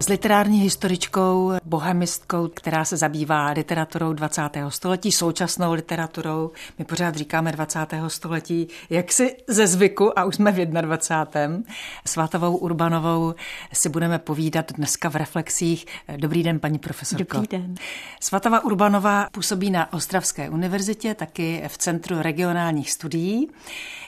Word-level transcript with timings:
S 0.00 0.08
literární 0.08 0.60
historičkou, 0.60 1.52
bohemistkou, 1.64 2.48
která 2.48 2.84
se 2.84 2.96
zabývá 2.96 3.50
literaturou 3.50 4.12
20. 4.12 4.42
století, 4.68 5.12
současnou 5.12 5.72
literaturou. 5.72 6.50
My 6.78 6.84
pořád 6.84 7.14
říkáme 7.14 7.52
20. 7.52 7.86
století, 8.08 8.68
jak 8.90 9.12
si 9.12 9.36
ze 9.48 9.66
zvyku, 9.66 10.18
a 10.18 10.24
už 10.24 10.34
jsme 10.34 10.52
v 10.52 10.66
21. 10.66 11.62
Svátovou 12.06 12.56
Urbanovou 12.56 13.34
si 13.72 13.88
budeme 13.88 14.18
povídat 14.18 14.72
dneska 14.72 15.08
v 15.08 15.16
reflexích. 15.16 15.86
Dobrý 16.16 16.42
den, 16.42 16.60
paní 16.60 16.78
profesorko. 16.78 17.34
Dobrý 17.34 17.58
den. 17.58 17.74
Svatava 18.20 18.64
Urbanová 18.64 19.26
působí 19.32 19.70
na 19.70 19.92
Ostravské 19.92 20.50
univerzitě, 20.50 21.14
taky 21.14 21.62
v 21.68 21.78
Centru 21.78 22.22
regionálních 22.22 22.90
studií. 22.90 23.50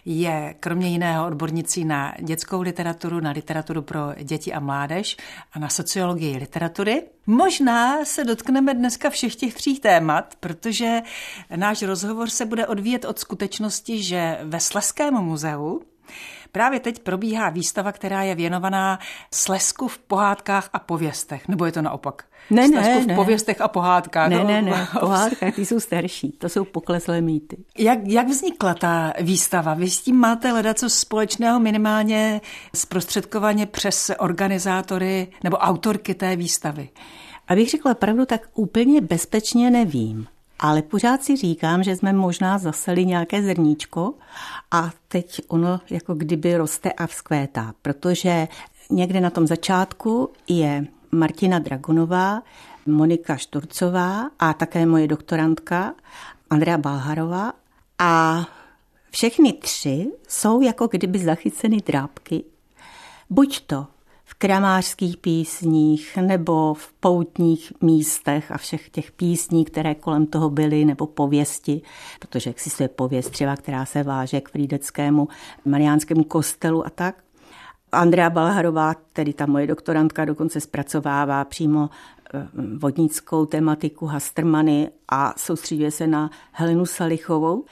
Je 0.05 0.55
kromě 0.61 0.89
jiného 0.89 1.27
odbornicí 1.27 1.84
na 1.84 2.14
dětskou 2.20 2.62
literaturu, 2.62 3.20
na 3.20 3.30
literaturu 3.30 3.83
pro 3.83 4.00
děti 4.23 4.53
a 4.53 4.61
mládež 4.61 5.16
a 5.53 5.59
na 5.59 5.69
sociologii 5.77 6.37
literatury. 6.37 7.03
Možná 7.27 8.05
se 8.05 8.25
dotkneme 8.25 8.75
dneska 8.75 9.11
všech 9.11 9.37
těch 9.37 9.55
tří 9.55 9.79
témat, 9.79 10.34
protože 10.41 11.03
náš 11.57 11.83
rozhovor 11.83 12.30
se 12.30 12.45
bude 12.47 12.67
odvíjet 12.67 13.05
od 13.05 13.19
skutečnosti, 13.19 14.03
že 14.03 14.39
ve 14.43 14.61
Sleském 14.61 15.15
muzeu 15.15 15.83
Právě 16.56 16.80
teď 16.80 16.98
probíhá 16.98 17.51
výstava, 17.51 17.92
která 17.92 18.23
je 18.23 18.34
věnovaná 18.34 18.98
Slesku 19.34 19.88
v 19.88 19.98
pohádkách 19.98 20.70
a 20.73 20.78
pověstech. 20.78 21.48
Nebo 21.48 21.64
je 21.64 21.73
to 21.73 21.83
naopak? 21.83 22.24
Ne, 22.51 22.69
Slesku 22.69 22.92
ne, 22.92 23.05
v 23.05 23.06
ne. 23.06 23.14
pověstech 23.14 23.60
a 23.60 23.69
pohádkách. 23.69 24.31
Ne, 24.31 24.44
ne, 24.44 24.62
ne, 24.62 24.89
pohádka, 25.00 25.50
ty 25.50 25.66
jsou 25.66 25.81
starší, 25.81 26.33
to 26.33 26.48
jsou 26.48 26.64
pokleslé 26.64 27.20
mýty. 27.20 27.56
Jak, 27.78 27.98
jak 28.06 28.28
vznikla 28.28 28.75
ta 28.75 29.12
výstava? 29.20 29.75
Vy 29.75 29.91
s 29.91 30.00
tím 30.00 30.16
máte 30.16 30.50
hledat 30.50 30.78
co 30.78 30.91
společného 30.91 31.61
minimálně 31.61 32.41
zprostředkovaně 32.75 33.66
přes 33.66 34.11
organizátory 34.19 35.28
nebo 35.44 35.56
autorky 35.56 36.14
té 36.14 36.36
výstavy? 36.36 36.88
Abych 37.48 37.70
řekla 37.70 37.94
pravdu, 37.94 38.27
tak 38.27 38.48
úplně 38.55 39.00
bezpečně 39.00 39.70
nevím. 39.70 40.27
Ale 40.59 40.83
pořád 40.83 41.23
si 41.23 41.37
říkám, 41.37 41.83
že 41.83 41.97
jsme 41.97 42.12
možná 42.12 42.59
zaseli 42.59 43.07
nějaké 43.07 43.43
zrníčko 43.43 44.15
a 44.71 44.91
teď 45.09 45.41
ono 45.49 45.81
jako 45.91 46.15
kdyby 46.15 46.57
roste 46.57 46.93
a 46.93 47.07
vzkvétá, 47.07 47.75
protože 47.83 48.49
někde 48.91 49.21
na 49.21 49.31
tom 49.31 49.47
začátku 49.47 50.33
je 50.49 50.87
Martina 51.12 51.59
Dragonová, 51.59 52.43
Monika 52.87 53.37
Šturcová 53.37 54.31
a 54.39 54.53
také 54.53 54.87
moje 54.87 55.09
doktorantka 55.09 55.95
Andrea 56.51 56.79
Balharová 56.79 57.53
a 57.99 58.45
všechny 59.11 59.53
tři 59.53 60.12
jsou 60.29 60.61
jako 60.61 60.87
kdyby 60.87 61.19
zachyceny 61.19 61.77
drápky. 61.87 62.45
Buď 63.31 63.61
to 63.67 63.87
v 64.28 64.34
kramářských 64.34 65.16
písních 65.16 66.16
nebo 66.16 66.74
v 66.74 66.92
poutních 66.92 67.72
místech 67.80 68.52
a 68.52 68.58
všech 68.58 68.91
těch 68.91 69.12
písní, 69.12 69.64
které 69.64 69.94
kolem 69.94 70.27
toho 70.27 70.50
byly, 70.50 70.84
nebo 70.84 71.06
pověsti, 71.06 71.82
protože 72.20 72.50
existuje 72.50 72.88
pověst 72.88 73.30
třeba, 73.30 73.56
která 73.56 73.84
se 73.84 74.02
váže 74.02 74.41
k 74.41 74.48
Frídeckému 74.48 75.28
mariánskému 75.64 76.24
kostelu 76.24 76.86
a 76.86 76.91
tak. 76.91 77.22
Andrea 77.92 78.30
Balharová, 78.30 78.94
tedy 79.12 79.32
ta 79.32 79.47
moje 79.47 79.66
doktorantka, 79.66 80.24
dokonce 80.24 80.60
zpracovává 80.60 81.44
přímo 81.44 81.91
vodnickou 82.78 83.47
tematiku 83.47 84.06
Hastermany 84.06 84.91
a 85.08 85.34
soustředuje 85.36 85.91
se 85.91 86.06
na 86.06 86.30
Helenu 86.52 86.86
Salichovou. 86.86 87.64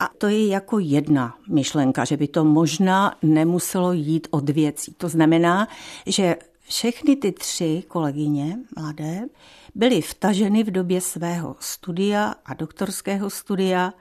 A 0.00 0.08
to 0.18 0.28
je 0.28 0.46
jako 0.46 0.78
jedna 0.78 1.34
myšlenka, 1.48 2.04
že 2.04 2.16
by 2.16 2.28
to 2.28 2.44
možná 2.44 3.14
nemuselo 3.22 3.92
jít 3.92 4.28
od 4.30 4.50
věcí. 4.50 4.94
To 4.96 5.08
znamená, 5.08 5.68
že 6.06 6.36
všechny 6.60 7.16
ty 7.16 7.32
tři 7.32 7.84
kolegyně 7.88 8.58
mladé 8.76 9.20
byly 9.74 10.02
vtaženy 10.02 10.64
v 10.64 10.70
době 10.70 11.00
svého 11.00 11.56
studia 11.60 12.34
a 12.44 12.54
doktorského 12.54 13.30
studia 13.30 13.92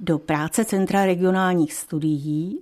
do 0.00 0.18
práce 0.18 0.64
Centra 0.64 1.04
regionálních 1.04 1.74
studií. 1.74 2.60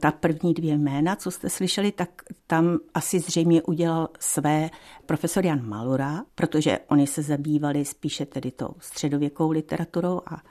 Ta 0.00 0.10
první 0.10 0.54
dvě 0.54 0.78
jména, 0.78 1.16
co 1.16 1.30
jste 1.30 1.50
slyšeli, 1.50 1.92
tak 1.92 2.22
tam 2.46 2.78
asi 2.94 3.20
zřejmě 3.20 3.62
udělal 3.62 4.08
své 4.20 4.70
profesor 5.06 5.46
Jan 5.46 5.68
Malura, 5.68 6.24
protože 6.34 6.78
oni 6.88 7.06
se 7.06 7.22
zabývali 7.22 7.84
spíše 7.84 8.26
tedy 8.26 8.50
tou 8.50 8.74
středověkou 8.78 9.50
literaturou 9.50 10.20
a 10.26 10.42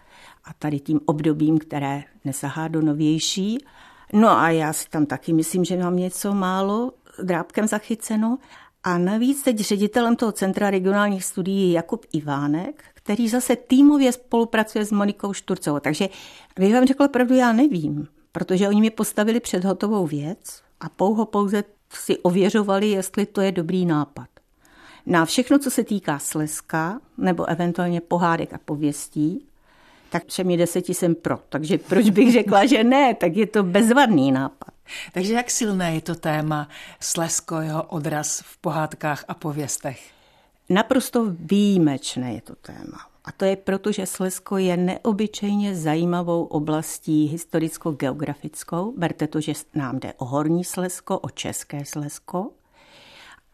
a 0.46 0.54
tady 0.54 0.80
tím 0.80 1.00
obdobím, 1.06 1.58
které 1.58 2.04
nesahá 2.26 2.68
do 2.68 2.82
novější. 2.82 3.58
No 4.14 4.30
a 4.30 4.50
já 4.50 4.74
si 4.74 4.90
tam 4.90 5.06
taky 5.06 5.34
myslím, 5.34 5.66
že 5.66 5.78
mám 5.78 5.96
něco 5.96 6.34
málo 6.34 6.92
drábkem 7.24 7.68
zachyceno. 7.68 8.38
A 8.84 8.98
navíc 8.98 9.44
teď 9.44 9.60
ředitelem 9.60 10.16
toho 10.16 10.32
Centra 10.32 10.70
regionálních 10.70 11.26
studií 11.26 11.68
je 11.68 11.76
Jakub 11.76 12.06
Ivánek, 12.14 12.84
který 12.94 13.30
zase 13.30 13.56
týmově 13.56 14.12
spolupracuje 14.12 14.86
s 14.86 14.92
Monikou 14.92 15.34
Šturcovou. 15.34 15.80
Takže 15.80 16.10
bych 16.60 16.74
vám 16.74 16.86
řekla 16.86 17.08
pravdu, 17.08 17.36
já 17.36 17.54
nevím, 17.54 18.08
protože 18.32 18.68
oni 18.68 18.82
mi 18.82 18.90
postavili 18.90 19.40
před 19.40 19.66
hotovou 19.66 20.08
věc 20.08 20.62
a 20.80 20.90
pouho 20.90 21.26
pouze 21.26 21.64
si 21.94 22.18
ověřovali, 22.18 22.90
jestli 22.90 23.26
to 23.26 23.42
je 23.42 23.52
dobrý 23.52 23.86
nápad. 23.86 24.28
Na 25.06 25.26
všechno, 25.26 25.60
co 25.60 25.72
se 25.72 25.84
týká 25.84 26.20
Slezska 26.20 27.00
nebo 27.18 27.46
eventuálně 27.46 28.02
pohádek 28.02 28.54
a 28.54 28.60
pověstí, 28.66 29.46
tak 30.12 30.28
všemi 30.28 30.58
deseti 30.58 30.94
jsem 30.94 31.16
pro. 31.16 31.40
Takže 31.50 31.78
proč 31.78 32.10
bych 32.10 32.32
řekla, 32.32 32.66
že 32.66 32.84
ne, 32.84 33.14
tak 33.16 33.36
je 33.36 33.48
to 33.48 33.64
bezvadný 33.64 34.32
nápad. 34.32 34.74
Takže 35.14 35.34
jak 35.34 35.52
silné 35.52 35.96
je 35.96 36.02
to 36.02 36.16
téma 36.16 36.68
Slesko, 37.00 37.60
jeho 37.60 37.84
odraz 37.84 38.42
v 38.46 38.58
pohádkách 38.58 39.26
a 39.28 39.34
pověstech? 39.34 40.12
Naprosto 40.70 41.26
výjimečné 41.40 42.34
je 42.34 42.42
to 42.42 42.56
téma. 42.56 43.00
A 43.26 43.32
to 43.32 43.46
je 43.46 43.56
proto, 43.56 43.92
že 43.92 44.06
Slesko 44.06 44.58
je 44.58 44.78
neobyčejně 44.78 45.76
zajímavou 45.76 46.44
oblastí 46.44 47.28
historicko-geografickou. 47.28 48.94
Berte 48.98 49.28
to, 49.28 49.42
že 49.42 49.54
nám 49.76 50.00
jde 50.00 50.14
o 50.14 50.26
Horní 50.26 50.64
Slesko, 50.64 51.20
o 51.20 51.30
České 51.30 51.86
Slesko. 51.86 52.52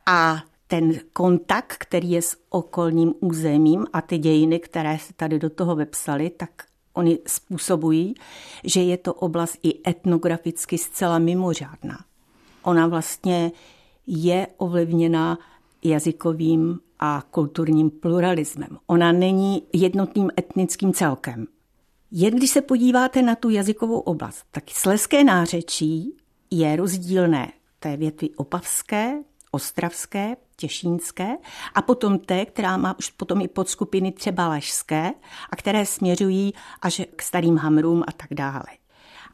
A 0.06 0.42
ten 0.68 1.00
kontakt, 1.14 1.78
který 1.78 2.12
je 2.12 2.22
s 2.22 2.38
okolním 2.50 3.14
územím 3.20 3.86
a 3.94 4.02
ty 4.02 4.18
dějiny, 4.18 4.60
které 4.60 5.00
se 5.00 5.14
tady 5.14 5.40
do 5.40 5.50
toho 5.50 5.76
vepsaly, 5.76 6.30
tak 6.30 6.50
oni 6.94 7.20
způsobují, 7.28 8.16
že 8.64 8.82
je 8.82 8.98
to 8.98 9.14
oblast 9.14 9.58
i 9.64 9.90
etnograficky 9.90 10.78
zcela 10.78 11.20
mimořádná. 11.20 11.98
Ona 12.64 12.88
vlastně 12.88 13.52
je 14.08 14.48
ovlivněna 14.58 15.38
jazykovým 15.84 16.80
a 17.00 17.24
kulturním 17.32 17.90
pluralismem. 17.90 18.78
Ona 18.88 19.12
není 19.12 19.64
jednotným 19.74 20.30
etnickým 20.40 20.94
celkem. 20.94 21.48
Jen 22.12 22.36
když 22.36 22.50
se 22.50 22.62
podíváte 22.62 23.22
na 23.22 23.36
tu 23.36 23.50
jazykovou 23.50 24.00
oblast, 24.00 24.46
tak 24.52 24.64
sleské 24.70 25.24
nářečí 25.24 26.14
je 26.52 26.76
rozdílné 26.76 27.52
té 27.80 27.98
větvi 27.98 28.30
opavské, 28.36 29.24
ostravské, 29.52 30.36
těšínské 30.58 31.28
a 31.76 31.82
potom 31.82 32.20
té, 32.20 32.46
která 32.46 32.78
má 32.78 33.00
už 33.00 33.10
potom 33.10 33.42
i 33.42 33.48
podskupiny 33.48 34.12
třeba 34.12 34.48
lašské 34.48 35.12
a 35.50 35.56
které 35.56 35.86
směřují 35.86 36.54
až 36.82 37.02
k 37.16 37.22
starým 37.22 37.58
hamrům 37.58 38.04
a 38.08 38.12
tak 38.12 38.34
dále. 38.34 38.66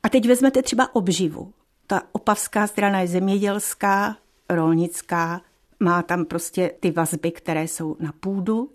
A 0.04 0.10
teď 0.10 0.28
vezmete 0.28 0.62
třeba 0.62 0.96
obživu. 0.96 1.54
Ta 1.88 2.02
opavská 2.12 2.68
strana 2.68 3.00
je 3.00 3.08
zemědělská, 3.08 4.18
rolnická, 4.50 5.42
má 5.80 6.02
tam 6.02 6.26
prostě 6.26 6.72
ty 6.80 6.92
vazby, 6.92 7.32
které 7.32 7.64
jsou 7.64 7.96
na 8.00 8.12
půdu. 8.20 8.72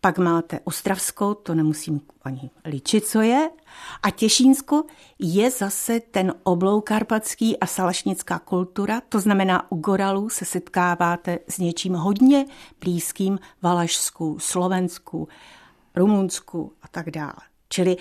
Pak 0.00 0.18
máte 0.18 0.60
Ostravskou, 0.64 1.34
to 1.34 1.54
nemusím 1.54 2.00
ani 2.22 2.50
líčit, 2.64 3.06
co 3.06 3.20
je. 3.20 3.50
A 4.02 4.10
Těšínsko 4.10 4.82
je 5.18 5.50
zase 5.50 6.00
ten 6.00 6.34
oblou 6.42 6.80
karpatský 6.80 7.58
a 7.58 7.66
salašnická 7.66 8.38
kultura. 8.38 9.00
To 9.08 9.20
znamená, 9.20 9.72
u 9.72 9.76
Goralů 9.76 10.28
se 10.28 10.44
setkáváte 10.44 11.38
s 11.48 11.58
něčím 11.58 11.94
hodně 11.94 12.46
blízkým 12.80 13.38
Valašsku, 13.62 14.38
Slovensku, 14.40 15.28
Rumunsku 15.96 16.72
a 16.82 16.88
tak 16.88 17.10
dále. 17.10 17.40
Čili 17.68 17.96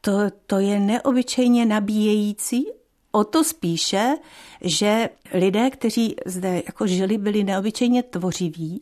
to, 0.00 0.12
to 0.46 0.58
je 0.58 0.80
neobyčejně 0.80 1.66
nabíjející 1.66 2.66
O 3.12 3.24
to 3.24 3.44
spíše, 3.44 4.14
že 4.60 5.08
lidé, 5.34 5.70
kteří 5.70 6.16
zde 6.26 6.62
jako 6.66 6.86
žili, 6.86 7.18
byli 7.18 7.44
neobyčejně 7.44 8.02
tvořiví 8.02 8.80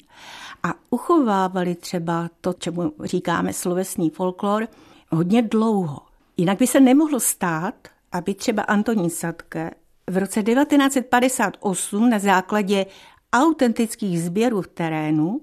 a 0.63 0.75
uchovávali 0.91 1.75
třeba 1.75 2.31
to, 2.41 2.53
čemu 2.53 2.93
říkáme 3.05 3.53
slovesní 3.53 4.11
folklor, 4.11 4.69
hodně 5.11 5.43
dlouho. 5.43 5.99
Jinak 6.37 6.59
by 6.59 6.67
se 6.67 6.81
nemohlo 6.81 7.21
stát, 7.21 7.75
aby 8.13 8.35
třeba 8.35 8.63
Antonín 8.63 9.11
Sadke 9.11 9.71
v 10.11 10.17
roce 10.17 10.43
1958 10.43 12.11
na 12.11 12.19
základě 12.19 12.87
autentických 13.33 14.23
sběrů 14.23 14.63
v 14.63 14.69
terénu 14.69 15.41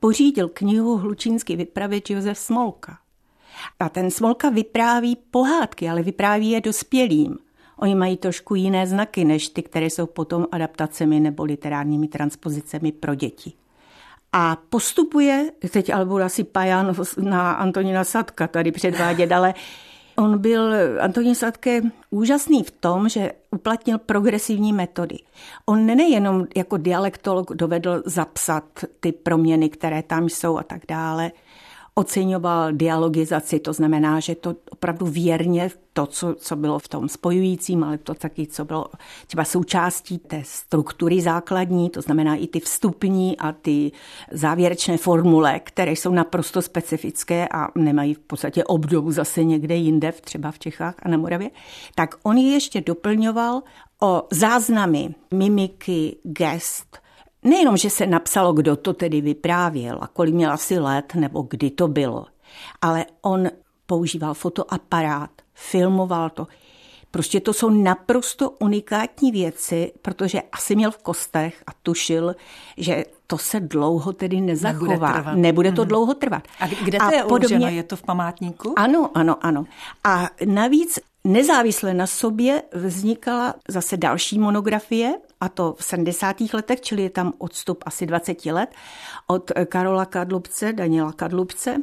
pořídil 0.00 0.48
knihu 0.48 0.96
Hlučínský 0.96 1.56
vypravěč 1.56 2.10
Josef 2.10 2.38
Smolka. 2.38 2.98
A 3.80 3.88
ten 3.88 4.10
Smolka 4.10 4.50
vypráví 4.50 5.16
pohádky, 5.30 5.88
ale 5.88 6.02
vypráví 6.02 6.50
je 6.50 6.60
dospělým. 6.60 7.38
Oni 7.76 7.94
mají 7.94 8.16
trošku 8.16 8.54
jiné 8.54 8.86
znaky 8.86 9.24
než 9.24 9.48
ty, 9.48 9.62
které 9.62 9.86
jsou 9.86 10.06
potom 10.06 10.46
adaptacemi 10.52 11.20
nebo 11.20 11.44
literárními 11.44 12.08
transpozicemi 12.08 12.92
pro 12.92 13.14
děti. 13.14 13.52
A 14.32 14.56
postupuje, 14.68 15.50
teď 15.70 15.90
ale 15.94 16.04
budu 16.04 16.24
asi 16.24 16.44
pajan 16.44 16.94
na 17.20 17.52
Antonína 17.52 18.04
Sadka 18.04 18.46
tady 18.46 18.72
předvádět, 18.72 19.32
ale 19.32 19.54
On 20.16 20.38
byl, 20.38 20.74
Antonín 21.00 21.34
Sadke, 21.34 21.82
úžasný 22.10 22.62
v 22.62 22.70
tom, 22.70 23.08
že 23.08 23.32
uplatnil 23.50 23.98
progresivní 23.98 24.72
metody. 24.72 25.18
On 25.66 25.86
nejenom 25.86 26.46
jako 26.56 26.76
dialektolog 26.76 27.52
dovedl 27.54 28.02
zapsat 28.06 28.64
ty 29.00 29.12
proměny, 29.12 29.68
které 29.68 30.02
tam 30.02 30.28
jsou 30.28 30.58
a 30.58 30.62
tak 30.62 30.82
dále, 30.88 31.32
oceňoval 31.94 32.72
dialogizaci, 32.72 33.60
to 33.60 33.72
znamená, 33.72 34.20
že 34.20 34.34
to 34.34 34.54
opravdu 34.70 35.06
věrně 35.06 35.70
to, 35.92 36.06
co, 36.06 36.34
co 36.34 36.56
bylo 36.56 36.78
v 36.78 36.88
tom 36.88 37.08
spojujícím, 37.08 37.84
ale 37.84 37.98
to 37.98 38.14
taky, 38.14 38.46
co 38.46 38.64
bylo 38.64 38.86
třeba 39.26 39.44
součástí 39.44 40.18
té 40.18 40.42
struktury 40.44 41.20
základní, 41.20 41.90
to 41.90 42.02
znamená 42.02 42.36
i 42.36 42.46
ty 42.46 42.60
vstupní 42.60 43.38
a 43.38 43.52
ty 43.52 43.92
závěrečné 44.30 44.96
formule, 44.96 45.60
které 45.60 45.92
jsou 45.92 46.12
naprosto 46.12 46.62
specifické 46.62 47.48
a 47.48 47.68
nemají 47.74 48.14
v 48.14 48.18
podstatě 48.18 48.64
obdobu 48.64 49.12
zase 49.12 49.44
někde 49.44 49.74
jinde, 49.74 50.12
třeba 50.12 50.50
v 50.50 50.58
Čechách 50.58 50.94
a 51.02 51.08
na 51.08 51.16
Moravě, 51.16 51.50
tak 51.94 52.14
on 52.22 52.36
je 52.36 52.52
ještě 52.52 52.80
doplňoval 52.80 53.62
o 54.02 54.22
záznamy, 54.30 55.14
mimiky, 55.34 56.16
gest, 56.22 57.01
Nejenom, 57.44 57.76
že 57.76 57.90
se 57.90 58.06
napsalo, 58.06 58.52
kdo 58.52 58.76
to 58.76 58.92
tedy 58.92 59.20
vyprávěl 59.20 59.98
a 60.00 60.06
kolik 60.06 60.34
měl 60.34 60.52
asi 60.52 60.78
let 60.78 61.14
nebo 61.14 61.46
kdy 61.50 61.70
to 61.70 61.88
bylo, 61.88 62.26
ale 62.82 63.06
on 63.22 63.48
používal 63.86 64.34
fotoaparát, 64.34 65.30
filmoval 65.54 66.30
to. 66.30 66.46
Prostě 67.10 67.40
to 67.40 67.52
jsou 67.52 67.70
naprosto 67.70 68.50
unikátní 68.50 69.32
věci, 69.32 69.92
protože 70.02 70.42
asi 70.52 70.76
měl 70.76 70.90
v 70.90 70.98
kostech 70.98 71.62
a 71.66 71.70
tušil, 71.82 72.36
že 72.76 73.04
to 73.26 73.38
se 73.38 73.60
dlouho 73.60 74.12
tedy 74.12 74.40
nezachová. 74.40 74.88
Nebude, 74.88 75.12
trvat. 75.12 75.36
Nebude 75.36 75.72
to 75.72 75.82
hmm. 75.82 75.88
dlouho 75.88 76.14
trvat. 76.14 76.48
A 76.60 76.66
kde 76.66 76.98
to 76.98 77.04
a 77.04 77.12
je 77.12 77.22
podobně... 77.22 77.56
uloženo? 77.56 77.76
Je 77.76 77.82
to 77.82 77.96
v 77.96 78.02
památníku? 78.02 78.74
Ano, 78.76 79.10
ano, 79.14 79.36
ano. 79.40 79.64
A 80.04 80.28
navíc 80.44 80.98
Nezávisle 81.24 81.94
na 81.94 82.06
sobě 82.06 82.62
vznikala 82.72 83.54
zase 83.68 83.96
další 83.96 84.38
monografie, 84.38 85.14
a 85.40 85.48
to 85.48 85.74
v 85.78 85.84
70. 85.84 86.36
letech, 86.52 86.80
čili 86.80 87.02
je 87.02 87.10
tam 87.10 87.32
odstup 87.38 87.84
asi 87.86 88.06
20 88.06 88.46
let, 88.46 88.70
od 89.26 89.52
Karola 89.64 90.04
Kadlubce, 90.04 90.72
Daniela 90.72 91.12
Kadlubce, 91.12 91.76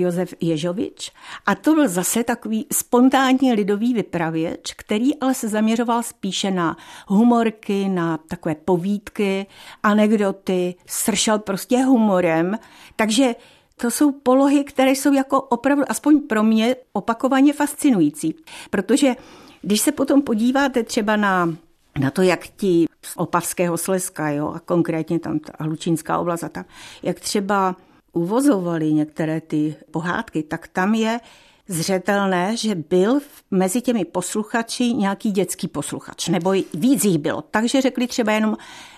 Josef 0.00 0.34
Ježovič. 0.40 1.12
A 1.46 1.54
to 1.54 1.74
byl 1.74 1.88
zase 1.88 2.24
takový 2.24 2.66
spontánní 2.72 3.52
lidový 3.52 3.94
vypravěč, 3.94 4.74
který 4.76 5.20
ale 5.20 5.34
se 5.34 5.48
zaměřoval 5.48 6.02
spíše 6.02 6.50
na 6.50 6.76
humorky, 7.06 7.88
na 7.88 8.18
takové 8.18 8.54
povídky, 8.54 9.46
anekdoty, 9.82 10.74
sršel 10.86 11.38
prostě 11.38 11.84
humorem. 11.84 12.58
Takže 12.96 13.34
to 13.76 13.90
jsou 13.90 14.12
polohy, 14.12 14.64
které 14.64 14.90
jsou 14.90 15.12
jako 15.12 15.40
opravdu, 15.40 15.84
aspoň 15.88 16.20
pro 16.20 16.42
mě, 16.42 16.76
opakovaně 16.92 17.52
fascinující. 17.52 18.34
Protože 18.70 19.14
když 19.62 19.80
se 19.80 19.92
potom 19.92 20.22
podíváte 20.22 20.82
třeba 20.82 21.16
na, 21.16 21.54
na 21.98 22.10
to, 22.10 22.22
jak 22.22 22.46
ti 22.46 22.86
z 23.02 23.16
Opavského 23.16 23.76
Slezska, 23.76 24.30
jo, 24.30 24.52
a 24.54 24.60
konkrétně 24.60 25.18
tam 25.18 25.38
ta 25.38 25.52
Hlučínská 25.64 26.18
oblast 26.18 26.44
a 26.44 26.48
tam, 26.48 26.64
jak 27.02 27.20
třeba 27.20 27.76
uvozovali 28.12 28.92
některé 28.92 29.40
ty 29.40 29.76
pohádky, 29.90 30.42
tak 30.42 30.68
tam 30.68 30.94
je 30.94 31.20
zřetelné, 31.68 32.56
že 32.56 32.74
byl 32.74 33.20
mezi 33.50 33.80
těmi 33.80 34.04
posluchači 34.04 34.84
nějaký 34.84 35.30
dětský 35.30 35.68
posluchač, 35.68 36.28
nebo 36.28 36.52
víc 36.74 37.04
jich 37.04 37.18
bylo. 37.18 37.42
Takže 37.42 37.80
řekli 37.80 38.06
třeba 38.06 38.32
jenom 38.32 38.56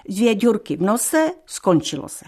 dvě 0.09 0.35
děrky 0.35 0.77
v 0.77 0.83
nose, 0.83 1.31
skončilo 1.47 2.09
se. 2.09 2.25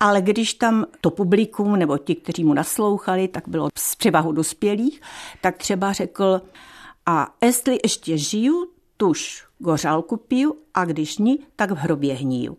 Ale 0.00 0.22
když 0.22 0.54
tam 0.54 0.84
to 1.00 1.10
publikum 1.10 1.76
nebo 1.76 1.98
ti, 1.98 2.14
kteří 2.14 2.44
mu 2.44 2.54
naslouchali, 2.54 3.28
tak 3.28 3.48
bylo 3.48 3.68
z 3.78 3.94
převahu 3.94 4.32
dospělých, 4.32 5.00
tak 5.40 5.56
třeba 5.56 5.92
řekl, 5.92 6.40
a 7.06 7.34
jestli 7.42 7.78
ještě 7.82 8.18
žiju, 8.18 8.66
tuž 8.96 9.44
gořálku 9.58 10.16
piju 10.16 10.56
a 10.74 10.84
když 10.84 11.18
ní, 11.18 11.38
tak 11.56 11.70
v 11.70 11.74
hrobě 11.74 12.14
hníju. 12.14 12.58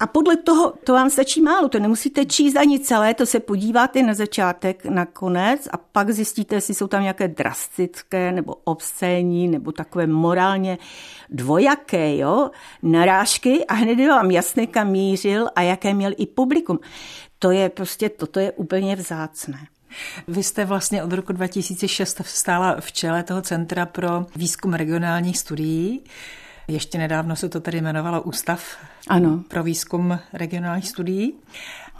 A 0.00 0.06
podle 0.06 0.36
toho, 0.36 0.72
to 0.84 0.92
vám 0.92 1.10
stačí 1.10 1.42
málo, 1.42 1.68
to 1.68 1.78
nemusíte 1.78 2.26
číst 2.26 2.56
ani 2.56 2.80
celé, 2.80 3.14
to 3.14 3.26
se 3.26 3.40
podíváte 3.40 4.02
na 4.02 4.14
začátek, 4.14 4.84
na 4.84 5.06
konec 5.06 5.68
a 5.72 5.76
pak 5.76 6.10
zjistíte, 6.10 6.54
jestli 6.54 6.74
jsou 6.74 6.86
tam 6.86 7.02
nějaké 7.02 7.28
drastické 7.28 8.32
nebo 8.32 8.54
obscénní 8.64 9.48
nebo 9.48 9.72
takové 9.72 10.06
morálně 10.06 10.78
dvojaké 11.30 12.16
jo, 12.16 12.50
narážky 12.82 13.64
a 13.64 13.74
hned 13.74 13.98
je 13.98 14.08
vám 14.08 14.30
jasné, 14.30 14.66
kam 14.66 14.90
mířil 14.90 15.48
a 15.56 15.62
jaké 15.62 15.94
měl 15.94 16.12
i 16.16 16.26
publikum. 16.26 16.78
To 17.38 17.50
je 17.50 17.68
prostě, 17.68 18.08
toto 18.08 18.40
je 18.40 18.52
úplně 18.52 18.96
vzácné. 18.96 19.58
Vy 20.28 20.42
jste 20.42 20.64
vlastně 20.64 21.02
od 21.02 21.12
roku 21.12 21.32
2006 21.32 22.20
stála 22.24 22.76
v 22.80 22.92
čele 22.92 23.22
toho 23.22 23.42
Centra 23.42 23.86
pro 23.86 24.26
výzkum 24.36 24.74
regionálních 24.74 25.38
studií. 25.38 26.04
Ještě 26.68 26.98
nedávno 26.98 27.36
se 27.36 27.48
to 27.48 27.60
tady 27.60 27.78
jmenovalo 27.78 28.22
Ústav 28.22 28.62
ano. 29.08 29.42
pro 29.48 29.62
výzkum 29.62 30.18
regionálních 30.32 30.88
studií. 30.88 31.34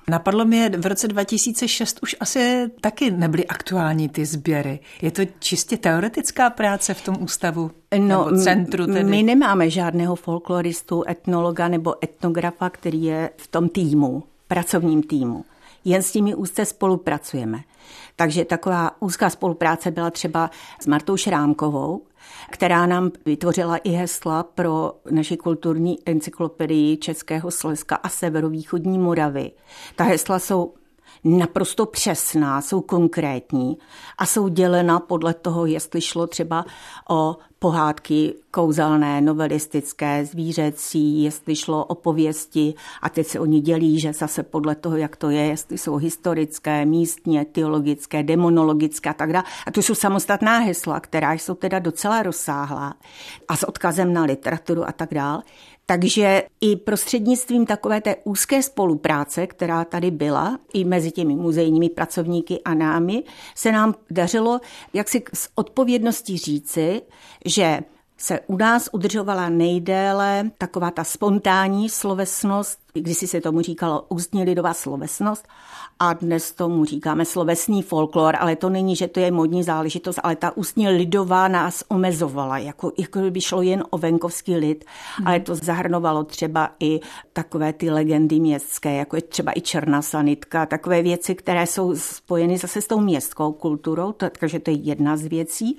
Napadlo 0.08 0.44
mě, 0.44 0.70
v 0.78 0.86
roce 0.86 1.08
2006 1.08 1.98
už 2.02 2.16
asi 2.20 2.70
taky 2.80 3.10
nebyly 3.10 3.46
aktuální 3.46 4.08
ty 4.08 4.26
sběry. 4.26 4.80
Je 5.02 5.10
to 5.10 5.22
čistě 5.38 5.76
teoretická 5.76 6.50
práce 6.50 6.94
v 6.94 7.04
tom 7.04 7.16
ústavu? 7.20 7.70
No, 7.98 8.30
nebo 8.30 8.42
centru 8.42 8.86
tedy? 8.86 9.04
My 9.04 9.22
nemáme 9.22 9.70
žádného 9.70 10.16
folkloristu, 10.16 11.04
etnologa 11.08 11.68
nebo 11.68 12.04
etnografa, 12.04 12.70
který 12.70 13.02
je 13.02 13.30
v 13.36 13.46
tom 13.46 13.68
týmu, 13.68 14.22
pracovním 14.48 15.02
týmu. 15.02 15.44
Jen 15.84 16.02
s 16.02 16.14
nimi 16.14 16.34
úzce 16.34 16.64
spolupracujeme. 16.64 17.58
Takže 18.16 18.44
taková 18.44 19.02
úzká 19.02 19.30
spolupráce 19.30 19.90
byla 19.90 20.10
třeba 20.10 20.50
s 20.80 20.86
Martou 20.86 21.16
Šrámkovou, 21.16 22.02
která 22.50 22.86
nám 22.86 23.10
vytvořila 23.26 23.76
i 23.76 23.90
hesla 23.90 24.42
pro 24.42 24.92
naši 25.10 25.36
kulturní 25.36 25.98
encyklopedii 26.06 26.96
Českého 26.96 27.50
Slezska 27.50 27.96
a 27.96 28.08
severovýchodní 28.08 28.98
Moravy. 28.98 29.52
Ta 29.96 30.04
hesla 30.04 30.38
jsou 30.38 30.74
naprosto 31.24 31.86
přesná, 31.86 32.60
jsou 32.60 32.80
konkrétní 32.80 33.78
a 34.18 34.26
jsou 34.26 34.48
dělena 34.48 35.00
podle 35.00 35.34
toho, 35.34 35.66
jestli 35.66 36.00
šlo 36.00 36.26
třeba 36.26 36.64
o 37.10 37.36
pohádky 37.58 38.34
kouzelné, 38.50 39.20
novelistické, 39.20 40.24
zvířecí, 40.26 41.22
jestli 41.22 41.56
šlo 41.56 41.84
o 41.84 41.94
pověsti 41.94 42.74
a 43.02 43.08
teď 43.08 43.26
se 43.26 43.40
oni 43.40 43.60
dělí, 43.60 44.00
že 44.00 44.12
zase 44.12 44.42
podle 44.42 44.74
toho, 44.74 44.96
jak 44.96 45.16
to 45.16 45.30
je, 45.30 45.46
jestli 45.46 45.78
jsou 45.78 45.96
historické, 45.96 46.84
místně, 46.84 47.44
teologické, 47.44 48.22
demonologické 48.22 49.10
a 49.10 49.12
tak 49.12 49.32
dále. 49.32 49.44
A 49.66 49.70
to 49.70 49.82
jsou 49.82 49.94
samostatná 49.94 50.58
hesla, 50.58 51.00
která 51.00 51.32
jsou 51.32 51.54
teda 51.54 51.78
docela 51.78 52.22
rozsáhlá 52.22 52.94
a 53.48 53.56
s 53.56 53.68
odkazem 53.68 54.12
na 54.12 54.24
literaturu 54.24 54.88
a 54.88 54.92
tak 54.92 55.14
dále. 55.14 55.42
Takže 55.86 56.42
i 56.60 56.76
prostřednictvím 56.76 57.66
takové 57.66 58.00
té 58.00 58.16
úzké 58.24 58.62
spolupráce, 58.62 59.46
která 59.46 59.84
tady 59.84 60.10
byla, 60.10 60.58
i 60.74 60.84
mezi 60.84 61.10
těmi 61.10 61.34
muzejními 61.34 61.88
pracovníky 61.88 62.60
a 62.64 62.74
námi, 62.74 63.22
se 63.54 63.72
nám 63.72 63.94
dařilo 64.10 64.60
jak 64.92 65.08
si 65.08 65.22
s 65.34 65.48
odpovědností 65.54 66.38
říci, 66.38 67.02
že 67.44 67.80
se 68.18 68.40
u 68.46 68.56
nás 68.56 68.88
udržovala 68.92 69.48
nejdéle 69.48 70.50
taková 70.58 70.90
ta 70.90 71.04
spontánní 71.04 71.88
slovesnost, 71.88 72.78
když 72.92 73.16
si 73.16 73.26
se 73.26 73.40
tomu 73.40 73.60
říkalo 73.60 74.04
ústní 74.08 74.44
lidová 74.44 74.74
slovesnost, 74.74 75.48
a 75.98 76.12
dnes 76.12 76.52
tomu 76.52 76.84
říkáme 76.84 77.24
slovesný 77.24 77.82
folklor, 77.82 78.36
ale 78.38 78.56
to 78.56 78.70
není, 78.70 78.96
že 78.96 79.08
to 79.08 79.20
je 79.20 79.30
modní 79.30 79.62
záležitost, 79.62 80.20
ale 80.22 80.36
ta 80.36 80.56
ústní 80.56 80.88
lidová 80.88 81.48
nás 81.48 81.84
omezovala, 81.88 82.58
jako, 82.58 82.92
jako 82.98 83.18
by 83.30 83.40
šlo 83.40 83.62
jen 83.62 83.84
o 83.90 83.98
venkovský 83.98 84.56
lid, 84.56 84.84
mm. 85.20 85.26
ale 85.26 85.40
to 85.40 85.54
zahrnovalo 85.54 86.24
třeba 86.24 86.70
i 86.80 87.00
takové 87.32 87.72
ty 87.72 87.90
legendy 87.90 88.40
městské, 88.40 88.94
jako 88.94 89.16
je 89.16 89.22
třeba 89.22 89.52
i 89.56 89.60
černá 89.60 90.02
sanitka, 90.02 90.66
takové 90.66 91.02
věci, 91.02 91.34
které 91.34 91.66
jsou 91.66 91.96
spojeny 91.96 92.58
zase 92.58 92.82
s 92.82 92.86
tou 92.86 93.00
městskou 93.00 93.52
kulturou, 93.52 94.12
takže 94.12 94.58
to 94.58 94.70
je 94.70 94.76
jedna 94.76 95.16
z 95.16 95.26
věcí. 95.26 95.78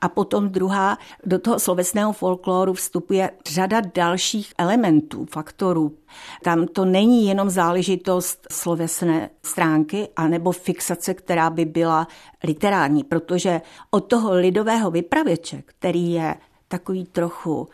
A 0.00 0.08
potom 0.08 0.48
druhá, 0.48 0.98
do 1.26 1.38
toho 1.38 1.58
slovesného 1.74 2.12
folkloru 2.12 2.72
vstupuje 2.72 3.30
řada 3.46 3.80
dalších 3.94 4.52
elementů, 4.58 5.26
faktorů, 5.30 5.96
tam 6.42 6.66
to 6.66 6.84
není 6.84 7.26
jenom 7.26 7.50
záležitost 7.50 8.46
slovesné 8.52 9.30
stránky 9.42 10.08
anebo 10.16 10.52
fixace, 10.52 11.14
která 11.14 11.50
by 11.50 11.64
byla 11.64 12.08
literární, 12.44 13.04
protože 13.04 13.60
od 13.90 14.00
toho 14.00 14.32
lidového 14.32 14.90
vypravěče, 14.90 15.62
který 15.66 16.12
je 16.12 16.34
takový 16.68 17.04
trochu 17.04 17.68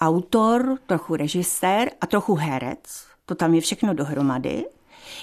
autor, 0.00 0.78
trochu 0.86 1.16
režisér 1.16 1.90
a 2.00 2.06
trochu 2.06 2.34
herec, 2.34 3.06
to 3.26 3.34
tam 3.34 3.54
je 3.54 3.60
všechno 3.60 3.94
dohromady, 3.94 4.64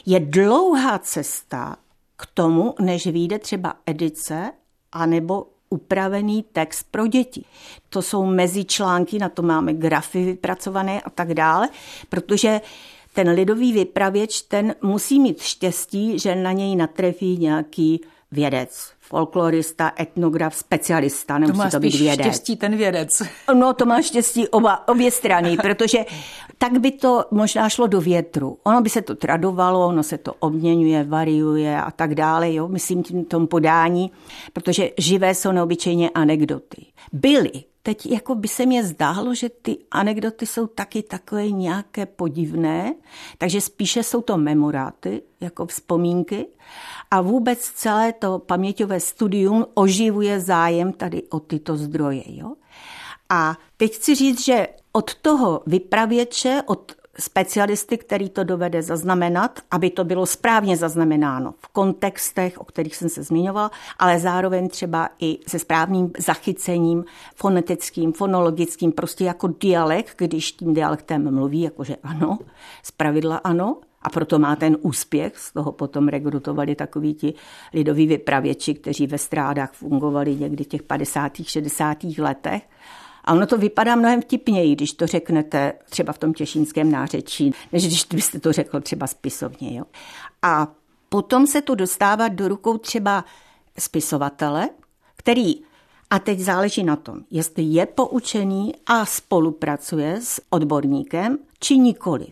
Je 0.05 0.19
dlouhá 0.19 0.99
cesta 0.99 1.75
k 2.17 2.25
tomu, 2.33 2.75
než 2.79 3.07
vyjde 3.07 3.39
třeba 3.39 3.73
edice 3.85 4.51
anebo 4.91 5.45
upravený 5.71 6.45
text 6.51 6.85
pro 6.91 7.07
děti. 7.07 7.45
To 7.89 8.01
jsou 8.01 8.25
mezičlánky, 8.25 9.19
na 9.19 9.29
to 9.29 9.41
máme 9.41 9.73
grafy 9.73 10.25
vypracované 10.25 11.01
a 11.01 11.09
tak 11.09 11.33
dále, 11.33 11.69
protože 12.09 12.61
ten 13.13 13.29
lidový 13.29 13.73
vypravěč, 13.73 14.41
ten 14.41 14.75
musí 14.81 15.19
mít 15.19 15.41
štěstí, 15.41 16.19
že 16.19 16.35
na 16.35 16.51
něj 16.51 16.75
natrefí 16.75 17.37
nějaký 17.37 18.01
vědec, 18.31 18.91
folklorista, 18.99 19.91
etnograf, 19.99 20.55
specialista, 20.55 21.37
nemusí 21.37 21.57
to, 21.57 21.63
má 21.63 21.69
to 21.69 21.79
být 21.79 21.95
vědec. 21.95 22.25
štěstí 22.25 22.55
ten 22.55 22.77
vědec. 22.77 23.09
No 23.53 23.73
to 23.73 23.85
má 23.85 24.01
štěstí 24.01 24.47
oba, 24.47 24.87
obě 24.87 25.11
strany, 25.11 25.57
protože 25.57 25.97
tak 26.61 26.79
by 26.79 26.91
to 26.91 27.25
možná 27.31 27.69
šlo 27.69 27.87
do 27.87 28.01
větru. 28.01 28.57
Ono 28.63 28.81
by 28.81 28.89
se 28.89 29.01
to 29.01 29.15
tradovalo, 29.15 29.87
ono 29.87 30.03
se 30.03 30.17
to 30.17 30.33
obměňuje, 30.39 31.03
variuje 31.03 31.81
a 31.81 31.91
tak 31.91 32.15
dále, 32.15 32.53
jo, 32.53 32.67
myslím 32.67 33.03
tím 33.03 33.25
tom 33.25 33.47
podání, 33.47 34.11
protože 34.53 34.89
živé 34.97 35.35
jsou 35.35 35.51
neobyčejně 35.51 36.09
anekdoty. 36.09 36.85
Byly, 37.13 37.51
teď 37.83 38.05
jako 38.05 38.35
by 38.35 38.47
se 38.47 38.65
mě 38.65 38.83
zdálo, 38.83 39.35
že 39.35 39.49
ty 39.49 39.77
anekdoty 39.91 40.45
jsou 40.45 40.67
taky 40.67 41.03
takové 41.03 41.51
nějaké 41.51 42.05
podivné, 42.05 42.93
takže 43.37 43.61
spíše 43.61 44.03
jsou 44.03 44.21
to 44.21 44.37
memoráty, 44.37 45.21
jako 45.41 45.65
vzpomínky 45.65 46.45
a 47.11 47.21
vůbec 47.21 47.59
celé 47.59 48.13
to 48.13 48.39
paměťové 48.39 48.99
studium 48.99 49.65
oživuje 49.73 50.39
zájem 50.39 50.93
tady 50.93 51.23
o 51.23 51.39
tyto 51.39 51.77
zdroje. 51.77 52.23
Jo? 52.25 52.53
A 53.31 53.57
teď 53.77 53.95
chci 53.95 54.15
říct, 54.15 54.45
že 54.45 54.67
od 54.91 55.15
toho 55.15 55.63
vypravěče, 55.65 56.61
od 56.65 56.91
specialisty, 57.19 57.97
který 57.97 58.29
to 58.29 58.43
dovede 58.43 58.81
zaznamenat, 58.81 59.59
aby 59.71 59.89
to 59.89 60.03
bylo 60.03 60.25
správně 60.25 60.77
zaznamenáno 60.77 61.53
v 61.59 61.67
kontextech, 61.67 62.57
o 62.57 62.63
kterých 62.63 62.95
jsem 62.95 63.09
se 63.09 63.23
zmiňovala, 63.23 63.71
ale 63.99 64.19
zároveň 64.19 64.69
třeba 64.69 65.09
i 65.19 65.39
se 65.47 65.59
správným 65.59 66.11
zachycením 66.17 67.05
fonetickým, 67.35 68.13
fonologickým, 68.13 68.91
prostě 68.91 69.23
jako 69.25 69.47
dialekt, 69.59 70.15
když 70.17 70.51
tím 70.51 70.73
dialektem 70.73 71.35
mluví, 71.35 71.61
jakože 71.61 71.95
ano, 72.03 72.39
zpravidla 72.83 73.37
ano, 73.37 73.77
a 74.01 74.09
proto 74.09 74.39
má 74.39 74.55
ten 74.55 74.77
úspěch, 74.81 75.37
z 75.37 75.53
toho 75.53 75.71
potom 75.71 76.07
rekrutovali 76.07 76.75
takoví 76.75 77.13
ti 77.13 77.33
lidoví 77.73 78.07
vypravěči, 78.07 78.73
kteří 78.73 79.07
ve 79.07 79.17
strádách 79.17 79.73
fungovali 79.73 80.35
někdy 80.35 80.63
v 80.63 80.67
těch 80.67 80.83
50. 80.83 81.31
60. 81.43 81.97
letech. 82.17 82.63
A 83.25 83.33
ono 83.33 83.47
to 83.47 83.57
vypadá 83.57 83.95
mnohem 83.95 84.21
vtipněji, 84.21 84.75
když 84.75 84.93
to 84.93 85.07
řeknete 85.07 85.73
třeba 85.89 86.13
v 86.13 86.17
tom 86.17 86.33
těšínském 86.33 86.91
nářečí, 86.91 87.51
než 87.71 87.87
když 87.87 88.05
byste 88.05 88.39
to 88.39 88.53
řekl 88.53 88.81
třeba 88.81 89.07
spisovně. 89.07 89.77
Jo? 89.77 89.83
A 90.41 90.67
potom 91.09 91.47
se 91.47 91.61
to 91.61 91.75
dostává 91.75 92.27
do 92.27 92.47
rukou 92.47 92.77
třeba 92.77 93.25
spisovatele, 93.79 94.69
který 95.15 95.53
a 96.09 96.19
teď 96.19 96.39
záleží 96.39 96.83
na 96.83 96.95
tom, 96.95 97.19
jestli 97.31 97.63
je 97.63 97.85
poučený 97.85 98.73
a 98.85 99.05
spolupracuje 99.05 100.19
s 100.21 100.41
odborníkem, 100.49 101.37
či 101.59 101.77
nikoli. 101.77 102.27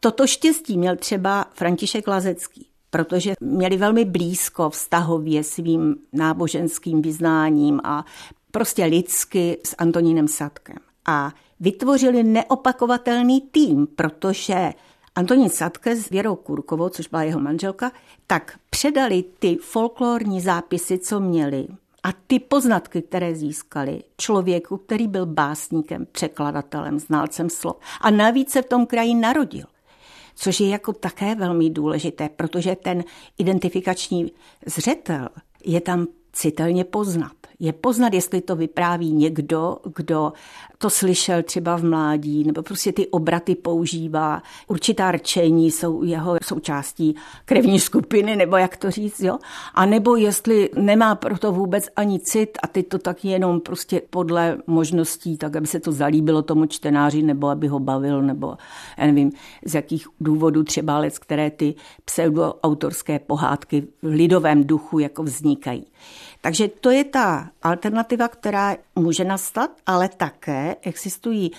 Toto 0.00 0.26
štěstí 0.26 0.78
měl 0.78 0.96
třeba 0.96 1.44
František 1.54 2.08
Lazecký, 2.08 2.66
protože 2.90 3.34
měli 3.40 3.76
velmi 3.76 4.04
blízko 4.04 4.70
vztahově 4.70 5.44
svým 5.44 5.96
náboženským 6.12 7.02
vyznáním 7.02 7.80
a 7.84 8.04
prostě 8.50 8.84
lidsky 8.84 9.58
s 9.64 9.74
Antonínem 9.78 10.28
Sadkem. 10.28 10.76
A 11.06 11.32
vytvořili 11.60 12.22
neopakovatelný 12.22 13.40
tým, 13.40 13.86
protože 13.86 14.72
Antonín 15.14 15.48
Sadke 15.48 15.96
s 15.96 16.08
Věrou 16.08 16.36
Kurkovou, 16.36 16.88
což 16.88 17.08
byla 17.08 17.22
jeho 17.22 17.40
manželka, 17.40 17.92
tak 18.26 18.58
předali 18.70 19.24
ty 19.38 19.56
folklorní 19.56 20.40
zápisy, 20.40 20.98
co 20.98 21.20
měli, 21.20 21.66
a 22.02 22.12
ty 22.26 22.38
poznatky, 22.38 23.02
které 23.02 23.34
získali 23.34 24.02
člověku, 24.16 24.76
který 24.76 25.08
byl 25.08 25.26
básníkem, 25.26 26.06
překladatelem, 26.12 27.00
znalcem 27.00 27.50
slov 27.50 27.76
a 28.00 28.10
navíc 28.10 28.50
se 28.50 28.62
v 28.62 28.68
tom 28.68 28.86
kraji 28.86 29.14
narodil 29.14 29.64
což 30.40 30.60
je 30.60 30.68
jako 30.68 30.92
také 30.92 31.34
velmi 31.34 31.70
důležité, 31.70 32.28
protože 32.28 32.76
ten 32.76 33.04
identifikační 33.38 34.32
zřetel 34.66 35.28
je 35.64 35.80
tam 35.80 36.06
citelně 36.32 36.84
poznat. 36.84 37.32
Je 37.60 37.72
poznat, 37.72 38.14
jestli 38.14 38.40
to 38.40 38.56
vypráví 38.56 39.12
někdo, 39.12 39.76
kdo 39.96 40.32
to 40.78 40.90
slyšel 40.90 41.42
třeba 41.42 41.76
v 41.76 41.84
mládí, 41.84 42.44
nebo 42.44 42.62
prostě 42.62 42.92
ty 42.92 43.06
obraty 43.06 43.54
používá. 43.54 44.42
Určitá 44.68 45.12
rčení 45.12 45.70
jsou 45.70 46.02
jeho 46.02 46.36
součástí 46.44 47.16
krevní 47.44 47.80
skupiny, 47.80 48.36
nebo 48.36 48.56
jak 48.56 48.76
to 48.76 48.90
říct, 48.90 49.20
jo? 49.20 49.38
A 49.74 49.86
nebo 49.86 50.16
jestli 50.16 50.70
nemá 50.76 51.14
proto 51.14 51.52
vůbec 51.52 51.88
ani 51.96 52.20
cit 52.20 52.58
a 52.62 52.66
teď 52.66 52.88
to 52.88 52.98
tak 52.98 53.24
jenom 53.24 53.60
prostě 53.60 54.02
podle 54.10 54.58
možností, 54.66 55.36
tak 55.36 55.56
aby 55.56 55.66
se 55.66 55.80
to 55.80 55.92
zalíbilo 55.92 56.42
tomu 56.42 56.66
čtenáři, 56.66 57.22
nebo 57.22 57.48
aby 57.48 57.68
ho 57.68 57.78
bavil, 57.78 58.22
nebo 58.22 58.56
já 58.98 59.06
nevím, 59.06 59.32
z 59.64 59.74
jakých 59.74 60.06
důvodů 60.20 60.64
třeba 60.64 60.98
lec, 60.98 61.18
které 61.18 61.50
ty 61.50 61.74
pseudoautorské 62.04 63.18
pohádky 63.18 63.80
v 64.02 64.06
lidovém 64.06 64.64
duchu 64.64 64.98
jako 64.98 65.22
vznikají. 65.22 65.86
Takže 66.40 66.68
to 66.68 66.90
je 66.90 67.04
ta 67.04 67.50
alternativa, 67.62 68.28
která 68.28 68.76
může 68.96 69.24
nastat, 69.24 69.70
ale 69.86 70.08
také 70.08 70.76
existují 70.82 71.50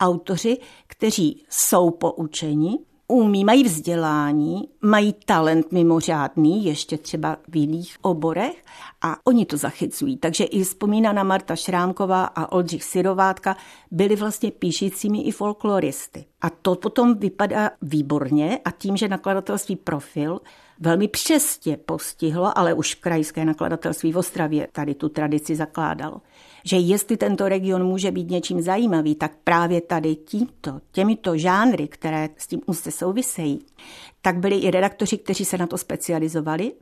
autoři, 0.00 0.58
kteří 0.86 1.44
jsou 1.50 1.90
poučeni, 1.90 2.78
umí, 3.08 3.44
mají 3.44 3.64
vzdělání, 3.64 4.68
mají 4.82 5.14
talent 5.24 5.72
mimořádný, 5.72 6.64
ještě 6.64 6.98
třeba 6.98 7.36
v 7.48 7.56
jiných 7.56 7.96
oborech 8.02 8.64
a 9.02 9.16
oni 9.24 9.46
to 9.46 9.56
zachycují. 9.56 10.16
Takže 10.16 10.44
i 10.44 10.62
vzpomínaná 10.62 11.22
Marta 11.22 11.56
Šrámková 11.56 12.24
a 12.24 12.52
Oldřich 12.52 12.84
Sirovátka 12.84 13.56
byli 13.90 14.16
vlastně 14.16 14.50
píšícími 14.50 15.22
i 15.22 15.30
folkloristy. 15.30 16.24
A 16.40 16.50
to 16.50 16.74
potom 16.74 17.18
vypadá 17.18 17.70
výborně 17.82 18.60
a 18.64 18.70
tím, 18.70 18.96
že 18.96 19.08
nakladatelství 19.08 19.76
Profil 19.76 20.40
velmi 20.80 21.08
přesně 21.08 21.76
postihlo, 21.76 22.58
ale 22.58 22.74
už 22.74 22.94
krajské 22.94 23.44
nakladatelství 23.44 24.12
v 24.12 24.18
Ostravě 24.18 24.68
tady 24.72 24.94
tu 24.94 25.08
tradici 25.08 25.56
zakládalo. 25.56 26.20
Že 26.68 26.76
jestli 26.76 27.16
tento 27.16 27.48
region 27.48 27.84
může 27.84 28.10
být 28.10 28.30
něčím 28.30 28.62
zajímavý, 28.62 29.14
tak 29.14 29.32
právě 29.44 29.80
tady 29.80 30.16
tímto, 30.16 30.80
těmito 30.92 31.36
žánry, 31.36 31.88
které 31.88 32.28
s 32.36 32.46
tím 32.46 32.60
úzce 32.66 32.90
souvisejí, 32.90 33.66
tak 34.22 34.38
byli 34.38 34.56
i 34.56 34.70
redaktoři, 34.70 35.18
kteří 35.18 35.44
se 35.44 35.58
na 35.58 35.66
to 35.66 35.78
specializovali. 35.78 36.72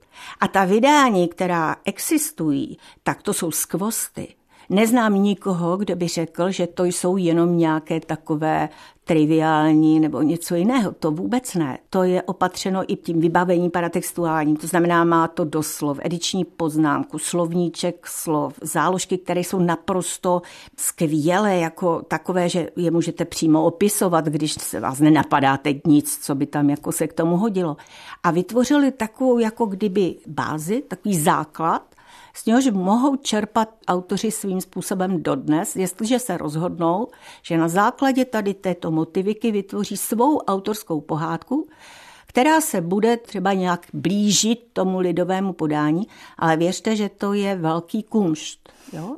A 0.40 0.48
ta 0.48 0.64
vydání, 0.64 1.28
která 1.28 1.76
existují, 1.84 2.78
tak 3.02 3.22
to 3.22 3.34
jsou 3.34 3.50
skvosty. 3.50 4.28
Neznám 4.70 5.14
nikoho, 5.14 5.76
kdo 5.76 5.96
by 5.96 6.08
řekl, 6.08 6.50
že 6.50 6.66
to 6.66 6.84
jsou 6.84 7.16
jenom 7.16 7.58
nějaké 7.58 8.00
takové 8.00 8.68
triviální 9.04 10.00
nebo 10.00 10.22
něco 10.22 10.54
jiného. 10.54 10.92
To 10.92 11.10
vůbec 11.10 11.54
ne. 11.54 11.78
To 11.90 12.02
je 12.02 12.22
opatřeno 12.22 12.92
i 12.92 12.96
tím 12.96 13.20
vybavením 13.20 13.70
paratextuálním. 13.70 14.56
To 14.56 14.66
znamená, 14.66 15.04
má 15.04 15.28
to 15.28 15.44
doslov, 15.44 15.98
ediční 16.02 16.44
poznámku, 16.44 17.18
slovníček 17.18 18.06
slov, 18.06 18.54
záložky, 18.62 19.18
které 19.18 19.40
jsou 19.40 19.58
naprosto 19.58 20.42
skvělé, 20.76 21.56
jako 21.56 22.02
takové, 22.08 22.48
že 22.48 22.70
je 22.76 22.90
můžete 22.90 23.24
přímo 23.24 23.64
opisovat, 23.64 24.24
když 24.24 24.52
se 24.52 24.80
vás 24.80 25.00
nenapadá 25.00 25.56
teď 25.56 25.80
nic, 25.86 26.18
co 26.22 26.34
by 26.34 26.46
tam 26.46 26.70
jako 26.70 26.92
se 26.92 27.06
k 27.06 27.12
tomu 27.12 27.36
hodilo. 27.36 27.76
A 28.22 28.30
vytvořili 28.30 28.92
takovou 28.92 29.38
jako 29.38 29.66
kdyby 29.66 30.14
bázi, 30.26 30.82
takový 30.88 31.18
základ, 31.18 31.95
z 32.36 32.46
něhož 32.46 32.66
mohou 32.66 33.16
čerpat 33.16 33.68
autoři 33.88 34.30
svým 34.30 34.60
způsobem 34.60 35.22
dodnes, 35.22 35.76
jestliže 35.76 36.18
se 36.18 36.36
rozhodnou, 36.36 37.08
že 37.42 37.58
na 37.58 37.68
základě 37.68 38.24
tady 38.24 38.54
této 38.54 38.90
motiviky 38.90 39.52
vytvoří 39.52 39.96
svou 39.96 40.38
autorskou 40.38 41.00
pohádku, 41.00 41.68
která 42.26 42.60
se 42.60 42.80
bude 42.80 43.16
třeba 43.16 43.52
nějak 43.52 43.86
blížit 43.92 44.66
tomu 44.72 44.98
lidovému 44.98 45.52
podání, 45.52 46.06
ale 46.38 46.56
věřte, 46.56 46.96
že 46.96 47.08
to 47.08 47.32
je 47.32 47.56
velký 47.56 48.02
kunšt. 48.02 48.68
Jo? 48.92 49.16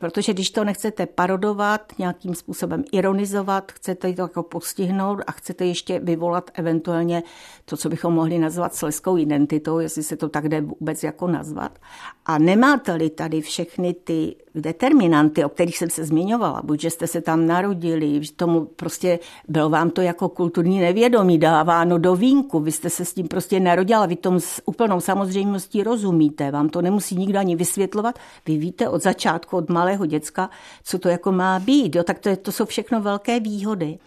Protože 0.00 0.32
když 0.32 0.50
to 0.50 0.64
nechcete 0.64 1.06
parodovat, 1.06 1.92
nějakým 1.98 2.34
způsobem 2.34 2.84
ironizovat, 2.92 3.72
chcete 3.72 4.12
to 4.12 4.22
jako 4.22 4.42
postihnout 4.42 5.18
a 5.26 5.32
chcete 5.32 5.66
ještě 5.66 5.98
vyvolat 5.98 6.50
eventuálně 6.54 7.22
to, 7.64 7.76
co 7.76 7.88
bychom 7.88 8.14
mohli 8.14 8.38
nazvat 8.38 8.74
sleskou 8.74 9.18
identitou, 9.18 9.78
jestli 9.78 10.02
se 10.02 10.16
to 10.16 10.28
tak 10.28 10.48
jde 10.48 10.60
vůbec 10.60 11.02
jako 11.02 11.26
nazvat. 11.26 11.78
A 12.26 12.38
nemáte-li 12.38 13.10
tady 13.10 13.40
všechny 13.40 13.94
ty 13.94 14.36
determinanty, 14.54 15.44
o 15.44 15.48
kterých 15.48 15.78
jsem 15.78 15.90
se 15.90 16.04
zmiňovala, 16.04 16.62
buď, 16.64 16.80
že 16.80 16.90
jste 16.90 17.06
se 17.06 17.20
tam 17.20 17.46
narodili, 17.46 18.24
že 18.24 18.32
tomu 18.32 18.64
prostě 18.64 19.18
bylo 19.48 19.68
vám 19.68 19.90
to 19.90 20.00
jako 20.00 20.28
kulturní 20.28 20.80
nevědomí 20.80 21.38
dáváno 21.38 21.98
do 21.98 22.16
vínku, 22.16 22.60
vy 22.60 22.72
jste 22.72 22.90
se 22.90 23.04
s 23.04 23.14
tím 23.14 23.28
prostě 23.28 23.60
narodila, 23.60 24.06
vy 24.06 24.16
tomu 24.16 24.40
s 24.40 24.62
úplnou 24.64 25.00
samozřejmostí 25.00 25.82
rozumíte, 25.82 26.50
vám 26.50 26.68
to 26.68 26.82
nemusí 26.82 27.16
nikdo 27.16 27.38
ani 27.38 27.56
vysvětlovat, 27.56 28.18
vy 28.46 28.56
víte 28.56 28.88
od 28.88 29.02
začátku, 29.02 29.56
od 29.56 29.70
malého 29.90 30.06
děcka, 30.06 30.50
co 30.84 30.98
to 30.98 31.08
jako 31.08 31.32
má 31.32 31.58
být, 31.58 31.94
jo? 31.94 32.02
tak 32.04 32.18
to, 32.18 32.28
je, 32.28 32.36
to 32.36 32.52
jsou 32.52 32.66
všechno 32.66 33.00
velké 33.00 33.40
výhody. 33.40 33.98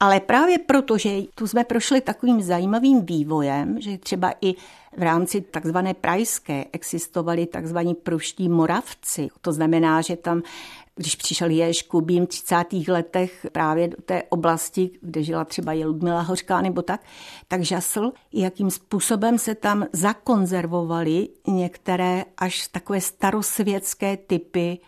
Ale 0.00 0.20
právě 0.20 0.58
proto, 0.58 0.98
že 0.98 1.10
tu 1.34 1.46
jsme 1.46 1.64
prošli 1.64 2.00
takovým 2.00 2.42
zajímavým 2.42 3.06
vývojem, 3.06 3.80
že 3.80 3.98
třeba 3.98 4.32
i 4.40 4.54
v 4.96 5.02
rámci 5.02 5.40
takzvané 5.40 5.94
prajské 5.94 6.64
existovali 6.72 7.46
takzvaní 7.46 7.94
pruští 7.94 8.48
moravci. 8.48 9.28
To 9.40 9.52
znamená, 9.52 10.00
že 10.00 10.16
tam 10.16 10.42
když 10.96 11.16
přišel 11.16 11.50
Jež 11.50 11.82
Kubín 11.82 12.26
v 12.26 12.28
30. 12.28 12.56
letech 12.88 13.46
právě 13.52 13.88
do 13.88 13.96
té 14.04 14.22
oblasti, 14.28 14.90
kde 15.00 15.22
žila 15.22 15.44
třeba 15.44 15.72
je 15.72 15.86
Ludmila 15.86 16.20
Hořká 16.20 16.60
nebo 16.60 16.82
tak, 16.82 17.00
tak 17.48 17.62
žasl, 17.62 18.12
jakým 18.32 18.70
způsobem 18.70 19.38
se 19.38 19.54
tam 19.54 19.86
zakonzervovaly 19.92 21.28
některé 21.46 22.24
až 22.38 22.68
takové 22.68 23.00
starosvětské 23.00 24.16
typy 24.16 24.78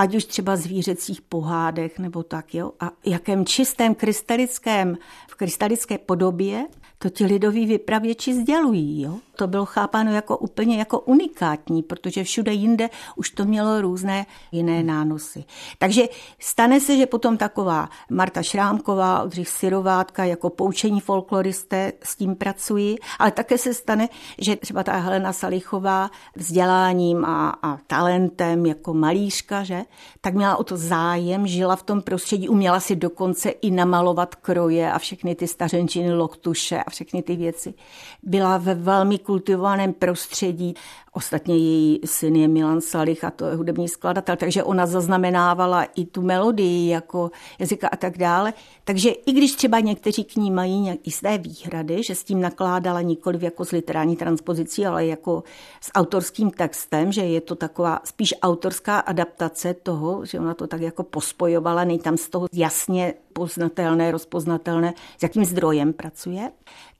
ať 0.00 0.14
už 0.14 0.24
třeba 0.24 0.56
zvířecích 0.56 1.20
pohádech 1.20 1.98
nebo 1.98 2.22
tak, 2.22 2.54
jo, 2.54 2.72
a 2.80 2.90
jakém 3.04 3.46
čistém 3.46 3.94
krystalickém, 3.94 4.98
v 5.28 5.34
krystalické 5.34 5.98
podobě 5.98 6.66
to 7.02 7.10
ti 7.10 7.24
lidoví 7.24 7.66
vypravěči 7.66 8.34
sdělují. 8.34 9.02
Jo? 9.02 9.18
To 9.36 9.46
bylo 9.46 9.66
chápáno 9.66 10.12
jako 10.12 10.36
úplně 10.36 10.78
jako 10.78 11.00
unikátní, 11.00 11.82
protože 11.82 12.24
všude 12.24 12.52
jinde 12.52 12.90
už 13.16 13.30
to 13.30 13.44
mělo 13.44 13.80
různé 13.80 14.26
jiné 14.52 14.82
nánosy. 14.82 15.44
Takže 15.78 16.02
stane 16.38 16.80
se, 16.80 16.96
že 16.96 17.06
potom 17.06 17.36
taková 17.36 17.88
Marta 18.10 18.42
Šrámková, 18.42 19.22
Oldřich 19.22 19.48
Syrovátka 19.48 20.24
jako 20.24 20.50
poučení 20.50 21.00
folkloristé 21.00 21.92
s 22.02 22.16
tím 22.16 22.36
pracují, 22.36 22.96
ale 23.18 23.30
také 23.30 23.58
se 23.58 23.74
stane, 23.74 24.08
že 24.38 24.56
třeba 24.56 24.82
ta 24.82 24.96
Helena 24.96 25.32
Salichová 25.32 26.10
vzděláním 26.36 27.24
a, 27.24 27.50
a 27.62 27.78
talentem 27.86 28.66
jako 28.66 28.94
malířka, 28.94 29.64
že, 29.64 29.82
tak 30.20 30.34
měla 30.34 30.56
o 30.56 30.64
to 30.64 30.76
zájem, 30.76 31.46
žila 31.46 31.76
v 31.76 31.82
tom 31.82 32.02
prostředí, 32.02 32.48
uměla 32.48 32.80
si 32.80 32.96
dokonce 32.96 33.50
i 33.50 33.70
namalovat 33.70 34.34
kroje 34.34 34.92
a 34.92 34.98
všechny 34.98 35.34
ty 35.34 35.48
stařenčiny, 35.48 36.14
loktuše 36.14 36.78
všechny 36.90 37.22
ty 37.22 37.36
věci. 37.36 37.74
Byla 38.22 38.58
ve 38.58 38.74
velmi 38.74 39.18
kultivovaném 39.18 39.92
prostředí. 39.92 40.74
Ostatně 41.12 41.56
její 41.56 42.00
syn 42.04 42.36
je 42.36 42.48
Milan 42.48 42.80
Salich 42.80 43.24
a 43.24 43.30
to 43.30 43.46
je 43.46 43.56
hudební 43.56 43.88
skladatel, 43.88 44.36
takže 44.36 44.64
ona 44.64 44.86
zaznamenávala 44.86 45.84
i 45.84 46.04
tu 46.04 46.22
melodii 46.22 46.88
jako 46.90 47.30
jazyka 47.58 47.88
a 47.88 47.96
tak 47.96 48.18
dále. 48.18 48.54
Takže 48.84 49.10
i 49.10 49.32
když 49.32 49.52
třeba 49.52 49.80
někteří 49.80 50.24
k 50.24 50.36
ní 50.36 50.50
mají 50.50 50.98
jisté 51.04 51.38
výhrady, 51.38 52.02
že 52.02 52.14
s 52.14 52.24
tím 52.24 52.40
nakládala 52.40 53.02
nikoli 53.02 53.38
jako 53.40 53.64
s 53.64 53.70
literární 53.70 54.16
transpozicí, 54.16 54.86
ale 54.86 55.06
jako 55.06 55.42
s 55.80 55.90
autorským 55.94 56.50
textem, 56.50 57.12
že 57.12 57.20
je 57.20 57.40
to 57.40 57.54
taková 57.54 58.00
spíš 58.04 58.34
autorská 58.42 58.98
adaptace 58.98 59.74
toho, 59.74 60.24
že 60.24 60.40
ona 60.40 60.54
to 60.54 60.66
tak 60.66 60.80
jako 60.80 61.02
pospojovala, 61.02 61.84
nej 61.84 61.98
tam 61.98 62.16
z 62.16 62.28
toho 62.28 62.46
jasně 62.52 63.14
poznatelné, 63.32 64.10
rozpoznatelné, 64.10 64.94
s 65.18 65.22
jakým 65.22 65.44
zdrojem 65.44 65.92
pracuje, 65.92 66.50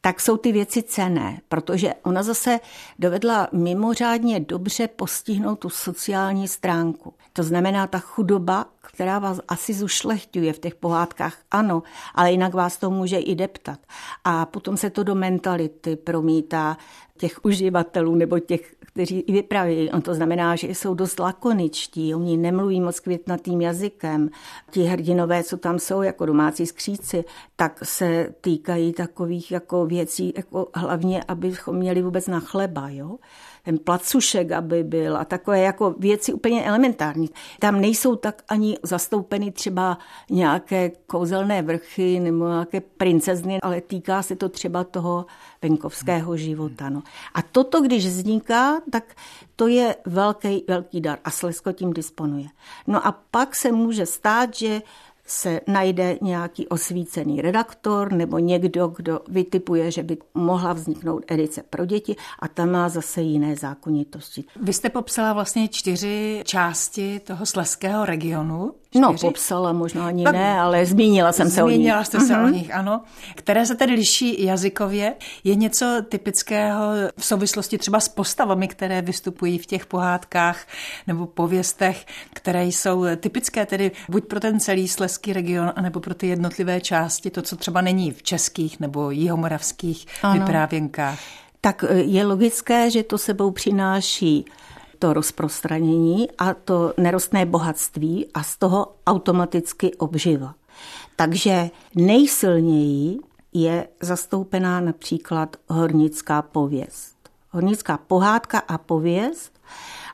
tak 0.00 0.20
jsou 0.20 0.36
ty 0.36 0.52
věci 0.52 0.82
cené, 0.82 1.40
protože 1.48 1.94
ona 2.02 2.22
zase 2.22 2.60
dovedla 2.98 3.48
mimořádně 3.52 4.40
dobře 4.40 4.88
postihnout 4.88 5.58
tu 5.58 5.68
sociální 5.68 6.48
stránku. 6.48 7.14
To 7.32 7.42
znamená 7.42 7.86
ta 7.86 7.98
chudoba, 7.98 8.66
která 8.80 9.18
vás 9.18 9.40
asi 9.48 9.74
zušlechťuje 9.74 10.52
v 10.52 10.58
těch 10.58 10.74
pohádkách, 10.74 11.36
ano, 11.50 11.82
ale 12.14 12.30
jinak 12.30 12.54
vás 12.54 12.76
to 12.76 12.90
může 12.90 13.18
i 13.18 13.34
deptat. 13.34 13.78
A 14.24 14.46
potom 14.46 14.76
se 14.76 14.90
to 14.90 15.02
do 15.02 15.14
mentality 15.14 15.96
promítá 15.96 16.76
těch 17.18 17.44
uživatelů 17.44 18.14
nebo 18.14 18.38
těch, 18.38 18.74
kteří 19.00 19.20
i 19.20 19.32
vypraví. 19.32 19.90
On 19.90 20.02
to 20.02 20.14
znamená, 20.14 20.56
že 20.56 20.68
jsou 20.68 20.94
dost 20.94 21.18
lakoničtí, 21.18 22.14
oni 22.14 22.36
nemluví 22.36 22.80
moc 22.80 23.00
květnatým 23.00 23.60
jazykem. 23.60 24.30
Ti 24.70 24.82
hrdinové, 24.82 25.44
co 25.44 25.56
tam 25.56 25.78
jsou 25.78 26.02
jako 26.02 26.26
domácí 26.26 26.66
skříci, 26.66 27.24
tak 27.56 27.80
se 27.82 28.34
týkají 28.40 28.92
takových 28.92 29.52
jako 29.52 29.86
věcí, 29.86 30.32
jako 30.36 30.68
hlavně, 30.74 31.24
abychom 31.28 31.76
měli 31.76 32.02
vůbec 32.02 32.26
na 32.26 32.40
chleba. 32.40 32.88
Jo? 32.88 33.16
Ten 33.62 33.78
placušek, 33.78 34.52
aby 34.52 34.84
byl 34.84 35.16
a 35.16 35.24
takové 35.24 35.60
jako 35.60 35.94
věci 35.98 36.32
úplně 36.32 36.64
elementární. 36.64 37.30
Tam 37.58 37.80
nejsou 37.80 38.16
tak 38.16 38.42
ani 38.48 38.78
zastoupeny 38.82 39.52
třeba 39.52 39.98
nějaké 40.30 40.90
kouzelné 41.06 41.62
vrchy 41.62 42.20
nebo 42.20 42.48
nějaké 42.48 42.80
princezny, 42.80 43.60
ale 43.60 43.80
týká 43.80 44.22
se 44.22 44.36
to 44.36 44.48
třeba 44.48 44.84
toho 44.84 45.26
venkovského 45.62 46.36
života. 46.36 46.88
No. 46.88 47.02
A 47.34 47.42
toto, 47.42 47.80
když 47.80 48.06
vzniká, 48.06 48.80
tak 48.90 49.04
to 49.56 49.68
je 49.68 49.96
velký, 50.06 50.64
velký 50.68 51.00
dar 51.00 51.18
a 51.24 51.30
Slesko 51.30 51.72
tím 51.72 51.92
disponuje. 51.92 52.46
No 52.86 53.06
a 53.06 53.12
pak 53.30 53.56
se 53.56 53.72
může 53.72 54.06
stát, 54.06 54.54
že 54.54 54.82
se 55.30 55.60
najde 55.66 56.18
nějaký 56.20 56.68
osvícený 56.68 57.42
redaktor 57.42 58.12
nebo 58.12 58.38
někdo, 58.38 58.88
kdo 58.88 59.20
vytipuje, 59.28 59.90
že 59.90 60.02
by 60.02 60.16
mohla 60.34 60.72
vzniknout 60.72 61.24
edice 61.26 61.62
pro 61.70 61.86
děti 61.86 62.16
a 62.38 62.48
tam 62.48 62.70
má 62.70 62.88
zase 62.88 63.20
jiné 63.22 63.56
zákonitosti. 63.56 64.44
Vy 64.62 64.72
jste 64.72 64.90
popsala 64.90 65.32
vlastně 65.32 65.68
čtyři 65.68 66.42
části 66.44 67.20
toho 67.20 67.46
sleského 67.46 68.04
regionu. 68.04 68.74
No, 68.94 69.08
čtyři? 69.08 69.26
No, 69.26 69.30
popsala 69.30 69.72
možná 69.72 70.06
ani 70.06 70.24
tak, 70.24 70.34
ne, 70.34 70.60
ale 70.60 70.86
zmínila 70.86 71.32
jsem 71.32 71.50
se 71.50 71.62
o 71.62 71.68
nich. 71.68 71.76
Zmínila 71.76 72.04
jste 72.04 72.20
se 72.20 72.34
uh-huh. 72.34 72.42
o 72.42 72.46
mhm. 72.46 72.52
nich, 72.52 72.74
ano. 72.74 73.02
Které 73.34 73.66
se 73.66 73.74
tedy 73.74 73.94
liší 73.94 74.44
jazykově. 74.44 75.14
Je 75.44 75.54
něco 75.54 75.86
typického 76.08 76.80
v 77.16 77.24
souvislosti 77.24 77.78
třeba 77.78 78.00
s 78.00 78.08
postavami, 78.08 78.68
které 78.68 79.02
vystupují 79.02 79.58
v 79.58 79.66
těch 79.66 79.86
pohádkách 79.86 80.66
nebo 81.06 81.26
pověstech, 81.26 82.06
které 82.32 82.64
jsou 82.64 83.04
typické 83.16 83.66
tedy 83.66 83.90
buď 84.08 84.24
pro 84.24 84.40
ten 84.40 84.60
celý 84.60 84.88
sleský 84.88 85.32
region, 85.32 85.72
anebo 85.76 86.00
pro 86.00 86.14
ty 86.14 86.26
jednotlivé 86.26 86.80
části, 86.80 87.30
to, 87.30 87.42
co 87.42 87.56
třeba 87.56 87.80
není 87.80 88.10
v 88.10 88.22
českých 88.22 88.80
nebo 88.80 89.10
jihomoravských 89.10 90.06
ano. 90.22 90.40
vyprávěnkách. 90.40 91.18
Tak 91.60 91.84
e, 91.88 91.94
je 91.94 92.26
logické, 92.26 92.90
že 92.90 93.02
to 93.02 93.18
sebou 93.18 93.50
přináší 93.50 94.44
to 95.00 95.12
rozprostranění 95.12 96.28
a 96.38 96.54
to 96.54 96.94
nerostné 96.96 97.46
bohatství 97.46 98.26
a 98.34 98.42
z 98.42 98.56
toho 98.56 98.94
automaticky 99.06 99.94
obživa. 99.94 100.54
Takže 101.16 101.70
nejsilněji 101.94 103.18
je 103.52 103.88
zastoupená 104.00 104.80
například 104.80 105.56
hornická 105.68 106.42
pověst. 106.42 107.16
Hornická 107.50 107.98
pohádka 107.98 108.58
a 108.58 108.78
pověst 108.78 109.60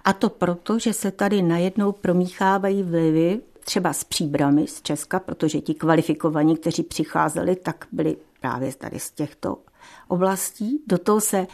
a 0.05 0.13
to 0.13 0.31
proto, 0.31 0.79
že 0.79 0.93
se 0.93 1.11
tady 1.11 1.43
najednou 1.43 1.93
promíchávají 1.93 2.83
vlivy 2.83 3.41
třeba 3.65 3.93
s 3.93 4.05
příbrami 4.05 4.67
z 4.67 4.83
Česka, 4.83 5.21
protože 5.21 5.61
ti 5.61 5.75
kvalifikovaní, 5.75 6.57
kteří 6.57 6.83
přicházeli, 6.83 7.57
tak 7.57 7.87
byli 7.93 8.17
právě 8.41 8.75
tady 8.75 8.99
z 8.99 9.11
těchto 9.11 9.59
oblastí. 10.09 10.81
Do 10.87 10.99
toho 10.99 11.21
se 11.21 11.47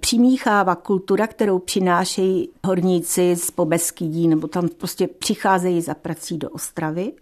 přimíchává 0.00 0.74
kultura, 0.74 1.26
kterou 1.26 1.58
přinášejí 1.58 2.48
horníci 2.66 3.36
z 3.36 3.50
Pobeskydí, 3.50 4.28
nebo 4.28 4.48
tam 4.48 4.68
prostě 4.68 5.06
přicházejí 5.06 5.80
za 5.80 5.94
prací 5.94 6.38
do 6.38 6.50
Ostravy. 6.50 7.12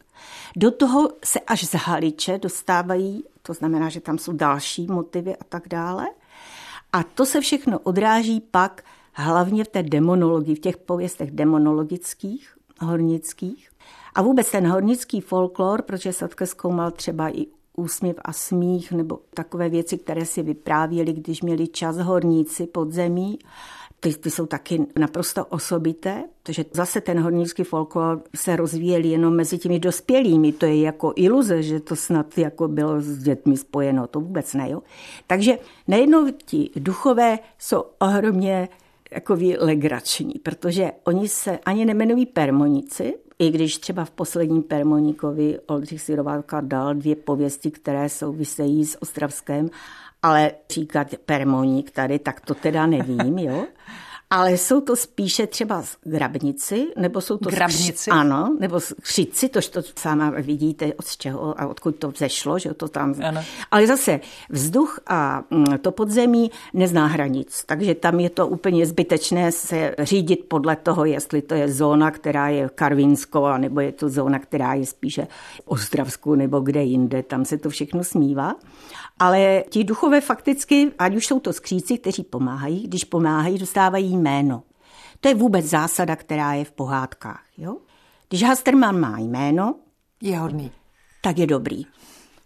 Do 0.56 0.70
toho 0.70 1.08
se 1.24 1.40
až 1.40 1.64
z 1.64 1.74
Haliče 1.74 2.38
dostávají, 2.38 3.24
to 3.42 3.54
znamená, 3.54 3.88
že 3.88 4.00
tam 4.00 4.18
jsou 4.18 4.32
další 4.32 4.86
motivy 4.86 5.36
a 5.36 5.44
tak 5.48 5.68
dále. 5.68 6.06
A 6.92 7.02
to 7.02 7.26
se 7.26 7.40
všechno 7.40 7.78
odráží 7.78 8.40
pak 8.40 8.84
hlavně 9.12 9.64
v 9.64 9.68
té 9.68 9.82
demonologii, 9.82 10.54
v 10.54 10.60
těch 10.60 10.76
pověstech 10.76 11.30
demonologických, 11.30 12.56
hornických. 12.80 13.70
A 14.14 14.22
vůbec 14.22 14.50
ten 14.50 14.68
hornický 14.68 15.20
folklor, 15.20 15.82
protože 15.82 16.12
Satke 16.12 16.46
zkoumal 16.46 16.90
třeba 16.90 17.28
i 17.28 17.46
úsměv 17.78 18.16
a 18.24 18.32
smích 18.32 18.92
nebo 18.92 19.18
takové 19.34 19.68
věci, 19.68 19.98
které 19.98 20.24
si 20.24 20.42
vyprávěli, 20.42 21.12
když 21.12 21.42
měli 21.42 21.68
čas 21.68 21.96
horníci 21.96 22.66
podzemí. 22.66 23.38
Ty, 24.00 24.14
ty 24.14 24.30
jsou 24.30 24.46
taky 24.46 24.86
naprosto 24.98 25.44
osobité, 25.44 26.24
protože 26.42 26.64
zase 26.72 27.00
ten 27.00 27.20
hornický 27.20 27.64
folklor 27.64 28.22
se 28.36 28.56
rozvíjel 28.56 29.04
jenom 29.04 29.36
mezi 29.36 29.58
těmi 29.58 29.78
dospělými. 29.78 30.52
To 30.52 30.66
je 30.66 30.80
jako 30.80 31.12
iluze, 31.16 31.62
že 31.62 31.80
to 31.80 31.96
snad 31.96 32.38
jako 32.38 32.68
bylo 32.68 33.00
s 33.00 33.18
dětmi 33.18 33.56
spojeno. 33.56 34.06
To 34.06 34.20
vůbec 34.20 34.54
ne. 34.54 34.70
Jo? 34.70 34.82
Takže 35.26 35.58
najednou 35.88 36.30
ti 36.44 36.70
duchové 36.76 37.38
jsou 37.58 37.84
ohromně 37.98 38.68
jako 39.10 39.38
legrační, 39.58 40.34
protože 40.42 40.92
oni 41.04 41.28
se 41.28 41.58
ani 41.58 41.84
nemenují 41.84 42.26
permonici, 42.26 43.14
i 43.38 43.50
když 43.50 43.78
třeba 43.78 44.04
v 44.04 44.10
posledním 44.10 44.62
Permoníkovi 44.62 45.58
Oldřich 45.66 46.02
Sirovátka 46.02 46.60
dal 46.60 46.94
dvě 46.94 47.16
pověsti, 47.16 47.70
které 47.70 48.08
souvisejí 48.08 48.84
s 48.84 49.02
Ostravském, 49.02 49.70
ale 50.22 50.50
říkat 50.70 51.08
Permoník 51.26 51.90
tady, 51.90 52.18
tak 52.18 52.40
to 52.40 52.54
teda 52.54 52.86
nevím, 52.86 53.38
jo. 53.38 53.66
ale 54.30 54.52
jsou 54.52 54.80
to 54.80 54.96
spíše 54.96 55.46
třeba 55.46 55.84
grabnici, 56.02 56.86
nebo 56.96 57.20
jsou 57.20 57.38
to... 57.38 57.50
Grabnici? 57.50 58.10
Ano, 58.10 58.56
nebo 58.60 58.80
křici, 59.02 59.48
tož 59.48 59.68
to 59.68 59.80
sama 59.96 60.30
vidíte, 60.30 60.94
od 60.94 61.16
čeho 61.16 61.60
a 61.60 61.66
odkud 61.66 61.96
to 61.96 62.10
vzešlo, 62.10 62.58
že 62.58 62.74
to 62.74 62.88
tam... 62.88 63.14
Ano. 63.24 63.44
Ale 63.70 63.86
zase 63.86 64.20
vzduch 64.50 65.00
a 65.06 65.42
mm, 65.50 65.78
to 65.78 65.92
podzemí 65.92 66.50
nezná 66.74 67.06
hranic, 67.06 67.62
takže 67.66 67.94
tam 67.94 68.20
je 68.20 68.30
to 68.30 68.46
úplně 68.46 68.86
zbytečné 68.86 69.52
se 69.52 69.94
řídit 69.98 70.44
podle 70.48 70.76
toho, 70.76 71.04
jestli 71.04 71.42
to 71.42 71.54
je 71.54 71.72
zóna, 71.72 72.10
která 72.10 72.48
je 72.48 72.68
Karvinskou, 72.74 73.56
nebo 73.56 73.80
je 73.80 73.92
to 73.92 74.08
zóna, 74.08 74.38
která 74.38 74.74
je 74.74 74.86
spíše 74.86 75.26
v 75.64 75.68
Ostravsku, 75.68 76.34
nebo 76.34 76.60
kde 76.60 76.82
jinde, 76.82 77.22
tam 77.22 77.44
se 77.44 77.58
to 77.58 77.70
všechno 77.70 78.04
smívá. 78.04 78.54
Ale 79.18 79.64
ti 79.70 79.84
duchové 79.84 80.20
fakticky, 80.20 80.92
ať 80.98 81.16
už 81.16 81.26
jsou 81.26 81.40
to 81.40 81.52
skříci, 81.52 81.98
kteří 81.98 82.24
pomáhají, 82.24 82.88
když 82.88 83.04
pomáhají, 83.04 83.58
dostávají 83.58 84.16
jméno. 84.16 84.62
To 85.20 85.28
je 85.28 85.34
vůbec 85.34 85.66
zásada, 85.66 86.16
která 86.16 86.52
je 86.52 86.64
v 86.64 86.72
pohádkách. 86.72 87.44
Jo? 87.56 87.76
Když 88.28 88.42
Hasterman 88.42 89.00
má 89.00 89.18
jméno, 89.18 89.74
je 90.22 90.38
hodný. 90.38 90.70
Tak 91.22 91.38
je 91.38 91.46
dobrý. 91.46 91.86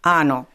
Ano. 0.02 0.46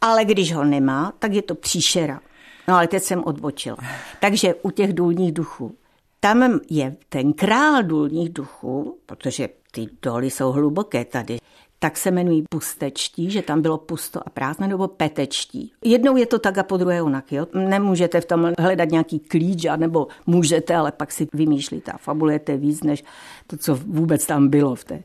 Ale 0.00 0.24
když 0.24 0.54
ho 0.54 0.64
nemá, 0.64 1.12
tak 1.18 1.32
je 1.32 1.42
to 1.42 1.54
příšera. 1.54 2.20
No 2.68 2.74
ale 2.74 2.88
teď 2.88 3.02
jsem 3.02 3.24
odbočila. 3.24 3.76
Takže 4.20 4.54
u 4.54 4.70
těch 4.70 4.92
důlních 4.92 5.32
duchů. 5.32 5.76
Tam 6.20 6.60
je 6.70 6.96
ten 7.08 7.32
král 7.32 7.82
důlních 7.82 8.32
duchů, 8.32 8.98
protože 9.06 9.48
ty 9.70 9.86
doly 10.02 10.30
jsou 10.30 10.52
hluboké 10.52 11.04
tady, 11.04 11.38
tak 11.82 11.96
se 11.96 12.08
jmenují 12.08 12.44
pustečtí, 12.50 13.30
že 13.30 13.42
tam 13.42 13.62
bylo 13.62 13.78
pusto 13.78 14.20
a 14.26 14.30
prázdno, 14.30 14.66
nebo 14.66 14.88
petečtí. 14.88 15.72
Jednou 15.84 16.16
je 16.16 16.26
to 16.26 16.38
tak 16.38 16.58
a 16.58 16.62
po 16.62 16.76
druhé 16.76 17.02
onak. 17.02 17.32
Jo? 17.32 17.46
Nemůžete 17.54 18.20
v 18.20 18.24
tom 18.24 18.52
hledat 18.58 18.88
nějaký 18.88 19.18
klíč, 19.18 19.66
nebo 19.76 20.06
můžete, 20.26 20.74
ale 20.74 20.92
pak 20.92 21.12
si 21.12 21.28
vymýšlíte 21.32 21.92
a 21.92 21.98
fabulujete 21.98 22.56
víc, 22.56 22.82
než 22.82 23.04
to, 23.46 23.56
co 23.56 23.74
vůbec 23.74 24.26
tam 24.26 24.48
bylo 24.48 24.74
v 24.74 24.84
té 24.84 25.02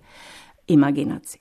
imaginaci. 0.68 1.38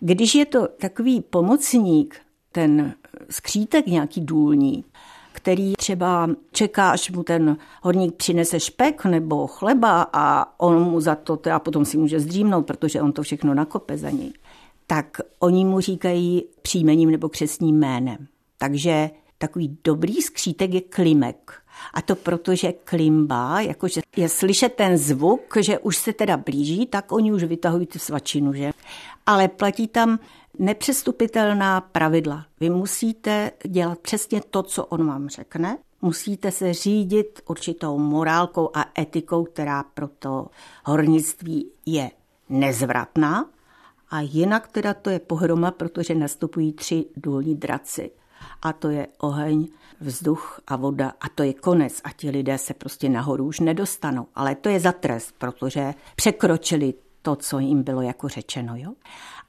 Když 0.00 0.34
je 0.34 0.46
to 0.46 0.68
takový 0.80 1.20
pomocník, 1.20 2.16
ten 2.52 2.94
skřítek 3.30 3.86
nějaký 3.86 4.20
důlní, 4.20 4.84
který 5.46 5.72
třeba 5.76 6.28
čeká, 6.52 6.90
až 6.90 7.10
mu 7.10 7.22
ten 7.22 7.56
horník 7.82 8.14
přinese 8.14 8.60
špek 8.60 9.04
nebo 9.04 9.46
chleba 9.46 10.06
a 10.12 10.54
on 10.60 10.82
mu 10.82 11.00
za 11.00 11.14
to 11.14 11.38
a 11.52 11.58
potom 11.58 11.84
si 11.84 11.96
může 11.96 12.20
zdřímnout, 12.20 12.66
protože 12.66 13.02
on 13.02 13.12
to 13.12 13.22
všechno 13.22 13.54
nakope 13.54 13.98
za 13.98 14.10
něj 14.10 14.32
tak 14.86 15.20
oni 15.38 15.64
mu 15.64 15.80
říkají 15.80 16.44
příjmením 16.62 17.10
nebo 17.10 17.28
křesním 17.28 17.78
jménem. 17.78 18.26
Takže 18.58 19.10
takový 19.38 19.78
dobrý 19.84 20.22
skřítek 20.22 20.74
je 20.74 20.80
klimek. 20.80 21.52
A 21.94 22.02
to 22.02 22.16
proto, 22.16 22.54
že 22.54 22.72
klimba, 22.72 23.60
jakože 23.60 24.00
je 24.16 24.28
slyšet 24.28 24.74
ten 24.74 24.98
zvuk, 24.98 25.56
že 25.60 25.78
už 25.78 25.96
se 25.96 26.12
teda 26.12 26.36
blíží, 26.36 26.86
tak 26.86 27.12
oni 27.12 27.32
už 27.32 27.44
vytahují 27.44 27.86
tu 27.86 27.98
svačinu, 27.98 28.52
že? 28.52 28.72
Ale 29.26 29.48
platí 29.48 29.88
tam 29.88 30.18
nepřestupitelná 30.58 31.80
pravidla. 31.80 32.46
Vy 32.60 32.70
musíte 32.70 33.50
dělat 33.68 33.98
přesně 33.98 34.40
to, 34.50 34.62
co 34.62 34.86
on 34.86 35.06
vám 35.06 35.28
řekne. 35.28 35.78
Musíte 36.02 36.50
se 36.50 36.74
řídit 36.74 37.40
určitou 37.48 37.98
morálkou 37.98 38.70
a 38.74 38.84
etikou, 38.98 39.44
která 39.44 39.82
pro 39.82 40.08
to 40.08 40.46
hornictví 40.84 41.70
je 41.86 42.10
nezvratná. 42.48 43.44
A 44.10 44.20
jinak 44.20 44.68
teda 44.68 44.94
to 44.94 45.10
je 45.10 45.18
pohroma, 45.18 45.70
protože 45.70 46.14
nastupují 46.14 46.72
tři 46.72 47.06
důlní 47.16 47.54
draci. 47.54 48.10
A 48.62 48.72
to 48.72 48.90
je 48.90 49.06
oheň, 49.18 49.68
vzduch 50.00 50.60
a 50.66 50.76
voda. 50.76 51.12
A 51.20 51.28
to 51.28 51.42
je 51.42 51.54
konec. 51.54 52.00
A 52.04 52.12
ti 52.12 52.30
lidé 52.30 52.58
se 52.58 52.74
prostě 52.74 53.08
nahoru 53.08 53.44
už 53.44 53.60
nedostanou. 53.60 54.26
Ale 54.34 54.54
to 54.54 54.68
je 54.68 54.80
za 54.80 54.92
trest, 54.92 55.34
protože 55.38 55.94
překročili 56.16 56.94
to, 57.22 57.36
co 57.36 57.58
jim 57.58 57.82
bylo 57.82 58.02
jako 58.02 58.28
řečeno. 58.28 58.76
Jo? 58.76 58.92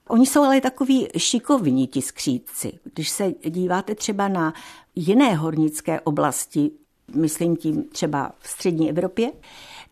Oni 0.07 0.25
jsou 0.25 0.43
ale 0.43 0.61
takový 0.61 1.07
šikovní, 1.17 1.87
ti 1.87 2.01
skřídci. 2.01 2.79
Když 2.93 3.09
se 3.09 3.31
díváte 3.49 3.95
třeba 3.95 4.27
na 4.27 4.53
jiné 4.95 5.35
hornické 5.35 6.01
oblasti, 6.01 6.71
myslím 7.15 7.55
tím 7.55 7.83
třeba 7.83 8.31
v 8.39 8.49
střední 8.49 8.89
Evropě, 8.89 9.31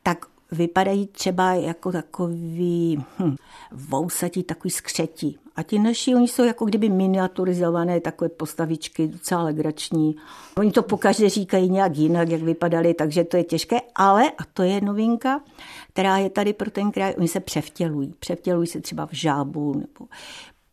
tak 0.04 0.26
vypadají 0.52 1.08
třeba 1.08 1.54
jako 1.54 1.92
takový 1.92 3.04
hm, 3.20 3.36
vousatí, 3.72 4.44
takový 4.44 4.72
skřetí. 4.72 5.38
A 5.56 5.64
ti 5.64 5.80
naši, 5.80 6.16
oni 6.16 6.28
jsou 6.28 6.44
jako 6.44 6.66
kdyby 6.66 6.90
miniaturizované 6.90 8.02
takové 8.02 8.30
postavičky, 8.30 9.08
docela 9.08 9.44
legrační. 9.44 10.16
Oni 10.58 10.72
to 10.72 10.84
pokaždé 10.84 11.30
říkají 11.30 11.70
nějak 11.70 11.98
jinak, 11.98 12.30
jak 12.30 12.42
vypadaly, 12.42 12.94
takže 12.94 13.24
to 13.24 13.38
je 13.38 13.44
těžké, 13.44 13.78
ale, 13.96 14.32
a 14.32 14.46
to 14.54 14.64
je 14.64 14.82
novinka, 14.82 15.42
která 15.90 16.18
je 16.18 16.30
tady 16.30 16.54
pro 16.54 16.72
ten 16.72 16.92
kraj, 16.92 17.14
oni 17.18 17.28
se 17.28 17.40
převtělují. 17.40 18.14
Převtělují 18.20 18.68
se 18.68 18.82
třeba 18.82 19.06
v 19.06 19.14
žábu, 19.14 19.74
nebo 19.74 20.08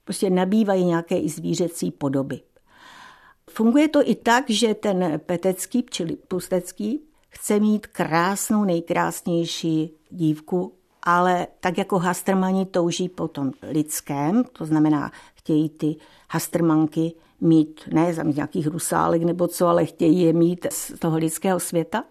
prostě 0.04 0.30
nabývají 0.30 0.84
nějaké 0.84 1.18
i 1.18 1.28
zvířecí 1.28 1.90
podoby. 1.90 2.40
Funguje 3.50 3.88
to 3.88 4.10
i 4.10 4.14
tak, 4.14 4.50
že 4.50 4.74
ten 4.74 5.20
petecký, 5.26 5.86
čili 5.90 6.16
pustecký, 6.28 7.00
chce 7.32 7.60
mít 7.60 7.86
krásnou, 7.86 8.64
nejkrásnější 8.64 9.90
dívku, 10.10 10.72
ale 11.02 11.46
tak 11.60 11.78
jako 11.78 11.98
Hastermani 11.98 12.66
touží 12.66 13.08
po 13.08 13.28
tom 13.28 13.50
lidském, 13.62 14.44
to 14.44 14.66
znamená, 14.66 15.12
chtějí 15.34 15.68
ty 15.68 15.96
Hastermanky 16.30 17.12
mít 17.40 17.80
ne 17.92 18.14
za 18.14 18.22
nějakých 18.22 18.66
rusálek 18.66 19.22
nebo 19.22 19.48
co, 19.48 19.66
ale 19.66 19.86
chtějí 19.86 20.20
je 20.20 20.32
mít 20.32 20.66
z 20.70 20.98
toho 20.98 21.18
lidského 21.18 21.60
světa, 21.60 22.04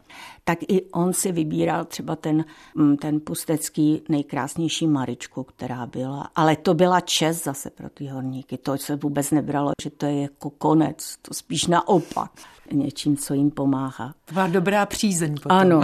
tak 0.43 0.59
i 0.67 0.81
on 0.81 1.13
si 1.13 1.31
vybíral 1.31 1.85
třeba 1.85 2.15
ten, 2.15 2.45
mm, 2.75 2.97
ten 2.97 3.19
pustecký 3.19 4.01
nejkrásnější 4.09 4.87
Maričku, 4.87 5.43
která 5.43 5.85
byla. 5.85 6.29
Ale 6.35 6.55
to 6.55 6.73
byla 6.73 6.99
čest 6.99 7.43
zase 7.43 7.69
pro 7.69 7.89
ty 7.89 8.07
horníky. 8.07 8.57
To 8.57 8.77
se 8.77 8.95
vůbec 8.95 9.31
nebralo, 9.31 9.71
že 9.83 9.89
to 9.89 10.05
je 10.05 10.21
jako 10.21 10.49
konec. 10.49 11.17
To 11.21 11.33
spíš 11.33 11.67
naopak. 11.67 12.31
Něčím, 12.71 13.17
co 13.17 13.33
jim 13.33 13.51
pomáhá. 13.51 14.13
Tvá 14.25 14.47
dobrá 14.47 14.85
přízeň 14.85 15.35
potom. 15.35 15.57
Ano. 15.57 15.83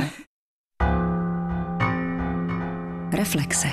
Reflexe. 3.11 3.67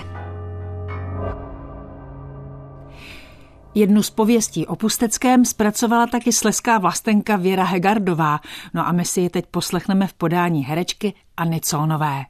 Jednu 3.74 4.03
z 4.03 4.11
pověstí 4.11 4.66
o 4.66 4.77
Pusteckém 4.77 5.44
zpracovala 5.44 6.07
taky 6.07 6.33
sleská 6.33 6.79
vlastenka 6.79 7.37
Věra 7.37 7.64
Hegardová, 7.64 8.40
no 8.74 8.87
a 8.87 8.92
my 8.92 9.05
si 9.05 9.20
ji 9.20 9.31
teď 9.31 9.46
poslechneme 9.46 10.07
v 10.07 10.14
podání 10.14 10.64
herečky 10.64 11.14
Anny 11.37 11.61
Colnové. 11.61 12.24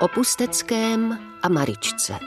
O 0.00 0.08
Pusteckém 0.08 1.18
a 1.42 1.48
Maričce 1.48 2.18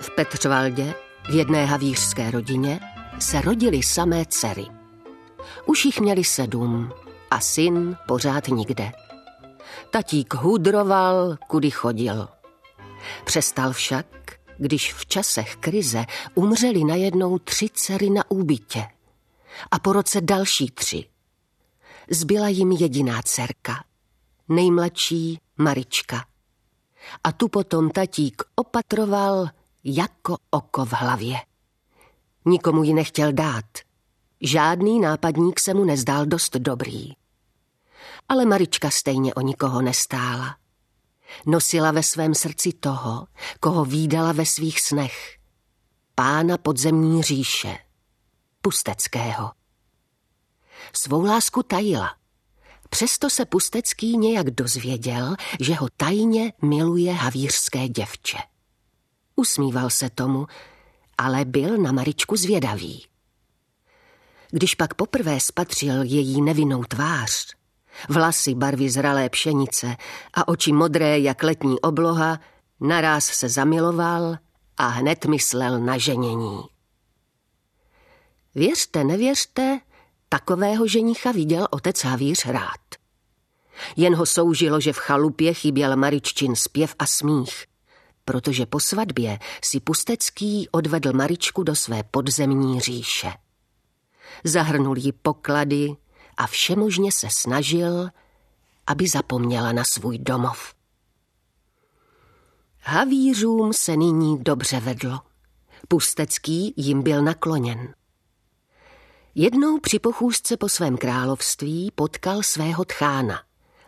V 0.00 0.10
Petřvaldě, 0.10 0.94
v 1.30 1.34
jedné 1.34 1.64
havířské 1.66 2.30
rodině, 2.30 2.80
se 3.18 3.40
rodily 3.40 3.82
samé 3.82 4.24
dcery. 4.26 4.66
Už 5.66 5.84
jich 5.84 6.00
měli 6.00 6.24
sedm, 6.24 6.92
a 7.30 7.40
syn 7.40 7.96
pořád 8.08 8.48
nikde. 8.48 8.92
Tatík 9.90 10.34
hudroval, 10.34 11.36
kudy 11.48 11.70
chodil. 11.70 12.28
Přestal 13.24 13.72
však, 13.72 14.06
když 14.58 14.94
v 14.94 15.06
časech 15.06 15.56
krize 15.56 16.04
umřeli 16.34 16.84
najednou 16.84 17.38
tři 17.38 17.68
dcery 17.74 18.10
na 18.10 18.30
úbytě 18.30 18.86
a 19.70 19.78
po 19.78 19.92
roce 19.92 20.20
další 20.20 20.70
tři. 20.70 21.04
Zbyla 22.10 22.48
jim 22.48 22.72
jediná 22.72 23.22
dcerka, 23.22 23.84
nejmladší 24.48 25.40
Marička. 25.56 26.26
A 27.24 27.32
tu 27.32 27.48
potom 27.48 27.90
tatík 27.90 28.42
opatroval 28.54 29.48
jako 29.84 30.36
oko 30.50 30.84
v 30.84 30.92
hlavě. 30.92 31.36
Nikomu 32.44 32.82
ji 32.82 32.94
nechtěl 32.94 33.32
dát– 33.32 33.64
Žádný 34.40 35.00
nápadník 35.00 35.60
se 35.60 35.74
mu 35.74 35.84
nezdál 35.84 36.26
dost 36.26 36.56
dobrý. 36.56 37.12
Ale 38.28 38.44
Marička 38.44 38.90
stejně 38.90 39.34
o 39.34 39.40
nikoho 39.40 39.82
nestála. 39.82 40.56
Nosila 41.46 41.90
ve 41.90 42.02
svém 42.02 42.34
srdci 42.34 42.72
toho, 42.72 43.26
koho 43.60 43.84
výdala 43.84 44.32
ve 44.32 44.46
svých 44.46 44.80
snech. 44.80 45.38
Pána 46.14 46.58
podzemní 46.58 47.22
říše, 47.22 47.78
Pusteckého. 48.60 49.52
Svou 50.92 51.24
lásku 51.24 51.62
tajila. 51.62 52.16
Přesto 52.90 53.30
se 53.30 53.44
Pustecký 53.44 54.16
nějak 54.16 54.50
dozvěděl, 54.50 55.36
že 55.60 55.74
ho 55.74 55.88
tajně 55.96 56.52
miluje 56.62 57.12
havířské 57.12 57.88
děvče. 57.88 58.38
Usmíval 59.36 59.90
se 59.90 60.10
tomu, 60.10 60.46
ale 61.18 61.44
byl 61.44 61.78
na 61.78 61.92
Maričku 61.92 62.36
zvědavý. 62.36 63.06
Když 64.50 64.74
pak 64.74 64.94
poprvé 64.94 65.40
spatřil 65.40 66.02
její 66.02 66.42
nevinnou 66.42 66.84
tvář, 66.84 67.54
vlasy 68.08 68.54
barvy 68.54 68.90
zralé 68.90 69.28
pšenice 69.28 69.96
a 70.34 70.48
oči 70.48 70.72
modré 70.72 71.18
jak 71.18 71.42
letní 71.42 71.80
obloha, 71.80 72.40
naráz 72.80 73.24
se 73.24 73.48
zamiloval 73.48 74.38
a 74.76 74.86
hned 74.86 75.24
myslel 75.24 75.80
na 75.80 75.98
ženění. 75.98 76.60
Věřte, 78.54 79.04
nevěřte, 79.04 79.80
takového 80.28 80.86
ženicha 80.86 81.32
viděl 81.32 81.68
otec 81.70 82.04
Havíř 82.04 82.46
rád. 82.46 82.80
Jen 83.96 84.14
ho 84.14 84.26
soužilo, 84.26 84.80
že 84.80 84.92
v 84.92 84.96
chalupě 84.96 85.54
chyběl 85.54 85.96
Mariččin 85.96 86.56
zpěv 86.56 86.94
a 86.98 87.06
smích, 87.06 87.66
protože 88.24 88.66
po 88.66 88.80
svatbě 88.80 89.38
si 89.64 89.80
Pustecký 89.80 90.68
odvedl 90.70 91.12
Maričku 91.12 91.62
do 91.62 91.74
své 91.74 92.02
podzemní 92.02 92.80
říše. 92.80 93.32
Zahrnul 94.44 94.98
jí 94.98 95.12
poklady 95.12 95.96
a 96.36 96.46
všemožně 96.46 97.12
se 97.12 97.28
snažil, 97.30 98.08
aby 98.86 99.08
zapomněla 99.08 99.72
na 99.72 99.84
svůj 99.84 100.18
domov. 100.18 100.74
Havířům 102.80 103.72
se 103.72 103.96
nyní 103.96 104.42
dobře 104.42 104.80
vedlo. 104.80 105.20
Pustecký 105.88 106.74
jim 106.76 107.02
byl 107.02 107.22
nakloněn. 107.22 107.94
Jednou 109.38 109.80
při 109.80 109.98
pochůzce 109.98 110.56
po 110.56 110.68
svém 110.68 110.96
království 110.96 111.90
potkal 111.94 112.42
svého 112.42 112.84
tchána, 112.84 113.42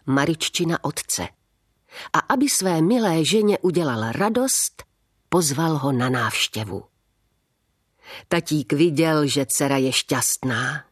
Mariččina 0.07 0.85
otce. 0.85 1.29
A 2.13 2.19
aby 2.19 2.49
své 2.49 2.83
milé 2.83 3.25
ženě 3.25 3.59
udělal 3.59 4.13
radost, 4.13 4.85
pozval 5.29 5.79
ho 5.79 5.93
na 5.93 6.09
návštěvu. 6.09 6.85
Tatík 8.29 8.73
viděl, 8.73 9.27
že 9.27 9.47
dcera 9.47 9.77
je 9.77 9.93
šťastná, 9.93 10.85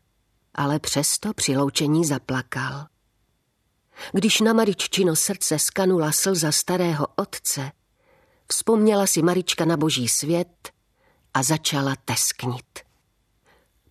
ale 0.54 0.78
přesto 0.78 1.34
při 1.34 1.56
loučení 1.56 2.04
zaplakal. 2.04 2.86
Když 4.12 4.40
na 4.40 4.52
Mariččino 4.52 5.16
srdce 5.16 5.58
skanula 5.58 6.12
slza 6.12 6.52
starého 6.52 7.06
otce, 7.16 7.72
vzpomněla 8.48 9.06
si 9.06 9.22
Marička 9.22 9.64
na 9.64 9.76
boží 9.76 10.08
svět 10.08 10.72
a 11.34 11.42
začala 11.42 11.96
tesknit. 12.04 12.85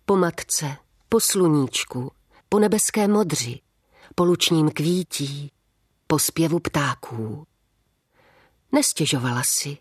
Po 0.08 0.16
matce, 0.16 0.76
po 1.08 1.20
sluníčku, 1.20 2.12
po 2.48 2.58
nebeské 2.58 3.08
modři, 3.08 3.60
po 4.14 4.24
lučním 4.24 4.70
kvítí, 4.70 5.52
po 6.06 6.18
zpěvu 6.18 6.58
ptáků. 6.58 7.46
Nestěžovala 8.72 9.42
si, 9.42 9.78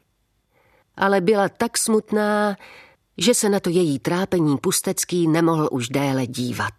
ale 0.95 1.21
byla 1.21 1.49
tak 1.49 1.77
smutná, 1.77 2.55
že 3.17 3.33
se 3.33 3.49
na 3.49 3.59
to 3.59 3.69
její 3.69 3.99
trápení 3.99 4.57
pustecký 4.57 5.27
nemohl 5.27 5.69
už 5.71 5.89
déle 5.89 6.27
dívat. 6.27 6.73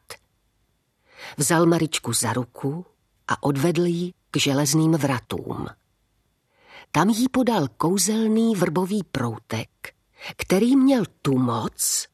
Vzal 1.36 1.66
Maričku 1.66 2.12
za 2.12 2.32
ruku 2.32 2.86
a 3.28 3.42
odvedl 3.42 3.84
ji 3.84 4.12
k 4.30 4.36
železným 4.36 4.92
vratům. 4.92 5.66
Tam 6.90 7.08
jí 7.08 7.28
podal 7.28 7.68
kouzelný 7.76 8.54
vrbový 8.54 9.04
proutek, 9.12 9.94
který 10.36 10.76
měl 10.76 11.04
tu 11.22 11.38
moc, 11.38 12.06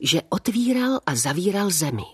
že 0.00 0.22
otvíral 0.28 1.00
a 1.06 1.14
zavíral 1.14 1.70
zemi. 1.70 2.04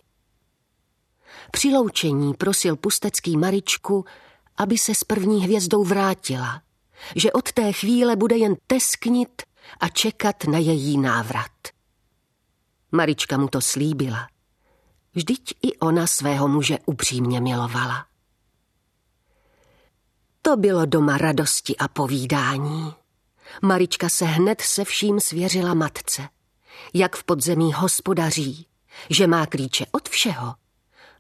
Při 1.51 1.69
loučení 1.69 2.35
prosil 2.35 2.77
pustecký 2.77 3.37
Maričku, 3.37 4.05
aby 4.57 4.79
se 4.79 4.95
s 4.95 5.05
první 5.05 5.45
hvězdou 5.45 5.85
vrátila, 5.85 6.63
že 7.17 7.33
od 7.33 7.53
té 7.53 7.73
chvíle 7.73 8.17
bude 8.17 8.37
jen 8.37 8.55
tesknit 8.67 9.43
a 9.81 9.89
čekat 9.89 10.45
na 10.45 10.59
její 10.59 10.99
návrat. 10.99 11.51
Marička 12.93 13.39
mu 13.39 13.49
to 13.49 13.61
slíbila. 13.61 14.29
Vždyť 15.15 15.55
i 15.63 15.79
ona 15.79 16.07
svého 16.07 16.49
muže 16.49 16.79
upřímně 16.87 17.41
milovala. 17.41 18.07
To 20.43 20.57
bylo 20.57 20.87
doma 20.87 21.19
radosti 21.19 21.77
a 21.77 21.89
povídání. 21.89 22.95
Marička 23.63 24.09
se 24.09 24.25
hned 24.25 24.61
se 24.61 24.85
vším 24.85 25.21
svěřila 25.21 25.75
matce. 25.75 26.29
Jak 26.95 27.17
v 27.17 27.25
podzemí 27.25 27.73
hospodaří, 27.73 28.67
že 29.11 29.27
má 29.27 29.47
klíče 29.47 29.87
od 29.93 30.09
všeho 30.09 30.55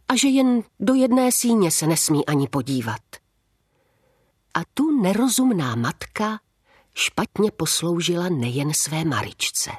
a 0.08 0.16
že 0.16 0.28
jen 0.28 0.62
do 0.80 0.94
jedné 0.94 1.32
síně 1.32 1.70
se 1.70 1.86
nesmí 1.86 2.26
ani 2.26 2.48
podívat. 2.48 3.02
A 4.54 4.60
tu 4.74 5.02
nerozumná 5.02 5.74
matka 5.74 6.40
špatně 6.94 7.50
posloužila 7.50 8.28
nejen 8.28 8.74
své 8.74 9.04
Maričce. 9.04 9.70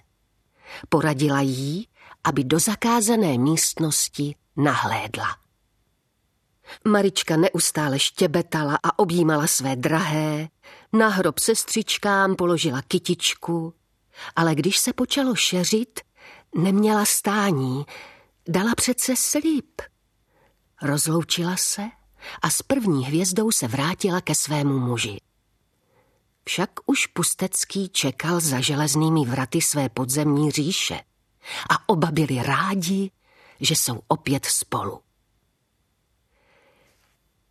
Poradila 0.90 1.42
jí, 1.42 1.88
aby 2.24 2.44
do 2.44 2.60
zakázané 2.60 3.38
místnosti 3.38 4.36
nahlédla. 4.56 5.28
Marička 6.88 7.38
neustále 7.38 8.00
štěbetala 8.00 8.80
a 8.84 9.00
objímala 9.00 9.48
své 9.48 9.76
drahé, 9.76 10.50
na 10.94 11.08
hrob 11.08 11.40
sestřičkám 11.40 12.36
položila 12.36 12.82
kytičku, 12.82 13.74
ale 14.36 14.56
když 14.56 14.78
se 14.78 14.94
počalo 14.94 15.36
šeřit, 15.36 16.00
neměla 16.56 17.06
stání, 17.06 17.86
dala 18.48 18.76
přece 18.76 19.16
slíp. 19.16 19.82
Rozloučila 20.82 21.58
se 21.58 21.82
a 22.42 22.50
s 22.50 22.62
první 22.62 23.06
hvězdou 23.06 23.52
se 23.52 23.68
vrátila 23.68 24.22
ke 24.22 24.36
svému 24.36 24.80
muži. 24.80 25.18
Však 26.46 26.70
už 26.86 27.08
Pustecký 27.08 27.90
čekal 27.90 28.40
za 28.40 28.60
železnými 28.60 29.26
vraty 29.26 29.62
své 29.62 29.90
podzemní 29.90 30.52
říše 30.52 31.00
a 31.70 31.90
oba 31.90 32.12
byli 32.12 32.44
rádi, 32.44 33.12
že 33.60 33.76
jsou 33.76 34.02
opět 34.08 34.46
spolu. 34.46 35.00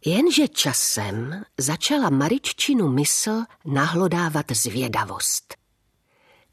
Jenže 0.05 0.49
časem 0.49 1.45
začala 1.59 2.11
Mariččinu 2.11 2.89
mysl 2.89 3.43
nahlodávat 3.65 4.47
zvědavost. 4.53 5.62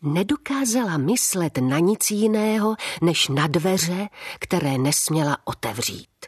Nedokázala 0.02 0.98
myslet 0.98 1.58
na 1.58 1.80
nic 1.80 2.12
jiného, 2.12 2.76
než 3.02 3.28
na 3.28 3.48
dveře, 3.48 4.10
které 4.40 4.78
nesměla 4.78 5.38
otevřít. 5.44 6.26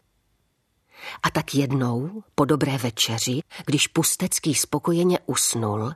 A 1.24 1.30
tak 1.30 1.56
jednou, 1.56 2.24
po 2.36 2.46
dobré 2.46 2.78
večeři, 2.78 3.40
když 3.66 3.88
Pustecký 3.88 4.56
spokojeně 4.56 5.20
usnul, 5.26 5.94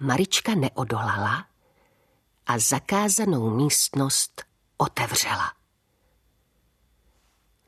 Marička 0.00 0.54
neodolala 0.54 1.46
a 2.46 2.58
zakázanou 2.58 3.50
místnost 3.50 4.42
otevřela. 4.76 5.52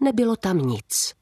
Nebylo 0.01 0.37
tam 0.37 0.59
nic. 0.59 1.14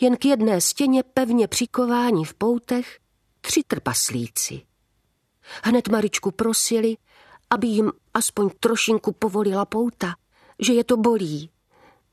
Jen 0.00 0.16
k 0.16 0.24
jedné 0.24 0.60
stěně 0.60 1.02
pevně 1.02 1.48
přikování 1.48 2.24
v 2.24 2.34
poutech 2.34 3.00
tři 3.40 3.62
trpaslíci. 3.66 4.71
Hned 5.64 5.88
Maričku 5.88 6.30
prosili, 6.30 6.96
aby 7.50 7.66
jim 7.66 7.92
aspoň 8.14 8.50
trošinku 8.60 9.12
povolila 9.12 9.64
pouta, 9.64 10.14
že 10.58 10.72
je 10.72 10.84
to 10.84 10.96
bolí 10.96 11.50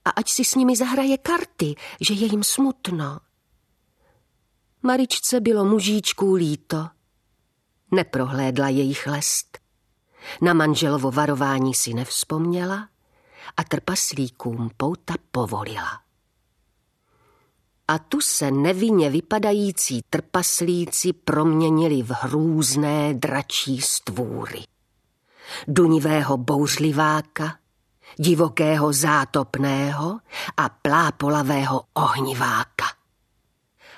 a 0.06 0.10
ať 0.10 0.28
si 0.30 0.44
s 0.46 0.56
nimi 0.56 0.76
zahraje 0.76 1.18
karty, 1.18 1.76
že 2.02 2.14
je 2.14 2.26
jim 2.26 2.44
smutno. 2.44 3.20
Maričce 4.84 5.40
bylo 5.40 5.66
mužíčků 5.66 6.34
líto. 6.34 6.90
Neprohlédla 7.92 8.70
jejich 8.70 9.08
lest. 9.08 9.58
Na 10.42 10.54
manželovo 10.54 11.12
varování 11.12 11.74
si 11.74 11.94
nevzpomněla 11.94 12.90
a 13.58 13.64
trpaslíkům 13.64 14.70
pouta 14.78 15.14
povolila. 15.32 16.09
A 17.90 18.00
tu 18.00 18.22
se 18.22 18.52
nevinně 18.52 19.10
vypadající 19.10 20.02
trpaslíci 20.10 21.14
proměnili 21.14 22.04
v 22.04 22.12
hrůzné 22.12 23.14
dračí 23.14 23.82
stvůry. 23.82 24.64
Dunivého 25.68 26.38
bouřliváka, 26.38 27.58
divokého 28.18 28.94
zátopného 28.94 30.20
a 30.58 30.70
plápolavého 30.70 31.82
ohniváka. 31.94 32.86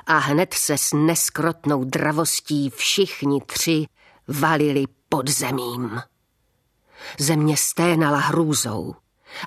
A 0.05 0.17
hned 0.17 0.53
se 0.53 0.77
s 0.77 0.93
neskrotnou 0.93 1.83
dravostí 1.83 2.69
všichni 2.69 3.41
tři 3.41 3.85
valili 4.27 4.85
pod 5.09 5.29
zemím. 5.29 6.01
Země 7.19 7.57
sténala 7.57 8.19
hrůzou 8.19 8.95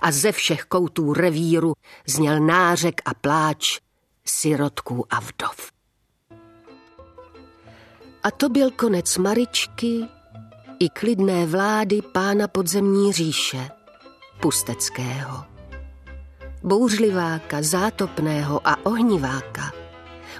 a 0.02 0.12
ze 0.12 0.32
všech 0.32 0.64
koutů 0.64 1.12
revíru 1.12 1.72
zněl 2.06 2.40
nářek 2.40 3.00
a 3.04 3.14
pláč 3.14 3.84
sirotků 4.26 5.04
a 5.10 5.20
vdov. 5.20 5.72
A 8.22 8.30
to 8.30 8.48
byl 8.48 8.70
konec 8.70 9.18
Maričky 9.18 10.04
i 10.78 10.88
klidné 10.88 11.46
vlády 11.46 12.02
pána 12.02 12.48
podzemní 12.48 13.12
říše, 13.12 13.70
Pusteckého. 14.40 15.44
Bouřliváka, 16.62 17.62
zátopného 17.62 18.60
a 18.68 18.86
ohniváka 18.86 19.72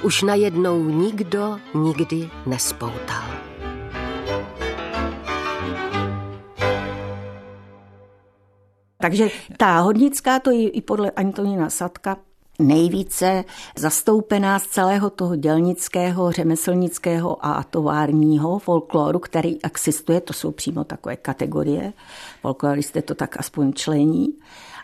už 0.02 0.22
najednou 0.22 0.84
nikdo 0.84 1.58
nikdy 1.74 2.30
nespoutal. 2.46 3.28
Takže 8.98 9.28
ta 9.56 9.78
hodnická, 9.78 10.38
to 10.38 10.50
je 10.50 10.68
i 10.68 10.82
podle 10.82 11.10
Antonína 11.10 11.70
Sadka, 11.70 12.16
nejvíce 12.58 13.44
zastoupená 13.76 14.58
z 14.58 14.66
celého 14.66 15.10
toho 15.10 15.36
dělnického, 15.36 16.32
řemeslnického 16.32 17.46
a 17.46 17.62
továrního 17.62 18.58
folkloru, 18.58 19.18
který 19.18 19.64
existuje, 19.64 20.20
to 20.20 20.32
jsou 20.32 20.50
přímo 20.50 20.84
takové 20.84 21.16
kategorie, 21.16 21.92
folkloristé 22.40 23.02
to 23.02 23.14
tak 23.14 23.40
aspoň 23.40 23.72
člení. 23.72 24.28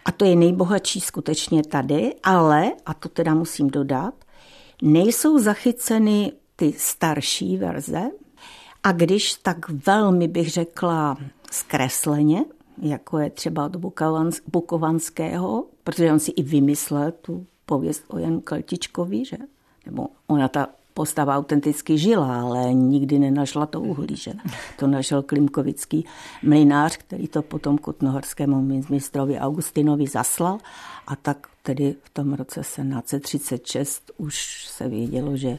A 0.05 0.13
to 0.13 0.25
je 0.25 0.37
nejbohatší 0.37 1.01
skutečně 1.01 1.63
tady, 1.63 2.15
ale, 2.23 2.73
a 2.87 2.95
to 2.95 3.09
teda 3.09 3.35
musím 3.35 3.71
dodat, 3.71 4.15
nejsou 4.83 5.39
zachyceny 5.39 6.33
ty 6.57 6.73
starší 6.77 7.57
verze, 7.57 8.11
a 8.83 8.93
když 8.93 9.35
tak 9.35 9.69
velmi 9.69 10.29
bych 10.29 10.51
řekla 10.51 11.17
zkresleně, 11.51 12.45
jako 12.83 13.19
je 13.19 13.31
třeba 13.31 13.65
od 13.65 13.77
Bukovanského, 14.47 15.65
protože 15.85 16.13
on 16.13 16.19
si 16.19 16.31
i 16.31 16.43
vymyslel 16.43 17.13
tu 17.13 17.47
pověst 17.71 18.05
o 18.09 18.19
Janu 18.19 18.41
Kaltičkovi, 18.41 19.25
že? 19.25 19.37
Nebo 19.87 20.09
ona 20.27 20.49
ta 20.49 20.69
postava 20.95 21.37
autenticky 21.37 21.99
žila, 21.99 22.41
ale 22.43 22.75
nikdy 22.75 23.19
nenašla 23.19 23.67
to 23.67 23.81
uhlí, 23.81 24.17
že? 24.17 24.33
To 24.77 24.87
našel 24.87 25.23
Klimkovický 25.23 26.05
mlinář, 26.43 26.97
který 26.97 27.29
to 27.29 27.43
potom 27.43 27.79
kutnohorskému 27.79 28.83
mistrovi 28.91 29.39
Augustinovi 29.39 30.07
zaslal 30.07 30.59
a 31.07 31.17
tak 31.17 31.47
tedy 31.63 31.95
v 32.03 32.11
tom 32.11 32.35
roce 32.35 32.61
1736 32.61 34.11
už 34.19 34.67
se 34.67 34.89
vědělo, 34.89 35.37
že 35.37 35.59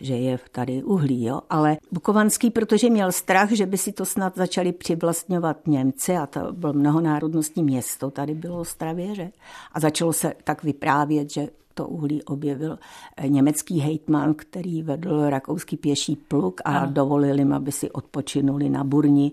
že 0.00 0.16
je 0.16 0.38
tady 0.52 0.82
uhlí, 0.82 1.24
jo? 1.24 1.40
ale 1.50 1.76
Bukovanský, 1.92 2.50
protože 2.50 2.90
měl 2.90 3.12
strach, 3.12 3.50
že 3.50 3.66
by 3.66 3.78
si 3.78 3.92
to 3.92 4.04
snad 4.04 4.36
začali 4.36 4.72
přivlastňovat 4.72 5.66
Němci 5.66 6.16
a 6.16 6.26
to 6.26 6.52
bylo 6.52 6.72
mnohonárodnostní 6.72 7.62
město, 7.62 8.10
tady 8.10 8.34
bylo 8.34 8.60
Ostravě, 8.60 9.14
že? 9.14 9.30
A 9.72 9.80
začalo 9.80 10.12
se 10.12 10.32
tak 10.44 10.62
vyprávět, 10.62 11.30
že 11.30 11.48
to 11.74 11.86
uhlí 11.86 12.22
objevil 12.22 12.78
eh, 13.16 13.28
německý 13.28 13.80
hejtman, 13.80 14.34
který 14.34 14.82
vedl 14.82 15.30
rakouský 15.30 15.76
pěší 15.76 16.16
pluk 16.16 16.60
a 16.64 16.78
ano. 16.78 16.92
dovolil 16.92 17.38
jim, 17.38 17.52
aby 17.52 17.72
si 17.72 17.90
odpočinuli 17.90 18.68
na 18.68 18.84
burni 18.84 19.32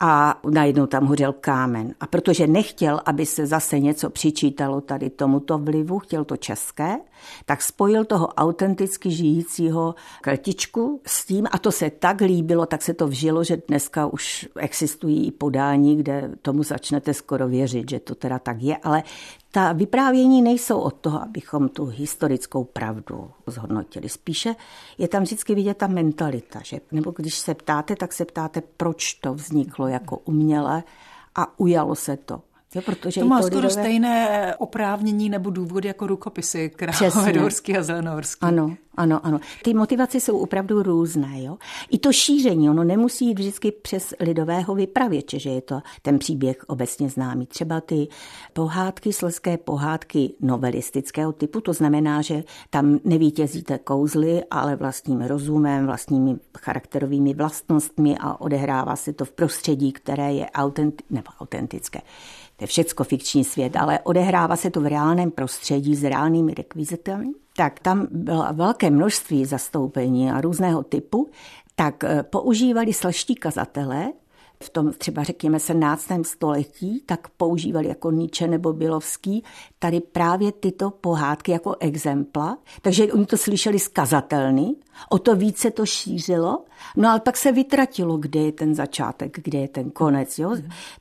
a 0.00 0.40
najednou 0.50 0.86
tam 0.86 1.06
hořel 1.06 1.32
kámen. 1.32 1.94
A 2.00 2.06
protože 2.06 2.46
nechtěl, 2.46 3.00
aby 3.04 3.26
se 3.26 3.46
zase 3.46 3.78
něco 3.78 4.10
přičítalo 4.10 4.80
tady 4.80 5.10
tomuto 5.10 5.58
vlivu, 5.58 5.98
chtěl 5.98 6.24
to 6.24 6.36
české, 6.36 6.98
tak 7.44 7.62
spojil 7.62 8.04
toho 8.04 8.26
autenticky 8.26 9.10
žijícího 9.10 9.94
krtičku 10.20 11.00
s 11.06 11.26
tím 11.26 11.46
a 11.50 11.58
to 11.58 11.72
se 11.72 11.90
tak 11.90 12.20
líbilo, 12.20 12.66
tak 12.66 12.82
se 12.82 12.94
to 12.94 13.08
vžilo, 13.08 13.44
že 13.44 13.62
dneska 13.68 14.06
už 14.06 14.48
existují 14.56 15.26
i 15.26 15.30
podání, 15.30 15.96
kde 15.96 16.30
tomu 16.42 16.62
začnete 16.62 17.14
skoro 17.14 17.48
věřit, 17.48 17.90
že 17.90 18.00
to 18.00 18.14
teda 18.14 18.38
tak 18.38 18.62
je, 18.62 18.76
ale 18.76 19.02
ta 19.50 19.72
vyprávění 19.72 20.42
nejsou 20.42 20.80
od 20.80 20.94
toho, 20.94 21.22
abychom 21.22 21.68
tu 21.68 21.86
historickou 21.86 22.64
pravdu 22.64 23.30
zhodnotili. 23.46 24.08
Spíše 24.08 24.56
je 24.98 25.08
tam 25.08 25.22
vždycky 25.22 25.54
vidět 25.54 25.76
ta 25.76 25.86
mentalita, 25.86 26.60
že 26.64 26.80
nebo 26.92 27.14
když 27.16 27.38
se 27.38 27.54
ptáte, 27.54 27.96
tak 27.96 28.12
se 28.12 28.24
ptáte, 28.24 28.62
proč 28.76 29.14
to 29.14 29.34
vzniklo 29.34 29.88
jako 29.88 30.16
uměle 30.16 30.82
a 31.34 31.58
ujalo 31.60 31.94
se 31.94 32.16
to. 32.16 32.42
Jo, 32.74 32.82
protože 32.82 33.20
to 33.20 33.26
má 33.26 33.42
skoro 33.42 33.56
lidové... 33.56 33.70
stejné 33.70 34.54
oprávnění 34.56 35.28
nebo 35.28 35.50
důvod 35.50 35.84
jako 35.84 36.06
rukopisy 36.06 36.70
Královedorský 36.76 37.76
a 37.76 37.82
Zelenohorský. 37.82 38.40
Ano, 38.40 38.76
ano, 38.96 39.26
ano. 39.26 39.40
Ty 39.64 39.74
motivace 39.74 40.20
jsou 40.20 40.38
opravdu 40.38 40.82
různé. 40.82 41.42
Jo? 41.42 41.56
I 41.90 41.98
to 41.98 42.12
šíření, 42.12 42.70
ono 42.70 42.84
nemusí 42.84 43.26
jít 43.26 43.38
vždycky 43.38 43.72
přes 43.72 44.14
lidového 44.20 44.74
vypravěče, 44.74 45.38
že 45.38 45.50
je 45.50 45.60
to 45.60 45.80
ten 46.02 46.18
příběh 46.18 46.64
obecně 46.66 47.08
známý. 47.08 47.46
Třeba 47.46 47.80
ty 47.80 48.08
pohádky, 48.52 49.12
sleské 49.12 49.56
pohádky 49.56 50.34
novelistického 50.40 51.32
typu, 51.32 51.60
to 51.60 51.72
znamená, 51.72 52.22
že 52.22 52.44
tam 52.70 52.98
nevítězíte 53.04 53.78
kouzly, 53.78 54.42
ale 54.50 54.76
vlastním 54.76 55.20
rozumem, 55.20 55.86
vlastními 55.86 56.36
charakterovými 56.58 57.34
vlastnostmi 57.34 58.16
a 58.20 58.40
odehrává 58.40 58.96
se 58.96 59.12
to 59.12 59.24
v 59.24 59.32
prostředí, 59.32 59.92
které 59.92 60.32
je 60.32 60.50
autentic, 60.50 61.06
nebo 61.10 61.30
autentické 61.40 62.00
to 62.58 62.64
je 62.64 62.66
všecko 62.66 63.04
fikční 63.04 63.44
svět, 63.44 63.76
ale 63.76 64.00
odehrává 64.00 64.56
se 64.56 64.70
to 64.70 64.80
v 64.80 64.86
reálném 64.86 65.30
prostředí 65.30 65.96
s 65.96 66.04
reálnými 66.04 66.54
rekvizitami, 66.54 67.26
tak 67.56 67.80
tam 67.80 68.06
bylo 68.10 68.46
velké 68.52 68.90
množství 68.90 69.44
zastoupení 69.44 70.30
a 70.30 70.40
různého 70.40 70.82
typu, 70.82 71.28
tak 71.74 72.04
eh, 72.04 72.22
používali 72.22 72.92
sleští 72.92 73.34
kazatelé, 73.34 74.12
v 74.62 74.70
tom 74.70 74.92
třeba 74.92 75.22
řekněme 75.22 75.60
17. 75.60 76.08
století, 76.22 77.02
tak 77.06 77.28
používali 77.28 77.88
jako 77.88 78.10
Nietzsche 78.10 78.46
nebo 78.48 78.72
Bilovský 78.72 79.44
tady 79.78 80.00
právě 80.00 80.52
tyto 80.52 80.90
pohádky 80.90 81.52
jako 81.52 81.76
exempla. 81.80 82.58
Takže 82.82 83.12
oni 83.12 83.26
to 83.26 83.36
slyšeli 83.36 83.78
skazatelný, 83.78 84.76
o 85.10 85.18
to 85.18 85.36
více 85.36 85.70
to 85.70 85.86
šířilo, 85.86 86.64
no 86.96 87.08
ale 87.08 87.20
pak 87.20 87.36
se 87.36 87.52
vytratilo, 87.52 88.16
kde 88.16 88.40
je 88.40 88.52
ten 88.52 88.74
začátek, 88.74 89.40
kde 89.42 89.58
je 89.58 89.68
ten 89.68 89.90
konec. 89.90 90.38
Jo? 90.38 90.56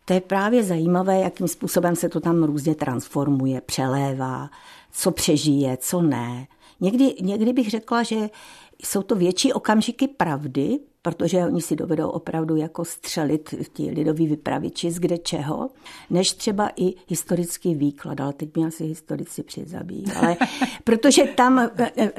To 0.06 0.14
je 0.14 0.22
právě 0.22 0.64
zajímavé, 0.64 1.20
jakým 1.20 1.48
způsobem 1.48 1.96
se 1.96 2.10
to 2.10 2.20
tam 2.20 2.44
různě 2.44 2.76
transformuje, 2.76 3.62
přelévá, 3.62 4.50
co 4.92 5.12
přežije, 5.12 5.78
co 5.78 6.02
ne. 6.02 6.48
Někdy, 6.80 7.16
někdy 7.22 7.54
bych 7.54 7.70
řekla, 7.70 8.04
že 8.04 8.30
jsou 8.84 9.02
to 9.02 9.16
větší 9.16 9.54
okamžiky 9.54 10.08
pravdy, 10.08 10.80
protože 11.08 11.46
oni 11.46 11.62
si 11.62 11.76
dovedou 11.76 12.10
opravdu 12.10 12.56
jako 12.56 12.86
střelit 12.86 13.54
ti 13.74 13.92
lidoví 13.92 14.28
vypraviči 14.28 14.92
z 14.92 15.00
kde 15.00 15.18
čeho, 15.18 15.70
než 16.10 16.32
třeba 16.32 16.70
i 16.76 16.94
historický 17.08 17.76
výklad, 17.76 18.22
ale 18.22 18.34
teď 18.34 18.56
mě 18.56 18.68
asi 18.68 18.86
historici 18.86 19.44
přizabíjí. 19.44 20.06
Ale 20.16 20.38
protože 20.84 21.24
tam, 21.24 21.70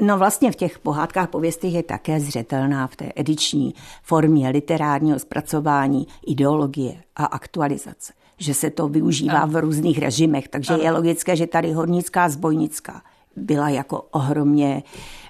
no 0.01 0.17
vlastně 0.17 0.51
v 0.51 0.55
těch 0.55 0.79
pohádkách 0.79 1.29
pověstích 1.29 1.73
je 1.73 1.83
také 1.83 2.19
zřetelná 2.19 2.87
v 2.87 2.95
té 2.95 3.11
ediční 3.15 3.73
formě 4.03 4.49
literárního 4.49 5.19
zpracování 5.19 6.07
ideologie 6.27 7.03
a 7.15 7.25
aktualizace 7.25 8.13
že 8.41 8.53
se 8.53 8.69
to 8.69 8.87
využívá 8.87 9.45
v 9.45 9.61
různých 9.61 9.99
režimech, 9.99 10.47
takže 10.47 10.73
je 10.73 10.91
logické, 10.91 11.35
že 11.35 11.47
tady 11.47 11.71
hornická 11.71 12.29
zbojnická 12.29 13.01
byla 13.35 13.69
jako 13.69 14.01
ohromně 14.11 14.83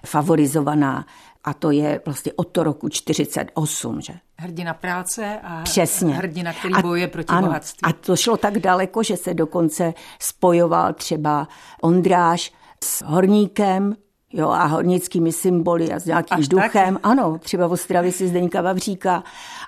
favorizovaná 0.05 1.05
a 1.43 1.53
to 1.53 1.71
je 1.71 2.01
vlastně 2.05 2.33
od 2.35 2.47
to 2.47 2.63
roku 2.63 2.89
48, 2.89 4.01
že? 4.01 4.13
Hrdina 4.37 4.73
práce 4.73 5.39
a 5.43 5.61
Přesně. 5.63 6.13
hrdina, 6.13 6.53
který 6.53 6.73
a, 6.73 6.81
bojuje 6.81 7.07
proti 7.07 7.29
ano, 7.29 7.47
bohatství. 7.47 7.85
A 7.89 7.93
to 7.93 8.15
šlo 8.15 8.37
tak 8.37 8.59
daleko, 8.59 9.03
že 9.03 9.17
se 9.17 9.33
dokonce 9.33 9.93
spojoval 10.19 10.93
třeba 10.93 11.47
Ondráš 11.81 12.53
s 12.83 13.03
horníkem, 13.05 13.95
jo, 14.33 14.49
a 14.49 14.65
hornickými 14.65 15.31
symboly 15.31 15.91
a 15.91 15.99
s 15.99 16.05
nějakým 16.05 16.37
Až 16.37 16.47
duchem. 16.47 16.93
Tak? 16.93 17.01
Ano, 17.03 17.37
třeba 17.37 17.67
v 17.67 17.71
Ostravě 17.71 18.11
si 18.11 18.27
Zdeňka 18.27 18.61
Vavříka 18.61 19.23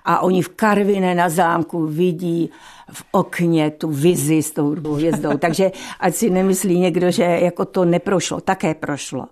a 0.05 0.19
oni 0.19 0.41
v 0.41 0.49
Karvine 0.49 1.15
na 1.15 1.29
zámku 1.29 1.87
vidí 1.87 2.49
v 2.91 3.03
okně 3.11 3.71
tu 3.71 3.89
vizi 3.89 4.43
s 4.43 4.51
tou 4.51 4.75
hvězdou. 4.93 5.37
Takže 5.37 5.71
ať 5.99 6.15
si 6.15 6.29
nemyslí 6.29 6.79
někdo, 6.79 7.11
že 7.11 7.23
jako 7.23 7.65
to 7.65 7.85
neprošlo, 7.85 8.41
také 8.41 8.75
prošlo. 8.75 9.27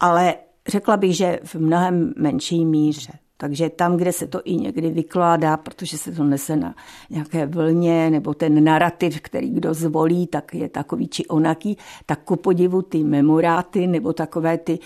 Ale 0.00 0.34
Řekla 0.68 0.96
bych, 0.96 1.16
že 1.16 1.40
v 1.44 1.54
mnohem 1.54 2.14
menší 2.16 2.64
míře. 2.64 3.12
Takže 3.38 3.70
tam, 3.70 3.96
kde 3.96 4.12
se 4.12 4.26
to 4.26 4.40
i 4.44 4.56
někdy 4.56 4.90
vykládá, 4.90 5.56
protože 5.56 5.98
se 5.98 6.12
to 6.12 6.24
nese 6.24 6.56
na 6.56 6.74
nějaké 7.10 7.46
vlně, 7.46 8.10
nebo 8.10 8.34
ten 8.34 8.64
narrativ, 8.64 9.20
který 9.20 9.50
kdo 9.50 9.74
zvolí, 9.74 10.26
tak 10.26 10.54
je 10.54 10.68
takový 10.68 11.08
či 11.08 11.26
onaký, 11.26 11.76
tak 12.06 12.24
ku 12.24 12.36
podivu 12.36 12.82
ty 12.82 13.04
memoráty 13.04 13.86
nebo 13.86 14.12
takové 14.12 14.58
ty 14.58 14.78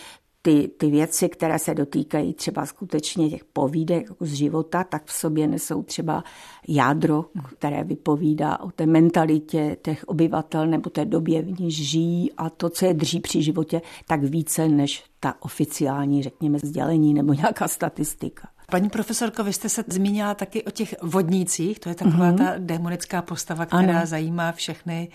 ty, 0.42 0.70
ty 0.78 0.90
věci, 0.90 1.28
které 1.28 1.58
se 1.58 1.74
dotýkají 1.74 2.34
třeba 2.34 2.66
skutečně 2.66 3.30
těch 3.30 3.44
povídek 3.44 4.06
z 4.20 4.32
života, 4.34 4.84
tak 4.84 5.04
v 5.04 5.12
sobě 5.12 5.46
nesou 5.46 5.82
třeba 5.82 6.24
jádro, 6.68 7.24
které 7.56 7.84
vypovídá 7.84 8.60
o 8.60 8.70
té 8.70 8.86
mentalitě 8.86 9.76
těch 9.82 10.04
obyvatel 10.04 10.66
nebo 10.66 10.90
té 10.90 11.04
době, 11.04 11.42
v 11.42 11.60
níž 11.60 11.90
žijí 11.90 12.32
a 12.32 12.50
to, 12.50 12.70
co 12.70 12.86
je 12.86 12.94
drží 12.94 13.20
při 13.20 13.42
životě, 13.42 13.82
tak 14.06 14.22
více 14.22 14.68
než 14.68 15.04
ta 15.20 15.34
oficiální, 15.40 16.22
řekněme, 16.22 16.58
sdělení 16.58 17.14
nebo 17.14 17.32
nějaká 17.32 17.68
statistika. 17.68 18.48
Paní 18.70 18.88
profesorko, 18.88 19.44
vy 19.44 19.52
jste 19.52 19.68
se 19.68 19.84
zmínila 19.88 20.34
taky 20.34 20.64
o 20.64 20.70
těch 20.70 20.94
vodnících, 21.02 21.78
to 21.78 21.88
je 21.88 21.94
taková 21.94 22.32
mm-hmm. 22.32 22.38
ta 22.38 22.54
démonická 22.58 23.22
postava, 23.22 23.66
která 23.66 23.98
ano. 23.98 24.06
zajímá 24.06 24.52
všechny 24.52 25.08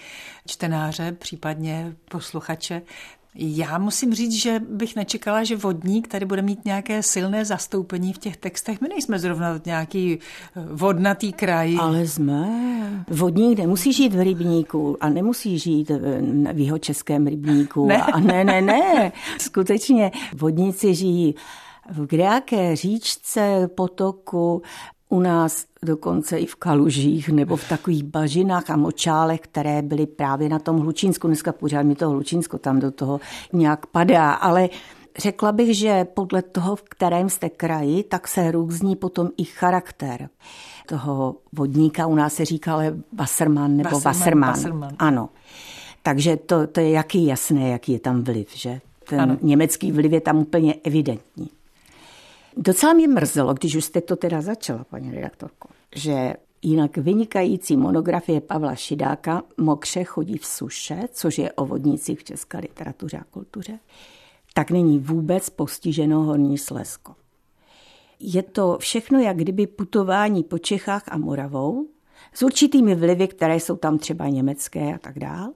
čtenáře, 0.48 1.12
případně 1.12 1.96
posluchače. 2.10 2.82
Já 3.38 3.78
musím 3.78 4.13
říct, 4.13 4.34
že 4.34 4.60
bych 4.69 4.95
nečekala, 4.95 5.43
že 5.43 5.56
vodník 5.56 6.08
tady 6.08 6.26
bude 6.26 6.41
mít 6.41 6.65
nějaké 6.65 7.04
silné 7.04 7.45
zastoupení 7.45 8.13
v 8.13 8.17
těch 8.17 8.38
textech. 8.38 8.82
My 8.82 8.88
nejsme 8.88 9.19
zrovna 9.19 9.60
nějaký 9.65 10.13
eh, 10.13 10.19
vodnatý 10.71 11.34
kraj. 11.34 11.78
Ale 11.80 12.08
jsme. 12.08 12.50
Vodník 13.10 13.60
nemusí 13.60 13.93
žít 13.93 14.13
v 14.13 14.24
rybníku 14.24 14.98
a 15.00 15.10
nemusí 15.10 15.60
žít 15.60 15.91
v 16.54 16.60
jeho 16.60 16.78
českém 16.78 17.28
rybníku. 17.28 17.86
Ne. 17.86 18.04
A 18.04 18.19
ne, 18.19 18.44
ne, 18.44 18.62
ne. 18.62 19.12
Skutečně 19.40 20.12
vodníci 20.33 20.96
žijí 20.96 21.36
v 21.92 22.08
kdejaké 22.08 22.75
říčce, 22.75 23.69
potoku, 23.75 24.62
u 25.10 25.19
nás 25.19 25.65
dokonce 25.83 26.37
i 26.37 26.45
v 26.45 26.56
kalužích 26.56 27.29
nebo 27.29 27.56
v 27.56 27.69
takových 27.69 28.03
bažinách 28.03 28.69
a 28.69 28.75
močálech, 28.75 29.39
které 29.41 29.81
byly 29.81 30.06
právě 30.06 30.49
na 30.49 30.60
tom 30.60 30.79
Hlučínsku. 30.79 31.27
Dneska 31.27 31.51
pořád 31.51 31.83
mi 31.83 31.95
to 31.95 32.10
Hlučínsko 32.10 32.58
tam 32.58 32.79
do 32.79 32.91
toho 32.91 33.19
nějak 33.53 33.85
padá, 33.85 34.31
ale 34.31 34.69
řekla 35.17 35.51
bych, 35.51 35.77
že 35.77 36.06
podle 36.06 36.41
toho, 36.41 36.75
v 36.75 36.81
kterém 36.81 37.29
jste 37.29 37.49
kraji, 37.49 38.03
tak 38.03 38.27
se 38.27 38.51
různí 38.51 38.95
potom 38.95 39.29
i 39.37 39.43
charakter 39.43 40.29
toho 40.85 41.35
vodníka. 41.53 42.08
U 42.08 42.15
nás 42.15 42.33
se 42.33 42.45
říká 42.45 42.73
ale 42.73 42.95
Wasserman 43.13 43.77
nebo 43.77 43.99
Wasserman. 43.99 44.49
Wasserman. 44.49 44.95
Ano. 44.99 45.29
Takže 46.03 46.37
to, 46.37 46.67
to 46.67 46.79
je 46.79 46.89
jaký 46.89 47.25
jasné, 47.25 47.69
jaký 47.69 47.91
je 47.91 47.99
tam 47.99 48.23
vliv, 48.23 48.47
že? 48.56 48.81
Ten 49.10 49.21
ano. 49.21 49.37
německý 49.41 49.91
vliv 49.91 50.12
je 50.12 50.21
tam 50.21 50.37
úplně 50.37 50.75
evidentní. 50.83 51.49
Docela 52.58 52.93
mě 52.93 53.08
mrzelo, 53.08 53.53
když 53.53 53.75
už 53.75 53.85
jste 53.85 54.01
to 54.01 54.15
teda 54.15 54.41
začala, 54.41 54.83
paní 54.83 55.12
redaktorko, 55.12 55.69
že 55.95 56.33
jinak 56.62 56.97
vynikající 56.97 57.77
monografie 57.77 58.41
Pavla 58.41 58.75
Šidáka 58.75 59.43
Mokře 59.58 60.03
chodí 60.03 60.37
v 60.37 60.45
suše, 60.45 60.99
což 61.12 61.37
je 61.37 61.51
o 61.51 61.65
vodnících 61.65 62.19
v 62.19 62.23
české 62.23 62.58
literatuře 62.58 63.17
a 63.17 63.23
kultuře, 63.23 63.79
tak 64.53 64.71
není 64.71 64.99
vůbec 64.99 65.49
postiženo 65.49 66.23
Horní 66.23 66.58
Slezko. 66.58 67.15
Je 68.19 68.43
to 68.43 68.77
všechno 68.79 69.19
jak 69.19 69.37
kdyby 69.37 69.67
putování 69.67 70.43
po 70.43 70.58
Čechách 70.58 71.03
a 71.08 71.17
Moravou, 71.17 71.87
s 72.33 72.43
určitými 72.43 72.95
vlivy, 72.95 73.27
které 73.27 73.56
jsou 73.56 73.75
tam 73.75 73.97
třeba 73.97 74.27
německé 74.27 74.95
a 74.95 74.97
tak 74.97 75.19
dál. 75.19 75.53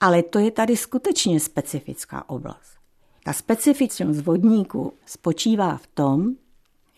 Ale 0.00 0.22
to 0.22 0.38
je 0.38 0.50
tady 0.50 0.76
skutečně 0.76 1.40
specifická 1.40 2.30
oblast. 2.30 2.79
Ta 3.24 3.32
specifičnost 3.32 4.20
vodníku 4.20 4.92
spočívá 5.06 5.76
v 5.76 5.86
tom, 5.86 6.34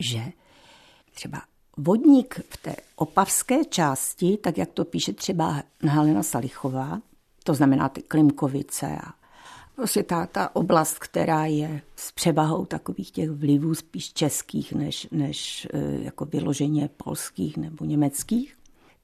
že 0.00 0.32
třeba 1.14 1.42
vodník 1.76 2.40
v 2.50 2.56
té 2.56 2.76
opavské 2.96 3.64
části, 3.64 4.36
tak 4.36 4.58
jak 4.58 4.70
to 4.72 4.84
píše 4.84 5.12
třeba 5.12 5.62
Halena 5.88 6.22
Salichová, 6.22 7.00
to 7.44 7.54
znamená 7.54 7.88
ty 7.88 8.02
Klimkovice 8.02 8.98
a 9.04 9.12
prostě 9.76 10.02
ta, 10.02 10.26
ta 10.26 10.56
oblast, 10.56 10.98
která 10.98 11.46
je 11.46 11.82
s 11.96 12.12
převahou 12.12 12.66
takových 12.66 13.10
těch 13.10 13.30
vlivů 13.30 13.74
spíš 13.74 14.12
českých 14.12 14.72
než, 14.72 15.08
než 15.10 15.68
e, 15.72 16.04
jako 16.04 16.24
vyloženě 16.24 16.88
polských 16.96 17.56
nebo 17.56 17.84
německých, 17.84 18.56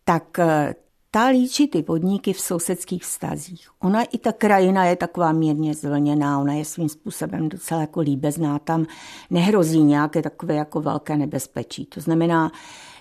tak 0.04 0.38
e, 0.38 0.74
ta 1.10 1.26
líčí 1.26 1.68
ty 1.68 1.82
vodníky 1.82 2.32
v 2.32 2.40
sousedských 2.40 3.02
vztazích. 3.02 3.68
Ona 3.80 4.02
i 4.02 4.18
ta 4.18 4.32
krajina 4.32 4.84
je 4.84 4.96
taková 4.96 5.32
mírně 5.32 5.74
zvlněná, 5.74 6.40
ona 6.40 6.52
je 6.52 6.64
svým 6.64 6.88
způsobem 6.88 7.48
docela 7.48 7.80
jako 7.80 8.00
líbezná, 8.00 8.58
tam 8.58 8.86
nehrozí 9.30 9.82
nějaké 9.82 10.22
takové 10.22 10.54
jako 10.54 10.80
velké 10.80 11.16
nebezpečí. 11.16 11.84
To 11.86 12.00
znamená, 12.00 12.52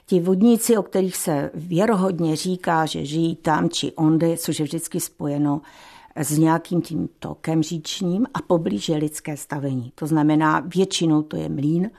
ti 0.06 0.20
vodníci, 0.20 0.78
o 0.78 0.84
kterých 0.84 1.16
se 1.16 1.52
věrohodně 1.54 2.36
říká, 2.36 2.86
že 2.86 3.06
žijí 3.06 3.36
tam 3.36 3.70
či 3.70 3.92
onde, 3.92 4.38
což 4.38 4.60
je 4.60 4.64
vždycky 4.64 5.00
spojeno 5.00 5.62
s 6.16 6.38
nějakým 6.38 6.82
tím 6.82 7.10
tokem 7.20 7.64
říčním 7.64 8.28
a 8.34 8.42
poblíž 8.42 8.90
je 8.90 8.98
lidské 8.98 9.38
stavení. 9.38 9.92
To 9.96 10.08
znamená, 10.08 10.60
většinou 10.60 11.22
to 11.22 11.38
je 11.38 11.50
mlín, 11.50 11.92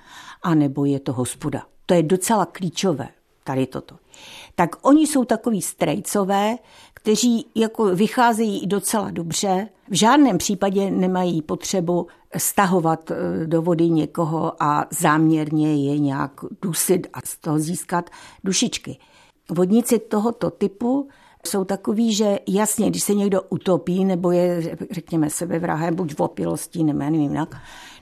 anebo 0.43 0.85
je 0.85 1.01
to 1.01 1.13
hospoda. 1.13 1.63
To 1.87 1.95
je 1.95 2.03
docela 2.03 2.47
klíčové, 2.47 3.09
tady 3.45 3.67
toto 3.67 3.95
tak 4.55 4.87
oni 4.87 5.07
jsou 5.07 5.25
takový 5.25 5.63
strejcové, 5.63 6.57
kteří 6.95 7.47
jako 7.55 7.85
vycházejí 7.85 8.67
docela 8.67 9.11
dobře. 9.11 9.69
V 9.89 9.95
žádném 9.95 10.39
případě 10.39 10.91
nemají 10.91 11.43
potřebu 11.43 12.07
stahovat 12.37 13.11
eh, 13.11 13.47
do 13.47 13.63
vody 13.63 13.89
někoho 13.89 14.63
a 14.63 14.87
záměrně 14.91 15.91
je 15.91 15.99
nějak 15.99 16.33
dusit 16.63 17.07
a 17.13 17.21
z 17.25 17.37
toho 17.37 17.59
získat 17.59 18.11
dušičky. 18.45 18.99
Vodníci 19.51 19.99
tohoto 19.99 20.51
typu 20.51 21.09
jsou 21.49 21.65
takový, 21.65 22.15
že 22.15 22.39
jasně, 22.49 22.91
když 22.91 23.03
se 23.03 23.15
někdo 23.15 23.43
utopí 23.49 24.05
nebo 24.05 24.31
je, 24.31 24.77
řekněme, 24.91 25.31
sebevrahem, 25.31 25.95
buď 25.95 26.15
v 26.15 26.21
opilosti, 26.21 26.85
nebo 26.85 26.99
nevím 26.99 27.35
jak, 27.35 27.57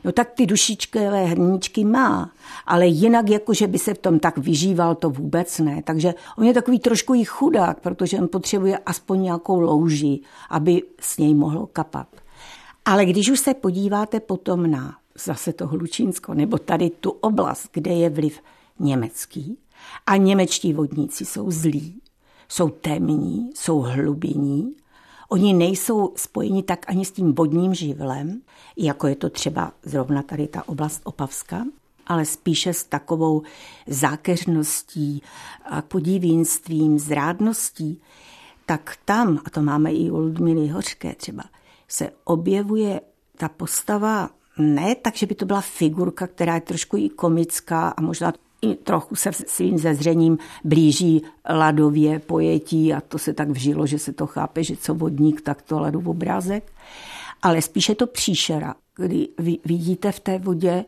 no 0.05 0.13
tak 0.13 0.31
ty 0.31 0.47
dušičkové 0.47 1.25
hrníčky 1.25 1.85
má, 1.85 2.31
ale 2.67 2.87
jinak 2.87 3.29
jako, 3.29 3.55
že 3.55 3.67
by 3.67 3.79
se 3.79 3.95
v 3.95 3.99
tom 3.99 4.19
tak 4.19 4.39
vyžíval, 4.39 4.95
to 4.95 5.11
vůbec 5.11 5.59
ne. 5.59 5.83
Takže 5.83 6.15
on 6.39 6.45
je 6.45 6.55
takový 6.55 6.79
trošku 6.79 7.15
i 7.15 7.25
chudák, 7.25 7.81
protože 7.81 8.19
on 8.19 8.29
potřebuje 8.29 8.79
aspoň 8.79 9.23
nějakou 9.23 9.61
louži, 9.61 10.21
aby 10.51 10.83
s 11.01 11.19
něj 11.19 11.35
mohlo 11.35 11.67
kapat. 11.67 12.09
Ale 12.85 13.07
když 13.07 13.31
už 13.31 13.41
se 13.41 13.55
podíváte 13.55 14.21
potom 14.21 14.71
na 14.71 14.97
zase 15.25 15.53
to 15.53 15.67
Hlučínsko, 15.67 16.35
nebo 16.35 16.59
tady 16.59 16.91
tu 16.91 17.11
oblast, 17.11 17.69
kde 17.73 17.91
je 17.91 18.11
vliv 18.11 18.41
německý, 18.79 19.59
a 20.07 20.17
němečtí 20.17 20.73
vodníci 20.73 21.25
jsou 21.25 21.51
zlí, 21.51 22.01
jsou 22.49 22.69
temní, 22.69 23.51
jsou 23.55 23.79
hlubiní, 23.79 24.77
Oni 25.29 25.53
nejsou 25.55 26.13
spojeni 26.17 26.63
tak 26.63 26.85
ani 26.89 27.05
s 27.05 27.11
tím 27.11 27.35
vodním 27.35 27.75
živlem, 27.75 28.41
jako 28.77 29.07
je 29.07 29.17
to 29.17 29.31
třeba 29.31 29.73
zrovna 29.83 30.23
tady 30.23 30.49
ta 30.49 30.69
oblast 30.69 31.01
Opavska, 31.05 31.65
ale 32.07 32.25
spíše 32.25 32.73
s 32.73 32.85
takovou 32.85 33.43
zákeřností, 33.87 35.23
podivínstvím, 35.89 36.99
zrádností, 36.99 38.01
tak 38.67 38.99
tam, 39.05 39.39
a 39.45 39.51
to 39.51 39.63
máme 39.63 39.93
i 39.93 40.11
u 40.11 40.17
Ludmily 40.17 40.69
Hořké 40.69 41.15
třeba, 41.15 41.43
se 41.89 42.11
objevuje 42.25 43.01
ta 43.37 43.49
postava 43.49 44.31
ne 44.59 44.95
tak, 44.95 45.17
že 45.17 45.27
by 45.27 45.35
to 45.35 45.47
byla 45.47 45.61
figurka, 45.61 46.27
která 46.27 46.55
je 46.55 46.61
trošku 46.61 46.97
i 46.97 47.09
komická 47.09 47.89
a 47.89 48.01
možná 48.01 48.33
i 48.73 48.77
trochu 48.77 49.15
se 49.15 49.33
svým 49.33 49.79
zezřením 49.79 50.39
blíží 50.65 51.23
ladově 51.49 52.19
pojetí 52.19 52.95
a 52.95 53.01
to 53.01 53.19
se 53.19 53.33
tak 53.33 53.51
vžilo, 53.51 53.87
že 53.87 53.99
se 53.99 54.13
to 54.13 54.27
chápe, 54.27 54.65
že 54.65 54.77
co 54.77 54.95
vodník, 54.95 55.41
tak 55.41 55.63
to 55.63 55.81
ladov 55.81 56.07
obrázek. 56.07 56.73
Ale 57.43 57.63
spíše 57.63 57.95
to 57.95 58.07
příšera, 58.07 58.75
kdy 58.97 59.29
vy 59.39 59.59
vidíte 59.65 60.13
v 60.13 60.21
té 60.21 60.39
vodě, 60.39 60.85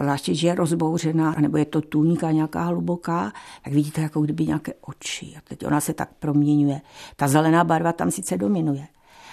zvláště, 0.00 0.34
že 0.34 0.48
je 0.48 0.54
rozbouřená, 0.54 1.36
nebo 1.40 1.56
je 1.56 1.64
to 1.64 1.80
tůňka 1.80 2.30
nějaká 2.30 2.62
hluboká, 2.62 3.32
tak 3.64 3.72
vidíte 3.72 4.00
jako 4.00 4.20
kdyby 4.20 4.46
nějaké 4.46 4.72
oči. 4.80 5.34
A 5.36 5.40
teď 5.48 5.66
ona 5.66 5.80
se 5.80 5.94
tak 5.94 6.08
proměňuje. 6.18 6.80
Ta 7.16 7.28
zelená 7.28 7.64
barva 7.64 7.92
tam 7.92 8.10
sice 8.10 8.36
dominuje, 8.36 8.86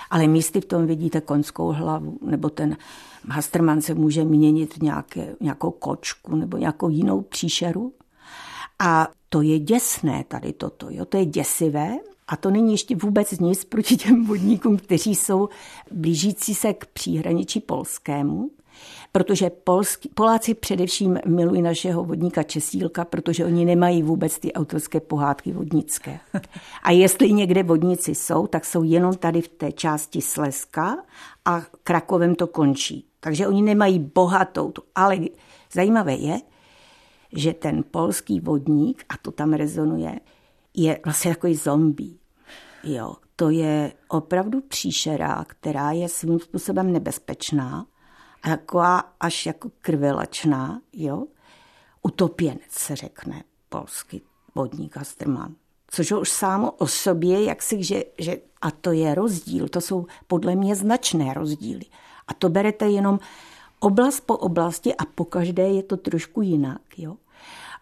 ale 0.09 0.27
místy 0.27 0.61
v 0.61 0.65
tom 0.65 0.87
vidíte 0.87 1.21
koňskou 1.21 1.67
hlavu, 1.67 2.19
nebo 2.21 2.49
ten 2.49 2.77
Hasterman 3.29 3.81
se 3.81 3.93
může 3.93 4.23
měnit 4.23 4.81
nějaké, 4.81 5.35
nějakou 5.39 5.71
kočku 5.71 6.35
nebo 6.35 6.57
nějakou 6.57 6.89
jinou 6.89 7.21
příšeru. 7.21 7.93
A 8.79 9.07
to 9.29 9.41
je 9.41 9.59
děsné 9.59 10.23
tady 10.27 10.53
toto, 10.53 10.87
jo? 10.89 11.05
to 11.05 11.17
je 11.17 11.25
děsivé. 11.25 11.97
A 12.27 12.35
to 12.35 12.49
není 12.49 12.71
ještě 12.71 12.95
vůbec 12.95 13.39
nic 13.39 13.65
proti 13.65 13.97
těm 13.97 14.25
vodníkům, 14.25 14.77
kteří 14.77 15.15
jsou 15.15 15.49
blížící 15.91 16.55
se 16.55 16.73
k 16.73 16.85
příhraničí 16.85 17.59
polskému 17.59 18.49
protože 19.11 19.49
Polský, 19.49 20.09
Poláci 20.09 20.53
především 20.53 21.19
milují 21.27 21.61
našeho 21.61 22.03
vodníka 22.03 22.43
Česílka, 22.43 23.05
protože 23.05 23.45
oni 23.45 23.65
nemají 23.65 24.03
vůbec 24.03 24.39
ty 24.39 24.53
autorské 24.53 24.99
pohádky 24.99 25.51
vodnické. 25.51 26.19
A 26.83 26.91
jestli 26.91 27.33
někde 27.33 27.63
vodníci 27.63 28.15
jsou, 28.15 28.47
tak 28.47 28.65
jsou 28.65 28.83
jenom 28.83 29.13
tady 29.13 29.41
v 29.41 29.47
té 29.47 29.71
části 29.71 30.21
Slezska 30.21 30.97
a 31.45 31.61
Krakovem 31.83 32.35
to 32.35 32.47
končí. 32.47 33.05
Takže 33.19 33.47
oni 33.47 33.61
nemají 33.61 33.99
bohatou, 33.99 34.73
ale 34.95 35.17
zajímavé 35.73 36.13
je, 36.13 36.39
že 37.33 37.53
ten 37.53 37.83
polský 37.91 38.39
vodník, 38.39 39.05
a 39.09 39.17
to 39.17 39.31
tam 39.31 39.53
rezonuje, 39.53 40.19
je 40.73 40.99
vlastně 41.05 41.35
takový 41.35 41.55
zombie. 41.55 42.17
Jo, 42.83 43.15
to 43.35 43.49
je 43.49 43.93
opravdu 44.07 44.61
příšera, 44.61 45.45
která 45.47 45.91
je 45.91 46.09
svým 46.09 46.39
způsobem 46.39 46.93
nebezpečná 46.93 47.85
a 48.43 48.49
taková 48.49 48.99
až 49.19 49.45
jako 49.45 49.71
krvelačná, 49.81 50.81
jo. 50.93 51.25
Utopěnec 52.01 52.71
se 52.71 52.95
řekne 52.95 53.43
polský 53.69 54.21
vodník 54.55 54.97
a 54.97 55.03
strman. 55.03 55.55
Což 55.87 56.11
už 56.11 56.29
samo 56.29 56.71
o 56.71 56.87
sobě, 56.87 57.43
jak 57.43 57.61
si, 57.61 57.83
že, 57.83 58.03
že, 58.17 58.37
a 58.61 58.71
to 58.71 58.91
je 58.91 59.15
rozdíl, 59.15 59.69
to 59.69 59.81
jsou 59.81 60.05
podle 60.27 60.55
mě 60.55 60.75
značné 60.75 61.33
rozdíly. 61.33 61.85
A 62.27 62.33
to 62.33 62.49
berete 62.49 62.89
jenom 62.89 63.19
oblast 63.79 64.19
po 64.19 64.37
oblasti 64.37 64.95
a 64.95 65.05
po 65.05 65.25
každé 65.25 65.63
je 65.63 65.83
to 65.83 65.97
trošku 65.97 66.41
jinak. 66.41 66.81
Jo? 66.97 67.17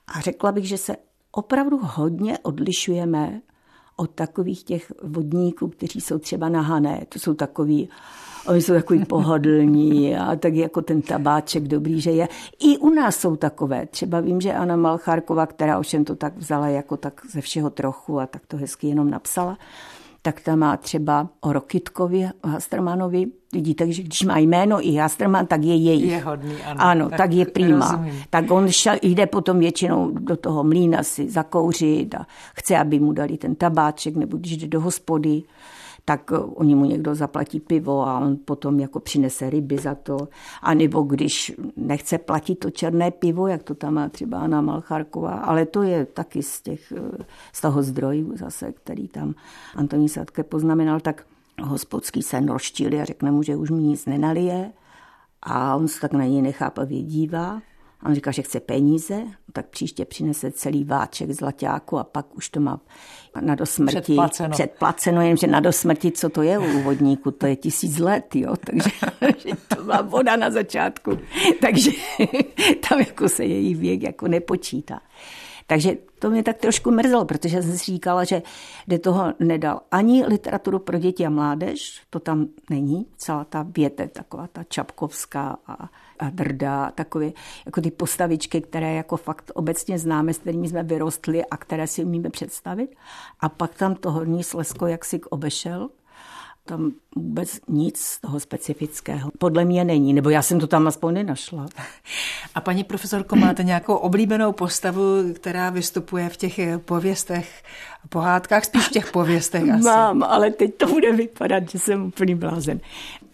A 0.08 0.22
řekla 0.22 0.52
bych, 0.52 0.68
že 0.68 0.78
se 0.78 0.96
opravdu 1.32 1.80
hodně 1.82 2.40
odlišujeme 2.40 3.42
od 4.00 4.10
takových 4.12 4.64
těch 4.64 4.94
vodníků, 5.04 5.68
kteří 5.68 6.02
jsou 6.02 6.20
třeba 6.20 6.50
nahané. 6.50 7.06
To 7.10 7.20
jsou 7.20 7.34
takový, 7.34 7.90
oni 8.48 8.62
jsou 8.62 8.74
takový 8.74 9.06
pohodlní 9.10 10.18
a 10.18 10.36
tak 10.36 10.54
jako 10.54 10.82
ten 10.82 11.02
tabáček 11.02 11.64
dobrý, 11.64 12.02
že 12.02 12.12
je. 12.12 12.28
I 12.60 12.78
u 12.78 12.90
nás 12.90 13.16
jsou 13.16 13.36
takové. 13.36 13.86
Třeba 13.86 14.20
vím, 14.20 14.42
že 14.42 14.54
Anna 14.54 14.76
Malchárková, 14.76 15.46
která 15.46 15.80
ovšem 15.80 16.06
to 16.06 16.16
tak 16.16 16.38
vzala 16.38 16.68
jako 16.68 16.98
tak 16.98 17.22
ze 17.32 17.42
všeho 17.42 17.70
trochu 17.70 18.20
a 18.20 18.28
tak 18.28 18.42
to 18.48 18.58
hezky 18.58 18.88
jenom 18.88 19.10
napsala, 19.10 19.58
tak 20.28 20.42
tam 20.42 20.60
má 20.60 20.78
třeba 20.78 21.30
o 21.42 21.54
Rokitkovi, 21.54 22.30
Hastermanovi. 22.44 23.26
Vidíte, 23.54 23.92
že 23.92 24.04
když 24.04 24.24
má 24.24 24.38
jméno 24.38 24.88
i 24.88 24.96
Hasterman, 24.96 25.48
tak 25.48 25.64
je 25.64 25.76
jejich. 25.76 26.12
Je 26.12 26.20
hodný, 26.20 26.56
ano. 26.66 26.82
Ano, 26.82 27.10
tak, 27.10 27.18
tak 27.18 27.32
je 27.34 27.46
prýma. 27.46 27.92
Rozumím. 27.92 28.24
Tak 28.30 28.52
on 28.52 28.68
šel, 28.72 28.96
jde 29.02 29.26
potom 29.26 29.60
většinou 29.60 30.12
do 30.12 30.38
toho 30.38 30.64
mlína 30.64 31.04
si 31.04 31.30
zakouřit 31.30 32.16
a 32.16 32.28
chce, 32.54 32.78
aby 32.78 33.00
mu 33.00 33.14
dali 33.14 33.38
ten 33.38 33.56
tabáček, 33.56 34.16
nebo 34.16 34.38
když 34.38 34.58
jde 34.58 34.68
do 34.68 34.82
hospody, 34.82 35.44
tak 36.10 36.32
eh, 36.32 36.38
oni 36.38 36.76
mu 36.76 36.86
někdo 36.86 37.16
zaplatí 37.16 37.60
pivo 37.60 38.08
a 38.08 38.20
on 38.20 38.38
potom 38.46 38.80
jako 38.80 39.00
přinese 39.00 39.50
ryby 39.50 39.78
za 39.78 39.96
to. 39.96 40.28
A 40.62 40.74
nebo 40.74 41.02
když 41.02 41.52
nechce 41.76 42.18
platit 42.18 42.56
to 42.56 42.70
černé 42.72 43.12
pivo, 43.12 43.48
jak 43.48 43.64
to 43.64 43.76
tam 43.76 43.94
má 43.94 44.10
třeba 44.10 44.40
Anna 44.40 44.62
Malcharková, 44.62 45.32
ale 45.32 45.66
to 45.66 45.84
je 45.84 46.06
taky 46.06 46.44
z, 46.44 46.62
těch, 46.62 46.92
eh, 46.92 47.24
z 47.54 47.62
toho 47.62 47.84
zdrojů 47.84 48.38
zase, 48.38 48.72
který 48.72 49.08
tam 49.08 49.34
Antoní 49.76 50.10
Sadke 50.10 50.44
poznamenal, 50.44 51.00
tak 51.00 51.26
hospodský 51.64 52.22
se 52.22 52.40
rozčíli 52.40 53.02
a 53.02 53.06
řekne 53.06 53.32
mu, 53.32 53.44
že 53.44 53.56
už 53.56 53.70
mi 53.72 53.84
nic 53.84 54.06
nenalije. 54.06 54.72
A 55.44 55.76
on 55.76 55.88
se 55.88 56.00
tak 56.00 56.14
na 56.14 56.26
něj 56.26 56.42
nechápavě 56.42 57.04
dívá. 57.04 57.62
A 58.00 58.06
on 58.06 58.16
říká, 58.16 58.32
že 58.32 58.42
chce 58.42 58.60
peníze, 58.60 59.24
tak 59.54 59.68
příště 59.68 60.06
přinese 60.06 60.52
celý 60.52 60.84
váček 60.84 61.32
zlaťáku 61.32 61.98
a 61.98 62.04
pak 62.04 62.36
už 62.36 62.50
to 62.50 62.60
má 62.60 62.80
na 63.42 63.56
dosmrti. 63.56 64.02
Předplaceno. 64.02 64.50
Předplaceno, 64.50 65.22
jenže 65.22 65.48
na 65.48 65.60
dosmrti, 65.60 66.12
co 66.12 66.30
to 66.30 66.42
je 66.42 66.60
u 66.60 66.80
úvodníku, 66.80 67.32
to 67.32 67.48
je 67.48 67.56
tisíc 67.56 67.98
let, 68.00 68.36
jo, 68.36 68.56
takže 68.66 68.90
to 69.76 69.84
má 69.84 70.02
voda 70.02 70.36
na 70.36 70.52
začátku. 70.52 71.20
takže 71.62 71.92
tam 72.90 73.00
jako 73.00 73.30
se 73.30 73.46
její 73.46 73.76
věk 73.76 74.04
jako 74.04 74.28
nepočítá. 74.28 75.00
Takže 75.68 75.98
to 76.20 76.30
mě 76.30 76.44
tak 76.44 76.58
trošku 76.58 76.92
mrzelo, 76.92 77.26
protože 77.26 77.62
jsem 77.62 77.72
si 77.78 77.92
říkala, 77.92 78.24
že 78.24 78.42
do 78.88 79.00
toho 79.00 79.34
nedal 79.40 79.82
ani 79.92 80.26
literaturu 80.26 80.80
pro 80.80 81.00
děti 81.00 81.26
a 81.26 81.30
mládež, 81.30 82.02
to 82.10 82.20
tam 82.20 82.48
není, 82.70 83.06
celá 83.18 83.44
ta 83.44 83.66
věte, 83.70 84.08
taková 84.08 84.48
ta 84.48 84.64
Čapkovská 84.64 85.58
a, 85.68 85.90
a 86.20 86.30
Drda, 86.30 86.92
takové 86.92 87.32
jako 87.66 87.82
ty 87.82 87.92
postavičky, 87.92 88.62
které 88.62 88.94
jako 88.94 89.18
fakt 89.18 89.52
obecně 89.56 90.00
známe, 90.00 90.34
s 90.34 90.38
kterými 90.38 90.70
jsme 90.70 90.84
vyrostli 90.84 91.46
a 91.46 91.58
které 91.58 91.88
si 91.88 92.04
umíme 92.04 92.30
představit. 92.30 92.96
A 93.40 93.50
pak 93.50 93.76
tam 93.76 93.96
to 93.96 94.12
horní 94.12 94.44
Slesko 94.44 94.88
jaksi 94.88 95.22
obešel 95.30 95.90
tam 96.68 96.92
vůbec 97.16 97.60
nic 97.68 98.00
z 98.00 98.22
toho 98.22 98.40
specifického. 98.40 99.32
Podle 99.38 99.66
mě 99.66 99.84
není, 99.84 100.14
nebo 100.14 100.30
já 100.30 100.42
jsem 100.42 100.60
to 100.60 100.68
tam 100.68 100.88
aspoň 100.88 101.14
nenašla. 101.14 101.66
A 102.56 102.62
paní 102.62 102.84
profesorko, 102.84 103.36
máte 103.36 103.64
nějakou 103.64 103.96
oblíbenou 103.96 104.52
postavu, 104.52 105.34
která 105.34 105.70
vystupuje 105.70 106.30
v 106.30 106.38
těch 106.38 106.60
pověstech, 106.86 107.64
pohádkách, 108.10 108.66
spíš 108.66 108.88
v 108.88 108.92
těch 108.92 109.12
pověstech 109.12 109.70
asi? 109.70 109.84
Mám, 109.84 110.24
ale 110.24 110.52
teď 110.52 110.76
to 110.76 110.88
bude 110.88 111.12
vypadat, 111.12 111.70
že 111.70 111.80
jsem 111.80 112.06
úplný 112.06 112.36
blázen. 112.36 112.80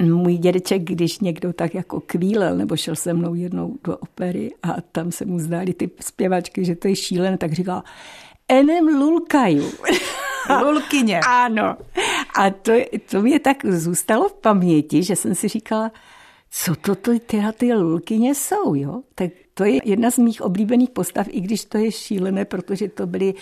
Můj 0.01 0.37
dědeček, 0.37 0.81
když 0.81 1.19
někdo 1.19 1.53
tak 1.53 1.75
jako 1.75 1.99
kvílel, 1.99 2.57
nebo 2.57 2.77
šel 2.77 2.95
se 2.95 3.13
mnou 3.13 3.33
jednou 3.33 3.75
do 3.83 3.97
opery 3.97 4.51
a 4.63 4.75
tam 4.91 5.11
se 5.11 5.25
mu 5.25 5.39
zdály 5.39 5.73
ty 5.73 5.89
zpěvačky, 5.99 6.65
že 6.65 6.75
to 6.75 6.87
je 6.87 6.95
šílené, 6.95 7.37
tak 7.37 7.53
říkal, 7.53 7.83
enem 8.49 8.87
lulkaju. 8.87 9.71
Lulkyně. 10.63 11.19
ano. 11.27 11.77
A 12.35 12.49
to, 12.49 12.71
to 13.09 13.21
mě 13.21 13.39
tak 13.39 13.65
zůstalo 13.65 14.29
v 14.29 14.33
paměti, 14.33 15.03
že 15.03 15.15
jsem 15.15 15.35
si 15.35 15.47
říkala, 15.47 15.91
co 16.51 16.75
to 16.75 16.95
tyhle 17.19 17.53
ty 17.53 17.73
lulkyně 17.73 18.35
jsou, 18.35 18.75
jo? 18.75 19.01
Tak 19.15 19.31
to 19.53 19.63
je 19.63 19.79
jedna 19.85 20.11
z 20.11 20.17
mých 20.17 20.41
oblíbených 20.41 20.89
postav, 20.89 21.27
i 21.29 21.41
když 21.41 21.65
to 21.65 21.77
je 21.77 21.91
šílené, 21.91 22.45
protože 22.45 22.89
to 22.89 23.07
byly 23.07 23.33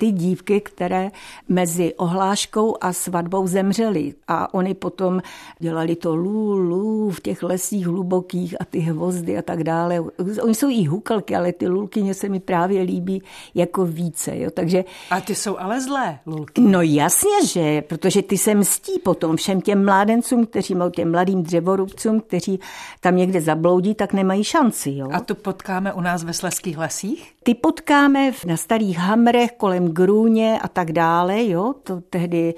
ty 0.00 0.12
dívky, 0.12 0.60
které 0.60 1.10
mezi 1.48 1.94
ohláškou 1.94 2.76
a 2.80 2.92
svatbou 2.92 3.46
zemřely. 3.46 4.14
A 4.28 4.54
oni 4.54 4.74
potom 4.74 5.20
dělali 5.58 5.96
to 5.96 6.16
lů, 6.16 6.56
lů 6.56 7.10
v 7.10 7.20
těch 7.20 7.42
lesích 7.42 7.86
hlubokých 7.86 8.60
a 8.60 8.64
ty 8.64 8.78
hvozdy 8.78 9.38
a 9.38 9.42
tak 9.42 9.64
dále. 9.64 10.00
Oni 10.42 10.54
jsou 10.54 10.70
i 10.70 10.84
hukalky, 10.84 11.36
ale 11.36 11.52
ty 11.52 11.68
lulkyně 11.68 12.14
se 12.14 12.28
mi 12.28 12.40
právě 12.40 12.82
líbí 12.82 13.22
jako 13.54 13.84
více. 13.84 14.38
Jo? 14.38 14.50
Takže, 14.50 14.84
a 15.10 15.20
ty 15.20 15.34
jsou 15.34 15.58
ale 15.58 15.80
zlé 15.80 16.18
lulky. 16.26 16.60
No 16.60 16.82
jasně, 16.82 17.46
že, 17.46 17.82
protože 17.82 18.22
ty 18.22 18.38
se 18.38 18.54
mstí 18.54 18.98
potom 18.98 19.36
všem 19.36 19.60
těm 19.60 19.84
mládencům, 19.84 20.46
kteří 20.46 20.74
mají 20.74 20.90
těm 20.90 21.10
mladým 21.10 21.42
dřevorubcům, 21.42 22.20
kteří 22.20 22.60
tam 23.00 23.16
někde 23.16 23.40
zabloudí, 23.40 23.94
tak 23.94 24.12
nemají 24.12 24.44
šanci. 24.44 24.90
Jo? 24.90 25.08
A 25.12 25.20
to 25.20 25.34
potkáme 25.34 25.92
u 25.92 26.00
nás 26.00 26.24
ve 26.24 26.32
Sleských 26.32 26.78
lesích? 26.78 27.32
Ty 27.42 27.54
potkáme 27.54 28.32
na 28.46 28.56
starých 28.56 28.98
hamrech 28.98 29.50
kolem 29.56 29.89
Grůně 29.92 30.60
a 30.60 30.68
tak 30.68 30.92
dále, 30.92 31.46
jo, 31.46 31.74
to 31.82 32.00
tehdy 32.00 32.54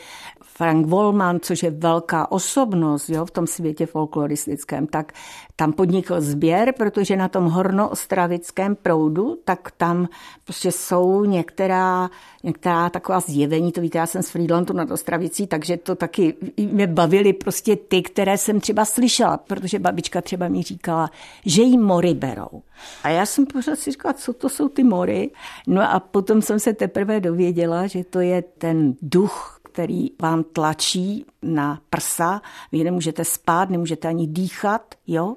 Frank 0.54 0.86
Volman, 0.86 1.38
což 1.42 1.62
je 1.62 1.70
velká 1.70 2.32
osobnost 2.32 3.08
jo, 3.08 3.24
v 3.26 3.30
tom 3.30 3.46
světě 3.46 3.86
folkloristickém, 3.86 4.86
tak 4.86 5.12
tam 5.56 5.72
podnikl 5.72 6.20
sběr, 6.20 6.72
protože 6.76 7.16
na 7.16 7.28
tom 7.28 7.44
hornoostravickém 7.44 8.76
proudu, 8.76 9.38
tak 9.44 9.70
tam 9.70 10.08
prostě 10.44 10.72
jsou 10.72 11.24
některá, 11.24 12.10
některá 12.44 12.90
taková 12.90 13.20
zjevení, 13.20 13.72
to 13.72 13.80
víte, 13.80 13.98
já 13.98 14.06
jsem 14.06 14.22
z 14.22 14.30
Friedlandu 14.30 14.74
nad 14.74 14.90
Ostravicí, 14.90 15.46
takže 15.46 15.76
to 15.76 15.94
taky 15.94 16.34
mě 16.56 16.86
bavili 16.86 17.32
prostě 17.32 17.76
ty, 17.76 18.02
které 18.02 18.38
jsem 18.38 18.60
třeba 18.60 18.84
slyšela, 18.84 19.36
protože 19.36 19.78
babička 19.78 20.20
třeba 20.20 20.48
mi 20.48 20.62
říkala, 20.62 21.10
že 21.46 21.62
jí 21.62 21.78
mory 21.78 22.14
berou. 22.14 22.62
A 23.02 23.08
já 23.08 23.26
jsem 23.26 23.46
pořád 23.46 23.78
si 23.78 23.90
říkala, 23.90 24.12
co 24.12 24.32
to 24.32 24.48
jsou 24.48 24.68
ty 24.68 24.84
mory. 24.84 25.30
No 25.66 25.82
a 25.82 26.00
potom 26.00 26.42
jsem 26.42 26.60
se 26.60 26.72
teprve 26.72 27.20
dověděla, 27.20 27.86
že 27.86 28.04
to 28.04 28.20
je 28.20 28.42
ten 28.42 28.94
duch, 29.02 29.61
který 29.72 30.10
vám 30.22 30.44
tlačí 30.44 31.26
na 31.42 31.80
prsa, 31.90 32.42
vy 32.72 32.84
nemůžete 32.84 33.24
spát, 33.24 33.70
nemůžete 33.70 34.08
ani 34.08 34.26
dýchat, 34.26 34.94
jo. 35.06 35.36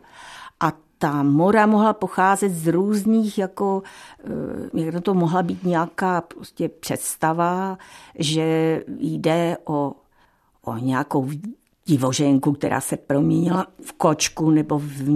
A 0.59 0.73
ta 0.97 1.23
mora 1.23 1.65
mohla 1.65 1.93
pocházet 1.93 2.49
z 2.49 2.67
různých, 2.67 3.37
jako, 3.37 3.83
eh, 4.23 4.81
jak 4.83 5.03
to 5.03 5.13
mohla 5.13 5.43
být 5.43 5.63
nějaká 5.63 6.21
prostě 6.21 6.69
představa, 6.69 7.77
že 8.19 8.81
jde 8.99 9.57
o, 9.65 9.93
o 10.61 10.77
nějakou 10.77 11.29
divoženku, 11.85 12.53
která 12.53 12.81
se 12.81 12.97
proměnila 12.97 13.67
v 13.83 13.93
kočku 13.93 14.51
nebo 14.51 14.79
v 14.79 15.09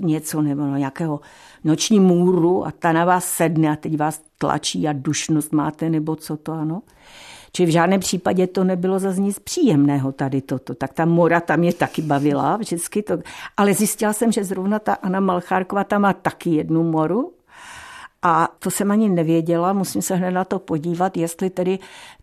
něco 0.00 0.42
nebo 0.42 0.62
na 0.62 0.78
nějakého 0.78 1.20
noční 1.64 2.00
můru 2.00 2.66
a 2.66 2.70
ta 2.70 2.92
na 2.92 3.04
vás 3.04 3.24
sedne 3.24 3.70
a 3.70 3.76
teď 3.76 3.96
vás 3.96 4.22
tlačí 4.38 4.88
a 4.88 4.92
dušnost 4.92 5.52
máte 5.52 5.90
nebo 5.90 6.16
co 6.16 6.36
to 6.36 6.52
ano. 6.52 6.82
Čili 7.58 7.66
v 7.66 7.72
žádném 7.72 8.00
případě 8.00 8.46
to 8.46 8.64
nebylo 8.64 8.98
za 8.98 9.12
nic 9.12 9.38
příjemného 9.38 10.12
tady 10.12 10.42
toto. 10.42 10.74
Tak 10.74 10.92
ta 10.92 11.04
mora 11.04 11.40
tam 11.40 11.58
mě 11.58 11.72
taky 11.72 12.02
bavila 12.02 12.56
vždycky. 12.56 13.02
To, 13.02 13.18
ale 13.56 13.74
zjistila 13.74 14.12
jsem, 14.12 14.32
že 14.32 14.44
zrovna 14.44 14.78
ta 14.78 14.94
Anna 14.94 15.20
Malchárková 15.20 15.84
tam 15.84 16.02
má 16.02 16.12
taky 16.12 16.50
jednu 16.50 16.82
moru, 16.82 17.32
a 18.22 18.48
to 18.58 18.70
jsem 18.70 18.90
ani 18.90 19.08
nevěděla, 19.08 19.72
musím 19.72 20.02
se 20.02 20.14
hned 20.14 20.30
na 20.30 20.44
to 20.44 20.58
podívat, 20.58 21.16
jestli 21.16 21.50
tedy 21.50 21.78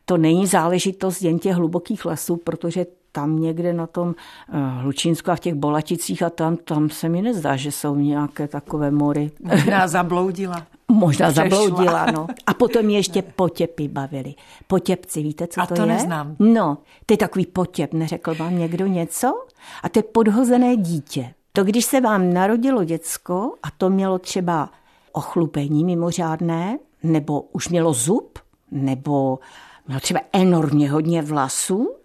to 0.06 0.18
není 0.18 0.48
záležitost 0.48 1.22
jen 1.22 1.40
těch 1.40 1.56
hlubokých 1.56 2.06
lesů, 2.06 2.38
protože 2.38 2.86
tam 3.12 3.40
někde 3.40 3.74
na 3.74 3.88
tom 3.88 4.16
eh, 4.50 4.82
Hlučínsku 4.82 5.32
a 5.32 5.36
v 5.36 5.40
těch 5.40 5.54
Bolaticích 5.54 6.24
a 6.24 6.30
tam, 6.30 6.58
tam 6.58 6.90
se 6.90 7.10
mi 7.10 7.22
nezdá, 7.22 7.56
že 7.56 7.72
jsou 7.72 7.96
nějaké 7.96 8.48
takové 8.48 8.92
mory. 8.92 9.32
Možná 9.44 9.88
zabloudila. 9.88 10.68
Možná 10.88 11.32
Přešla. 11.32 11.44
zabloudila, 11.44 12.06
no. 12.12 12.28
A 12.48 12.54
potom 12.54 12.90
ještě 12.90 13.22
potěpy 13.22 13.88
bavili. 13.88 14.34
Potěpci, 14.68 15.24
víte, 15.24 15.48
co 15.48 15.62
a 15.62 15.66
to, 15.66 15.76
to 15.76 15.82
je? 15.82 15.88
neznám. 15.88 16.36
No, 16.40 16.78
to 17.06 17.14
je 17.14 17.18
takový 17.18 17.46
potěp, 17.46 17.94
neřekl 17.94 18.36
vám 18.36 18.58
někdo 18.58 18.86
něco? 18.88 19.46
A 19.84 19.90
to 19.90 20.00
je 20.00 20.04
podhozené 20.04 20.78
dítě. 20.78 21.34
To, 21.54 21.64
když 21.64 21.86
se 21.86 22.02
vám 22.02 22.34
narodilo 22.34 22.84
děcko 22.84 23.54
a 23.64 23.72
to 23.78 23.90
mělo 23.90 24.20
třeba 24.20 24.70
ochlupení 25.12 25.84
mimořádné, 25.86 26.80
nebo 27.04 27.42
už 27.42 27.70
mělo 27.70 27.94
zub, 27.94 28.40
nebo 28.72 29.40
mělo 29.88 30.00
třeba 30.00 30.20
enormně 30.34 30.92
hodně 30.92 31.22
vlasů, 31.22 31.96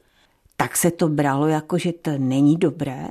tak 0.57 0.77
se 0.77 0.91
to 0.91 1.09
bralo 1.09 1.47
jako, 1.47 1.79
že 1.79 1.93
to 1.93 2.11
není 2.19 2.57
dobré, 2.57 3.09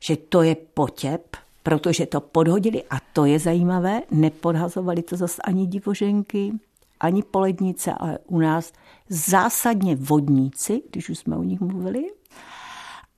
že 0.00 0.16
to 0.16 0.42
je 0.42 0.56
potěp, 0.74 1.36
protože 1.62 2.06
to 2.06 2.20
podhodili 2.20 2.82
a 2.90 2.96
to 3.12 3.24
je 3.24 3.38
zajímavé, 3.38 4.02
nepodhazovali 4.10 5.02
to 5.02 5.16
zase 5.16 5.42
ani 5.42 5.66
divoženky, 5.66 6.52
ani 7.00 7.22
polednice, 7.22 7.92
ale 7.98 8.18
u 8.26 8.38
nás 8.38 8.72
zásadně 9.08 9.96
vodníci, 9.96 10.82
když 10.90 11.08
už 11.08 11.18
jsme 11.18 11.36
o 11.36 11.42
nich 11.42 11.60
mluvili. 11.60 12.04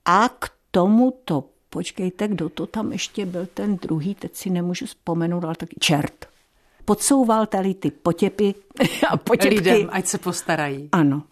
A 0.05 0.29
k 0.29 0.49
tomuto, 0.71 1.43
počkejte, 1.69 2.27
kdo 2.27 2.49
to 2.49 2.67
tam 2.67 2.91
ještě 2.91 3.25
byl 3.25 3.47
ten 3.53 3.77
druhý, 3.77 4.15
teď 4.15 4.35
si 4.35 4.49
nemůžu 4.49 4.85
vzpomenout, 4.85 5.43
ale 5.43 5.55
taky 5.55 5.75
čert. 5.79 6.25
Podsouval 6.85 7.45
tady 7.45 7.73
ty 7.73 7.91
potěpy 7.91 8.55
a 9.09 9.17
potěpky. 9.17 9.55
Lidem, 9.55 9.89
ať 9.91 10.05
se 10.07 10.17
postarají. 10.17 10.89
Ano. 10.91 11.23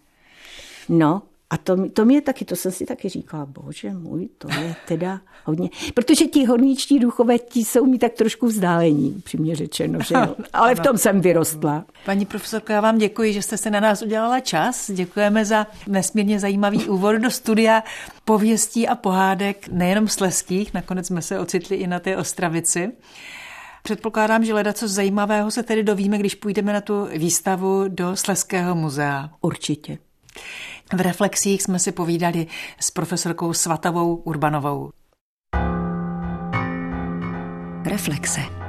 No 0.88 1.22
A 1.52 1.56
to, 1.56 1.90
to 1.90 2.04
mě 2.04 2.20
taky, 2.20 2.44
to 2.44 2.56
jsem 2.56 2.72
si 2.72 2.86
taky 2.86 3.08
říkala, 3.08 3.46
bože 3.46 3.90
můj, 3.90 4.28
to 4.38 4.48
je 4.60 4.74
teda 4.86 5.20
hodně. 5.44 5.70
Protože 5.94 6.24
ti 6.24 6.44
horničtí 6.44 6.98
duchové, 6.98 7.38
ti 7.38 7.64
jsou 7.64 7.86
mi 7.86 7.98
tak 7.98 8.12
trošku 8.12 8.46
vzdálení, 8.46 9.22
přímě 9.24 9.56
řečeno, 9.56 9.98
že 10.02 10.14
jo? 10.14 10.36
Ale 10.52 10.74
v 10.74 10.80
tom 10.80 10.98
jsem 10.98 11.20
vyrostla. 11.20 11.84
Paní 12.04 12.26
profesorko, 12.26 12.72
já 12.72 12.80
vám 12.80 12.98
děkuji, 12.98 13.32
že 13.32 13.42
jste 13.42 13.56
se 13.56 13.70
na 13.70 13.80
nás 13.80 14.02
udělala 14.02 14.40
čas. 14.40 14.90
Děkujeme 14.90 15.44
za 15.44 15.66
nesmírně 15.86 16.40
zajímavý 16.40 16.84
úvod 16.84 17.16
do 17.16 17.30
studia 17.30 17.82
pověstí 18.24 18.88
a 18.88 18.94
pohádek, 18.94 19.68
nejenom 19.68 20.08
sleských, 20.08 20.74
nakonec 20.74 21.06
jsme 21.06 21.22
se 21.22 21.38
ocitli 21.38 21.76
i 21.76 21.86
na 21.86 22.00
té 22.00 22.16
Ostravici. 22.16 22.92
Předpokládám, 23.82 24.44
že 24.44 24.54
leda 24.54 24.72
co 24.72 24.88
zajímavého 24.88 25.50
se 25.50 25.62
tedy 25.62 25.82
dovíme, 25.82 26.18
když 26.18 26.34
půjdeme 26.34 26.72
na 26.72 26.80
tu 26.80 27.08
výstavu 27.16 27.84
do 27.88 28.16
Sleského 28.16 28.74
muzea. 28.74 29.30
Určitě. 29.40 29.98
V 30.94 31.00
reflexích 31.00 31.62
jsme 31.62 31.78
si 31.78 31.92
povídali 31.92 32.46
s 32.80 32.90
profesorkou 32.90 33.52
Svatavou 33.52 34.16
Urbanovou. 34.16 34.90
Reflexe. 37.84 38.61